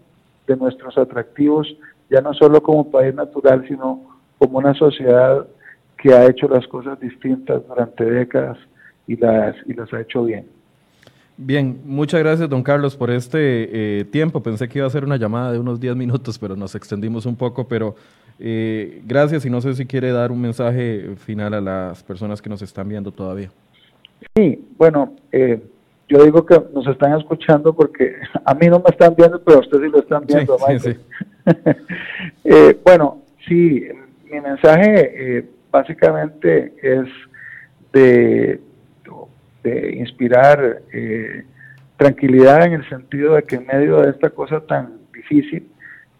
de 0.47 0.57
nuestros 0.57 0.99
atractivos, 0.99 1.67
ya 2.11 2.21
no 2.21 2.35
solo 2.35 2.63
como 2.63 2.91
país 2.91 3.15
natural, 3.15 3.65
sino 3.67 4.03
como 4.39 4.59
una 4.59 4.75
sociedad 4.75 5.47
que 5.97 6.13
ha 6.13 6.27
hecho 6.27 6.49
las 6.49 6.67
cosas 6.67 7.01
distintas 7.01 7.67
durante 7.67 8.05
décadas 8.05 8.59
y 9.07 9.17
las, 9.17 9.57
y 9.67 9.73
las 9.73 9.93
ha 9.93 10.01
hecho 10.01 10.25
bien. 10.25 10.47
Bien, 11.37 11.81
muchas 11.85 12.21
gracias, 12.21 12.49
don 12.49 12.63
Carlos, 12.63 12.97
por 12.97 13.11
este 13.11 14.01
eh, 14.01 14.05
tiempo. 14.05 14.41
Pensé 14.41 14.69
que 14.69 14.79
iba 14.79 14.87
a 14.87 14.91
ser 14.91 15.05
una 15.05 15.17
llamada 15.17 15.51
de 15.51 15.59
unos 15.59 15.81
10 15.81 15.97
minutos, 15.97 16.39
pero 16.39 16.55
nos 16.55 16.77
extendimos 16.77 17.27
un 17.27 17.35
poco. 17.35 17.67
Pero 17.67 17.97
eh, 18.39 19.03
gracias 19.05 19.45
y 19.45 19.51
no 19.51 19.61
sé 19.61 19.75
si 19.75 19.85
quiere 19.85 20.13
dar 20.13 20.31
un 20.31 20.41
mensaje 20.41 21.17
final 21.17 21.55
a 21.55 21.61
las 21.61 22.05
personas 22.05 22.41
que 22.41 22.49
nos 22.49 22.63
están 22.63 22.89
viendo 22.89 23.11
todavía. 23.11 23.51
Sí, 24.37 24.65
bueno, 24.77 25.15
eh, 25.33 25.61
yo 26.09 26.23
digo 26.25 26.45
que 26.45 26.61
nos 26.73 26.87
están 26.87 27.19
escuchando 27.19 27.75
porque 27.75 28.17
a 28.45 28.55
mí 28.55 28.67
no 28.69 28.79
me 28.79 28.91
están 28.91 29.15
viendo, 29.17 29.43
pero 29.43 29.59
a 29.59 29.61
ustedes 29.61 29.85
sí 29.85 29.91
lo 29.91 29.99
están 30.01 30.25
viendo. 30.27 30.59
Sí, 30.79 30.97
bueno, 32.85 33.23
sí, 33.47 33.89
mi 34.31 34.41
mensaje 34.41 35.47
básicamente 35.71 36.75
es 36.83 37.09
de 37.93 38.61
de 39.65 39.97
inspirar 39.97 40.83
eh, 40.93 41.45
tranquilidad 41.97 42.67
en 42.67 42.75
el 42.75 42.89
sentido 42.89 43.35
de 43.35 43.43
que 43.43 43.57
en 43.57 43.67
medio 43.67 44.03
de 44.03 44.11
esta 44.11 44.31
cosa 44.31 44.61
tan 44.61 44.99
difícil, 45.13 45.67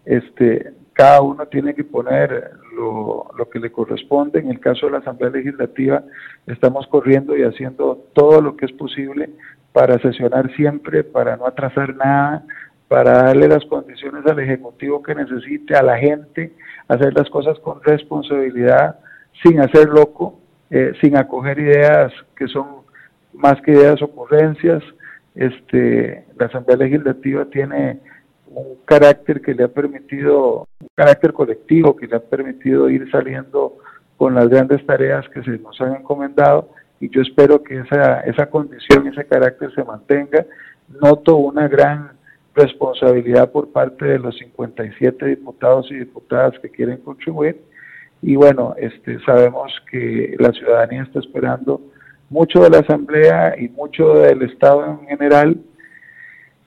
este, 0.03 0.73
cada 0.93 1.21
uno 1.21 1.45
tiene 1.45 1.73
que 1.75 1.83
poner 1.83 2.51
lo, 2.75 3.49
que 3.51 3.59
le 3.59 3.71
corresponde. 3.71 4.39
En 4.39 4.49
el 4.49 4.59
caso 4.59 4.85
de 4.85 4.93
la 4.93 4.97
Asamblea 4.99 5.31
Legislativa, 5.31 6.03
estamos 6.47 6.87
corriendo 6.87 7.35
y 7.37 7.43
haciendo 7.43 8.05
todo 8.13 8.41
lo 8.41 8.55
que 8.55 8.65
es 8.65 8.71
posible 8.73 9.29
para 9.71 9.99
sesionar 9.99 10.53
siempre, 10.55 11.03
para 11.03 11.37
no 11.37 11.47
atrasar 11.47 11.95
nada, 11.95 12.43
para 12.87 13.23
darle 13.23 13.47
las 13.47 13.65
condiciones 13.65 14.25
al 14.25 14.39
Ejecutivo 14.39 15.01
que 15.01 15.15
necesite, 15.15 15.75
a 15.75 15.83
la 15.83 15.97
gente, 15.97 16.53
hacer 16.87 17.13
las 17.13 17.29
cosas 17.29 17.59
con 17.59 17.81
responsabilidad, 17.83 18.99
sin 19.43 19.59
hacer 19.59 19.89
loco, 19.89 20.39
eh, 20.69 20.93
sin 21.01 21.17
acoger 21.17 21.59
ideas 21.59 22.13
que 22.35 22.47
son 22.47 22.85
más 23.33 23.61
que 23.61 23.71
ideas 23.71 24.01
ocurrencias, 24.01 24.83
este, 25.35 26.25
la 26.37 26.45
Asamblea 26.45 26.77
Legislativa 26.77 27.45
tiene 27.45 27.99
un 28.61 28.77
carácter 28.85 29.41
que 29.41 29.53
le 29.53 29.63
ha 29.63 29.67
permitido, 29.67 30.67
un 30.79 30.87
carácter 30.95 31.33
colectivo 31.33 31.95
que 31.95 32.07
le 32.07 32.15
ha 32.15 32.19
permitido 32.19 32.89
ir 32.89 33.09
saliendo 33.11 33.77
con 34.17 34.33
las 34.35 34.47
grandes 34.47 34.85
tareas 34.85 35.27
que 35.29 35.43
se 35.43 35.57
nos 35.59 35.79
han 35.81 35.95
encomendado 35.95 36.69
y 36.99 37.09
yo 37.09 37.21
espero 37.21 37.61
que 37.61 37.79
esa, 37.79 38.21
esa 38.21 38.49
condición, 38.49 39.07
ese 39.07 39.25
carácter 39.25 39.73
se 39.75 39.83
mantenga. 39.83 40.45
Noto 41.01 41.35
una 41.35 41.67
gran 41.67 42.11
responsabilidad 42.53 43.51
por 43.51 43.71
parte 43.71 44.05
de 44.05 44.19
los 44.19 44.37
57 44.37 45.25
diputados 45.25 45.91
y 45.91 45.95
diputadas 45.95 46.57
que 46.59 46.69
quieren 46.69 46.97
contribuir 46.97 47.59
y 48.21 48.35
bueno, 48.35 48.73
este, 48.77 49.19
sabemos 49.23 49.71
que 49.91 50.35
la 50.39 50.51
ciudadanía 50.51 51.03
está 51.03 51.19
esperando 51.19 51.79
mucho 52.29 52.61
de 52.61 52.71
la 52.71 52.79
Asamblea 52.79 53.55
y 53.59 53.69
mucho 53.69 54.15
del 54.15 54.41
Estado 54.41 54.83
en 54.85 55.07
general, 55.07 55.57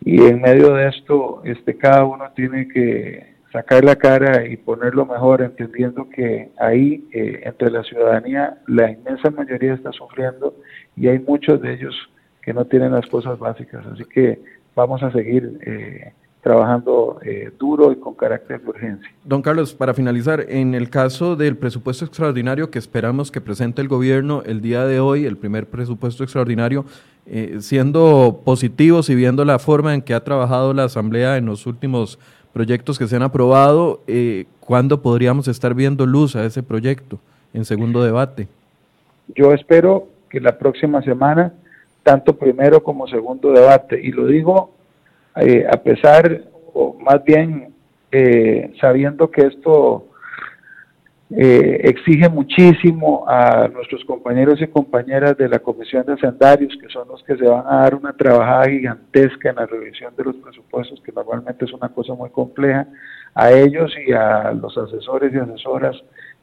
y 0.01 0.22
en 0.22 0.40
medio 0.40 0.74
de 0.74 0.88
esto 0.88 1.42
este, 1.44 1.76
cada 1.76 2.05
uno 2.05 2.30
tiene 2.34 2.68
que 2.68 3.38
sacar 3.53 3.84
la 3.84 3.96
cara 3.96 4.46
y 4.46 4.57
ponerlo 4.57 5.07
mejor, 5.07 5.42
entendiendo 5.42 6.09
que 6.11 6.51
ahí 6.59 7.09
eh, 7.12 7.40
entre 7.44 7.70
la 7.70 7.82
ciudadanía 7.82 8.59
la 8.66 8.90
inmensa 8.90 9.30
mayoría 9.30 9.74
está 9.74 9.92
sufriendo 9.92 10.55
y 10.96 11.09
hay 11.09 11.18
muchos 11.18 11.61
de 11.62 11.74
ellos 11.74 11.94
que 12.42 12.53
no 12.53 12.64
tienen 12.66 12.92
las 12.92 13.07
cosas 13.07 13.38
básicas. 13.38 13.84
Así 13.86 14.05
que 14.05 14.40
vamos 14.74 15.03
a 15.03 15.11
seguir 15.12 15.59
eh, 15.66 16.12
trabajando 16.42 17.18
eh, 17.22 17.51
duro 17.59 17.92
y 17.92 17.96
con 17.96 18.14
carácter 18.14 18.61
de 18.62 18.68
urgencia. 18.68 19.11
Don 19.24 19.42
Carlos, 19.42 19.74
para 19.74 19.92
finalizar, 19.92 20.46
en 20.49 20.74
el 20.74 20.88
caso 20.88 21.36
del 21.36 21.57
presupuesto 21.57 22.05
extraordinario 22.05 22.70
que 22.70 22.78
esperamos 22.78 23.30
que 23.30 23.40
presente 23.40 23.82
el 23.82 23.88
gobierno 23.88 24.42
el 24.46 24.61
día 24.61 24.84
de 24.84 25.01
hoy, 25.01 25.24
el 25.24 25.36
primer 25.36 25.66
presupuesto 25.66 26.22
extraordinario, 26.22 26.84
eh, 27.31 27.57
siendo 27.61 28.41
positivos 28.45 29.11
y 29.11 29.14
viendo 29.14 29.45
la 29.45 29.59
forma 29.59 29.95
en 29.95 30.03
que 30.03 30.14
ha 30.14 30.24
trabajado 30.24 30.72
la 30.74 30.85
Asamblea 30.85 31.37
en 31.37 31.47
los 31.47 31.66
últimos 31.66 32.18
proyectos 32.53 32.99
que 32.99 33.07
se 33.07 33.16
han 33.16 33.22
aprobado, 33.22 34.01
eh, 34.07 34.47
¿cuándo 34.61 35.03
podríamos 35.03 35.47
estar 35.49 35.74
viendo 35.74 36.07
luz 36.07 36.37
a 36.37 36.45
ese 36.45 36.62
proyecto 36.62 37.18
en 37.53 37.64
segundo 37.64 38.03
debate? 38.03 38.49
Yo 39.35 39.53
espero 39.53 40.09
que 40.29 40.41
la 40.41 40.59
próxima 40.59 41.03
semana, 41.03 41.53
tanto 42.03 42.37
primero 42.37 42.83
como 42.83 43.07
segundo 43.07 43.53
debate, 43.53 44.01
y 44.03 44.11
lo 44.11 44.26
digo 44.26 44.72
eh, 45.37 45.66
a 45.70 45.76
pesar, 45.76 46.43
o 46.72 46.95
más 46.95 47.22
bien 47.22 47.72
eh, 48.11 48.72
sabiendo 48.81 49.31
que 49.31 49.43
esto 49.43 50.07
eh, 51.31 51.81
exige 51.85 52.26
muchísimo 52.31 53.24
a 53.29 53.68
nuestros 53.68 54.03
compañeros 54.07 54.62
y 54.62 54.66
compañeras 54.66 55.37
de 55.37 55.49
la 55.49 55.59
Comisión 55.59 56.07
de 56.07 56.14
Hacendarios, 56.14 56.74
que 56.81 56.89
son 56.89 57.07
los 57.07 57.22
que 57.24 57.37
se 57.37 57.45
van 57.45 57.66
a 57.66 57.83
dar 57.83 57.95
una 57.95 58.14
trabajada 58.14 58.70
gigantesca 58.70 59.51
en 59.51 59.57
la 59.57 59.66
revisión 59.66 60.14
de 60.16 60.24
los 60.24 60.37
presupuestos, 60.37 61.03
que 61.03 61.12
normalmente 61.12 61.66
es 61.66 61.72
una 61.74 61.91
cosa 61.91 62.14
muy 62.14 62.31
compleja, 62.31 62.87
a 63.35 63.53
ellos 63.53 63.93
y 64.07 64.12
a 64.12 64.53
los 64.53 64.76
asesores 64.79 65.33
y 65.35 65.37
asesoras, 65.37 65.97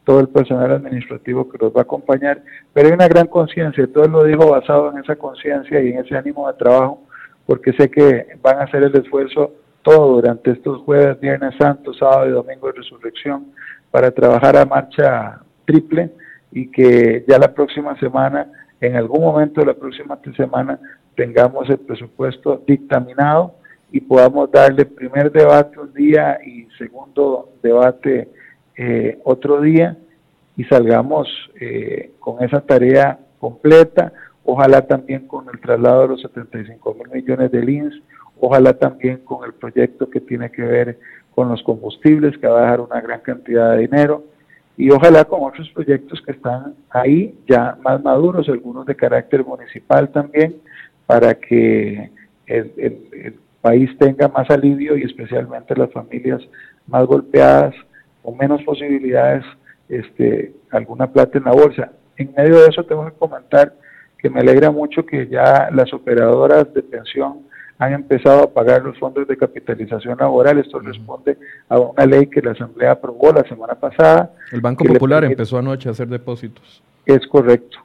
todo 0.03 0.19
el 0.19 0.29
personal 0.29 0.71
administrativo 0.71 1.49
que 1.49 1.57
los 1.57 1.73
va 1.73 1.79
a 1.79 1.83
acompañar, 1.83 2.43
pero 2.71 2.87
hay 2.87 2.93
una 2.93 3.07
gran 3.07 3.25
conciencia, 3.25 3.87
todo 3.91 4.07
lo 4.07 4.23
digo 4.23 4.51
basado 4.51 4.91
en 4.91 4.99
esa 4.99 5.15
conciencia 5.15 5.81
y 5.81 5.89
en 5.89 6.05
ese 6.05 6.15
ánimo 6.15 6.47
de 6.47 6.53
trabajo, 6.59 7.01
porque 7.47 7.73
sé 7.73 7.89
que 7.89 8.37
van 8.39 8.59
a 8.59 8.65
hacer 8.65 8.83
el 8.83 8.95
esfuerzo 8.95 9.51
todo 9.81 10.15
durante 10.15 10.51
estos 10.51 10.81
jueves, 10.83 11.19
viernes 11.19 11.55
santo, 11.59 11.91
sábado 11.93 12.27
y 12.27 12.31
domingo 12.31 12.67
de 12.67 12.73
resurrección 12.73 13.47
para 13.95 14.11
trabajar 14.11 14.57
a 14.57 14.65
marcha 14.65 15.39
triple 15.63 16.11
y 16.51 16.69
que 16.69 17.23
ya 17.25 17.39
la 17.39 17.53
próxima 17.53 17.97
semana, 17.97 18.51
en 18.81 18.97
algún 18.97 19.21
momento 19.21 19.61
de 19.61 19.67
la 19.67 19.73
próxima 19.73 20.19
semana, 20.35 20.77
tengamos 21.15 21.69
el 21.69 21.77
presupuesto 21.77 22.61
dictaminado 22.67 23.55
y 23.93 24.01
podamos 24.01 24.51
darle 24.51 24.85
primer 24.85 25.31
debate 25.31 25.79
un 25.79 25.93
día 25.93 26.39
y 26.45 26.67
segundo 26.77 27.53
debate 27.63 28.27
eh, 28.75 29.17
otro 29.23 29.61
día 29.61 29.95
y 30.57 30.65
salgamos 30.65 31.29
eh, 31.61 32.11
con 32.19 32.43
esa 32.43 32.59
tarea 32.59 33.17
completa. 33.39 34.11
Ojalá 34.43 34.85
también 34.85 35.25
con 35.25 35.47
el 35.47 35.61
traslado 35.61 36.01
de 36.01 36.07
los 36.09 36.21
75 36.21 36.95
mil 36.95 37.13
millones 37.13 37.49
de 37.49 37.63
LINS, 37.63 37.93
ojalá 38.41 38.73
también 38.73 39.19
con 39.19 39.45
el 39.45 39.53
proyecto 39.53 40.09
que 40.09 40.19
tiene 40.19 40.51
que 40.51 40.63
ver 40.63 40.99
con 41.35 41.49
los 41.49 41.61
combustibles, 41.63 42.37
que 42.37 42.47
va 42.47 42.59
a 42.59 42.61
dejar 42.63 42.81
una 42.81 43.01
gran 43.01 43.19
cantidad 43.19 43.73
de 43.73 43.81
dinero, 43.81 44.23
y 44.77 44.89
ojalá 44.89 45.25
con 45.25 45.43
otros 45.43 45.69
proyectos 45.69 46.21
que 46.21 46.31
están 46.31 46.73
ahí 46.89 47.37
ya 47.47 47.77
más 47.83 48.01
maduros, 48.03 48.49
algunos 48.49 48.85
de 48.85 48.95
carácter 48.95 49.45
municipal 49.45 50.09
también, 50.09 50.55
para 51.05 51.35
que 51.35 52.09
el, 52.47 53.35
país 53.61 53.89
tenga 53.97 54.27
más 54.27 54.47
alivio 54.51 54.95
y 54.95 55.01
especialmente 55.01 55.75
las 55.75 55.91
familias 55.91 56.39
más 56.85 57.03
golpeadas, 57.07 57.73
con 58.21 58.37
menos 58.37 58.61
posibilidades, 58.61 59.43
este, 59.89 60.53
alguna 60.69 61.11
plata 61.11 61.39
en 61.39 61.45
la 61.45 61.51
bolsa. 61.51 61.91
En 62.15 62.31
medio 62.37 62.59
de 62.59 62.67
eso 62.67 62.83
tengo 62.83 63.03
que 63.07 63.17
comentar 63.17 63.73
que 64.19 64.29
me 64.29 64.41
alegra 64.41 64.69
mucho 64.69 65.03
que 65.03 65.27
ya 65.27 65.69
las 65.73 65.91
operadoras 65.93 66.71
de 66.75 66.83
pensión 66.83 67.44
han 67.77 67.93
empezado 67.93 68.43
a 68.43 68.53
pagar 68.53 68.83
los 68.83 68.97
fondos 68.97 69.27
de 69.27 69.37
capitalización 69.37 70.17
laboral. 70.17 70.57
Esto 70.59 70.79
responde 70.79 71.37
a 71.67 71.79
una 71.79 72.05
ley 72.05 72.27
que 72.27 72.41
la 72.41 72.51
Asamblea 72.51 72.91
aprobó 72.91 73.33
la 73.33 73.43
semana 73.43 73.75
pasada. 73.75 74.31
El 74.51 74.61
Banco 74.61 74.85
Popular 74.85 75.25
empezó 75.25 75.57
anoche 75.57 75.89
a 75.89 75.91
hacer 75.91 76.07
depósitos. 76.07 76.81
Es 77.05 77.25
correcto. 77.27 77.79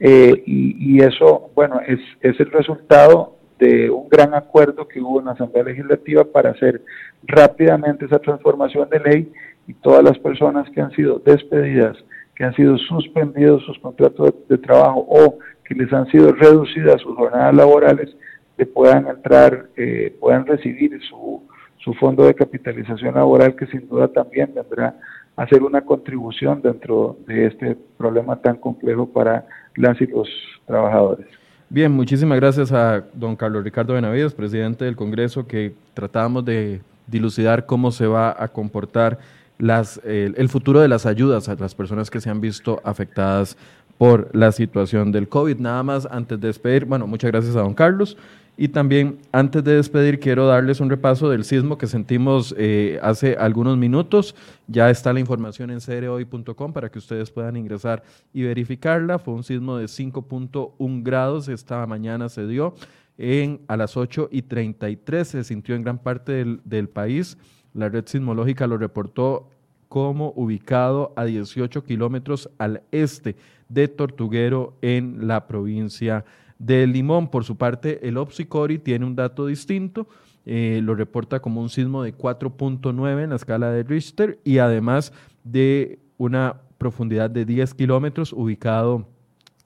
Eh, 0.00 0.42
y, 0.46 1.00
eso, 1.02 1.50
bueno, 1.54 1.80
es, 1.86 2.00
es 2.20 2.38
el 2.40 2.50
resultado 2.50 3.36
de 3.58 3.88
un 3.88 4.08
gran 4.08 4.34
acuerdo 4.34 4.88
que 4.88 5.00
hubo 5.00 5.20
en 5.20 5.26
la 5.26 5.32
Asamblea 5.32 5.64
Legislativa 5.64 6.24
para 6.24 6.50
hacer 6.50 6.82
rápidamente 7.22 8.06
esa 8.06 8.18
transformación 8.18 8.88
de 8.90 9.00
ley 9.00 9.32
y 9.66 9.74
todas 9.74 10.02
las 10.02 10.18
personas 10.18 10.68
que 10.70 10.80
han 10.80 10.90
sido 10.92 11.20
despedidas, 11.24 11.96
que 12.34 12.44
han 12.44 12.54
sido 12.54 12.76
suspendidos 12.78 13.64
sus 13.64 13.78
contratos 13.78 14.34
de 14.48 14.58
trabajo 14.58 15.06
o 15.08 15.38
que 15.64 15.74
les 15.74 15.92
han 15.92 16.06
sido 16.10 16.32
reducidas 16.32 17.00
sus 17.00 17.16
jornadas 17.16 17.54
laborales, 17.54 18.14
que 18.56 18.66
puedan 18.66 19.06
entrar, 19.08 19.68
eh, 19.76 20.16
puedan 20.20 20.46
recibir 20.46 21.00
su, 21.08 21.42
su 21.78 21.92
fondo 21.94 22.24
de 22.24 22.34
capitalización 22.34 23.14
laboral, 23.14 23.56
que 23.56 23.66
sin 23.66 23.88
duda 23.88 24.08
también 24.08 24.52
vendrá 24.54 24.96
a 25.36 25.42
hacer 25.42 25.62
una 25.62 25.80
contribución 25.80 26.62
dentro 26.62 27.18
de 27.26 27.46
este 27.46 27.76
problema 27.96 28.36
tan 28.36 28.56
complejo 28.56 29.06
para 29.06 29.46
las 29.76 30.00
y 30.00 30.06
los 30.06 30.28
trabajadores. 30.66 31.26
Bien, 31.68 31.90
muchísimas 31.90 32.38
gracias 32.38 32.70
a 32.72 33.04
don 33.14 33.34
Carlos 33.34 33.64
Ricardo 33.64 33.94
Benavides, 33.94 34.34
presidente 34.34 34.84
del 34.84 34.94
Congreso, 34.94 35.46
que 35.46 35.74
tratamos 35.92 36.44
de 36.44 36.80
dilucidar 37.06 37.66
cómo 37.66 37.90
se 37.90 38.06
va 38.06 38.34
a 38.38 38.48
comportar 38.48 39.18
las, 39.58 40.00
el 40.04 40.48
futuro 40.48 40.80
de 40.80 40.88
las 40.88 41.06
ayudas 41.06 41.48
a 41.48 41.54
las 41.54 41.74
personas 41.74 42.10
que 42.10 42.20
se 42.20 42.30
han 42.30 42.40
visto 42.40 42.80
afectadas 42.84 43.56
por 43.98 44.34
la 44.34 44.52
situación 44.52 45.12
del 45.12 45.28
COVID. 45.28 45.58
Nada 45.58 45.82
más 45.82 46.06
antes 46.10 46.40
de 46.40 46.48
despedir, 46.48 46.84
bueno, 46.84 47.06
muchas 47.06 47.30
gracias 47.30 47.56
a 47.56 47.60
don 47.60 47.74
Carlos. 47.74 48.16
Y 48.56 48.68
también 48.68 49.18
antes 49.32 49.64
de 49.64 49.74
despedir 49.74 50.20
quiero 50.20 50.46
darles 50.46 50.78
un 50.78 50.88
repaso 50.88 51.28
del 51.28 51.44
sismo 51.44 51.76
que 51.76 51.88
sentimos 51.88 52.54
eh, 52.56 53.00
hace 53.02 53.34
algunos 53.36 53.76
minutos. 53.76 54.36
Ya 54.68 54.90
está 54.90 55.12
la 55.12 55.18
información 55.18 55.70
en 55.70 55.80
cereoy.com 55.80 56.72
para 56.72 56.88
que 56.88 56.98
ustedes 56.98 57.32
puedan 57.32 57.56
ingresar 57.56 58.04
y 58.32 58.42
verificarla. 58.42 59.18
Fue 59.18 59.34
un 59.34 59.42
sismo 59.42 59.76
de 59.76 59.86
5.1 59.86 61.02
grados. 61.02 61.48
Esta 61.48 61.84
mañana 61.86 62.28
se 62.28 62.46
dio 62.46 62.74
en, 63.18 63.60
a 63.66 63.76
las 63.76 63.96
8 63.96 64.28
y 64.30 64.42
33. 64.42 65.26
Se 65.26 65.42
sintió 65.42 65.74
en 65.74 65.82
gran 65.82 65.98
parte 65.98 66.44
del, 66.64 66.88
país. 66.88 67.36
La 67.72 67.88
red 67.88 68.06
sismológica 68.06 68.68
lo 68.68 68.78
reportó 68.78 69.48
como 69.88 70.32
ubicado 70.36 71.12
a 71.16 71.24
18 71.24 71.82
kilómetros 71.82 72.50
al 72.58 72.82
este 72.92 73.34
de 73.68 73.88
Tortuguero 73.88 74.74
en 74.80 75.26
la 75.26 75.48
provincia 75.48 76.18
de 76.18 76.43
Limón. 76.58 77.28
Por 77.28 77.44
su 77.44 77.56
parte, 77.56 78.06
el 78.06 78.16
Opsicori 78.16 78.78
tiene 78.78 79.04
un 79.04 79.16
dato 79.16 79.46
distinto. 79.46 80.08
Eh, 80.46 80.80
lo 80.82 80.94
reporta 80.94 81.40
como 81.40 81.60
un 81.60 81.70
sismo 81.70 82.02
de 82.02 82.16
4.9 82.16 83.22
en 83.24 83.30
la 83.30 83.36
escala 83.36 83.70
de 83.70 83.82
Richter 83.82 84.40
y 84.44 84.58
además 84.58 85.12
de 85.42 86.00
una 86.18 86.60
profundidad 86.76 87.30
de 87.30 87.46
10 87.46 87.74
kilómetros 87.74 88.32
ubicado 88.32 89.08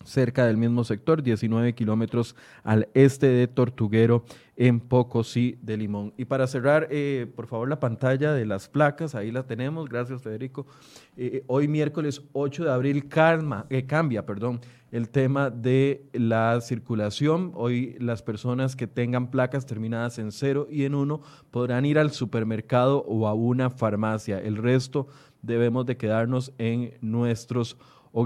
cerca 0.09 0.47
del 0.47 0.57
mismo 0.57 0.85
sector, 0.85 1.23
19 1.23 1.75
kilómetros 1.75 2.35
al 2.65 2.89
este 2.95 3.27
de 3.27 3.47
Tortuguero, 3.47 4.25
en 4.57 4.81
Pocosí 4.81 5.57
de 5.63 5.77
Limón. 5.77 6.13
Y 6.17 6.25
para 6.25 6.49
cerrar, 6.49 6.89
eh, 6.91 7.31
por 7.37 7.47
favor, 7.47 7.69
la 7.69 7.79
pantalla 7.79 8.33
de 8.33 8.45
las 8.45 8.69
placas, 8.69 9.15
ahí 9.15 9.31
la 9.31 9.47
tenemos, 9.47 9.89
gracias 9.89 10.23
Federico. 10.23 10.67
Eh, 11.17 11.45
hoy 11.47 11.69
miércoles 11.69 12.23
8 12.33 12.65
de 12.65 12.73
abril 12.73 13.09
calma, 13.09 13.67
eh, 13.71 13.87
cambia 13.87 14.27
perdón, 14.27 14.61
el 14.91 15.11
tema 15.11 15.51
de 15.51 16.03
la 16.13 16.61
circulación. 16.61 17.53
Hoy 17.55 17.97
las 18.01 18.23
personas 18.23 18.75
que 18.75 18.89
tengan 18.89 19.31
placas 19.31 19.65
terminadas 19.65 20.19
en 20.19 20.33
0 20.33 20.67
y 20.69 20.85
en 20.85 20.95
1 20.97 21.21
podrán 21.53 21.85
ir 21.85 21.99
al 21.99 22.11
supermercado 22.11 23.05
o 23.07 23.29
a 23.29 23.35
una 23.35 23.71
farmacia. 23.71 24.41
El 24.41 24.57
resto 24.57 25.07
debemos 25.43 25.87
de 25.87 25.97
quedarnos 25.97 26.53
en 26.59 26.95
nuestros 27.01 27.77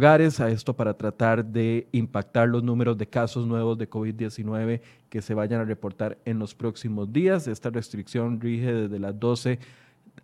a 0.01 0.49
esto 0.49 0.74
para 0.74 0.95
tratar 0.95 1.45
de 1.45 1.86
impactar 1.93 2.49
los 2.49 2.62
números 2.62 2.97
de 2.97 3.07
casos 3.07 3.47
nuevos 3.47 3.76
de 3.76 3.90
COVID-19 3.90 4.80
que 5.11 5.20
se 5.20 5.34
vayan 5.34 5.61
a 5.61 5.64
reportar 5.64 6.16
en 6.24 6.38
los 6.38 6.55
próximos 6.55 7.12
días. 7.12 7.47
Esta 7.47 7.68
restricción 7.68 8.40
rige 8.40 8.72
desde 8.72 8.99
las 8.99 9.20
12 9.20 9.59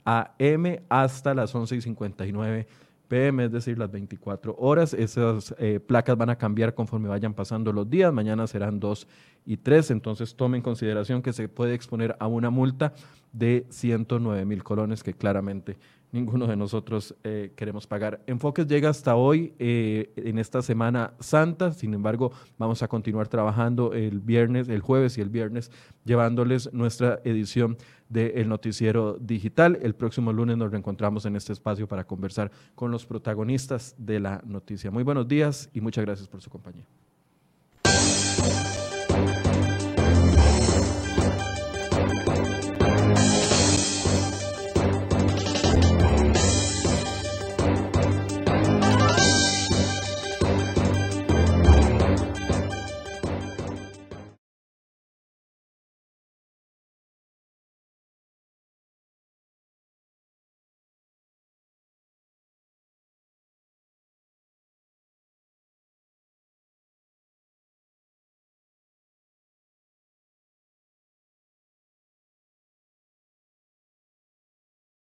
a.m. 0.06 0.82
hasta 0.88 1.34
las 1.34 1.54
11 1.54 1.76
y 1.76 1.80
59 1.82 2.66
PM, 3.08 3.44
es 3.44 3.52
decir, 3.52 3.78
las 3.78 3.90
24 3.90 4.56
horas. 4.58 4.94
Esas 4.94 5.54
eh, 5.58 5.80
placas 5.80 6.16
van 6.16 6.30
a 6.30 6.36
cambiar 6.36 6.74
conforme 6.74 7.08
vayan 7.10 7.34
pasando 7.34 7.70
los 7.70 7.90
días. 7.90 8.10
Mañana 8.10 8.46
serán 8.46 8.80
2 8.80 9.06
y 9.44 9.58
3. 9.58 9.90
Entonces, 9.90 10.34
tome 10.34 10.56
en 10.56 10.62
consideración 10.62 11.20
que 11.20 11.34
se 11.34 11.46
puede 11.46 11.74
exponer 11.74 12.16
a 12.20 12.26
una 12.26 12.48
multa 12.48 12.94
de 13.32 13.66
109 13.68 14.46
mil 14.46 14.64
colones 14.64 15.02
que 15.02 15.12
claramente 15.12 15.76
ninguno 16.12 16.46
de 16.46 16.56
nosotros 16.56 17.14
eh, 17.24 17.52
queremos 17.56 17.86
pagar. 17.86 18.22
Enfoques 18.26 18.66
llega 18.66 18.88
hasta 18.88 19.16
hoy 19.16 19.54
eh, 19.58 20.12
en 20.16 20.38
esta 20.38 20.62
Semana 20.62 21.14
Santa, 21.20 21.72
sin 21.72 21.94
embargo 21.94 22.32
vamos 22.58 22.82
a 22.82 22.88
continuar 22.88 23.28
trabajando 23.28 23.92
el 23.92 24.20
viernes, 24.20 24.68
el 24.68 24.80
jueves 24.80 25.18
y 25.18 25.20
el 25.20 25.28
viernes, 25.28 25.70
llevándoles 26.04 26.72
nuestra 26.72 27.20
edición 27.24 27.76
del 28.08 28.48
noticiero 28.48 29.18
digital. 29.20 29.78
El 29.82 29.94
próximo 29.94 30.32
lunes 30.32 30.56
nos 30.56 30.70
reencontramos 30.70 31.26
en 31.26 31.36
este 31.36 31.52
espacio 31.52 31.86
para 31.86 32.04
conversar 32.04 32.50
con 32.74 32.90
los 32.90 33.06
protagonistas 33.06 33.94
de 33.98 34.20
la 34.20 34.42
noticia. 34.44 34.90
Muy 34.90 35.02
buenos 35.02 35.28
días 35.28 35.68
y 35.72 35.80
muchas 35.80 36.04
gracias 36.04 36.28
por 36.28 36.40
su 36.40 36.50
compañía. 36.50 36.86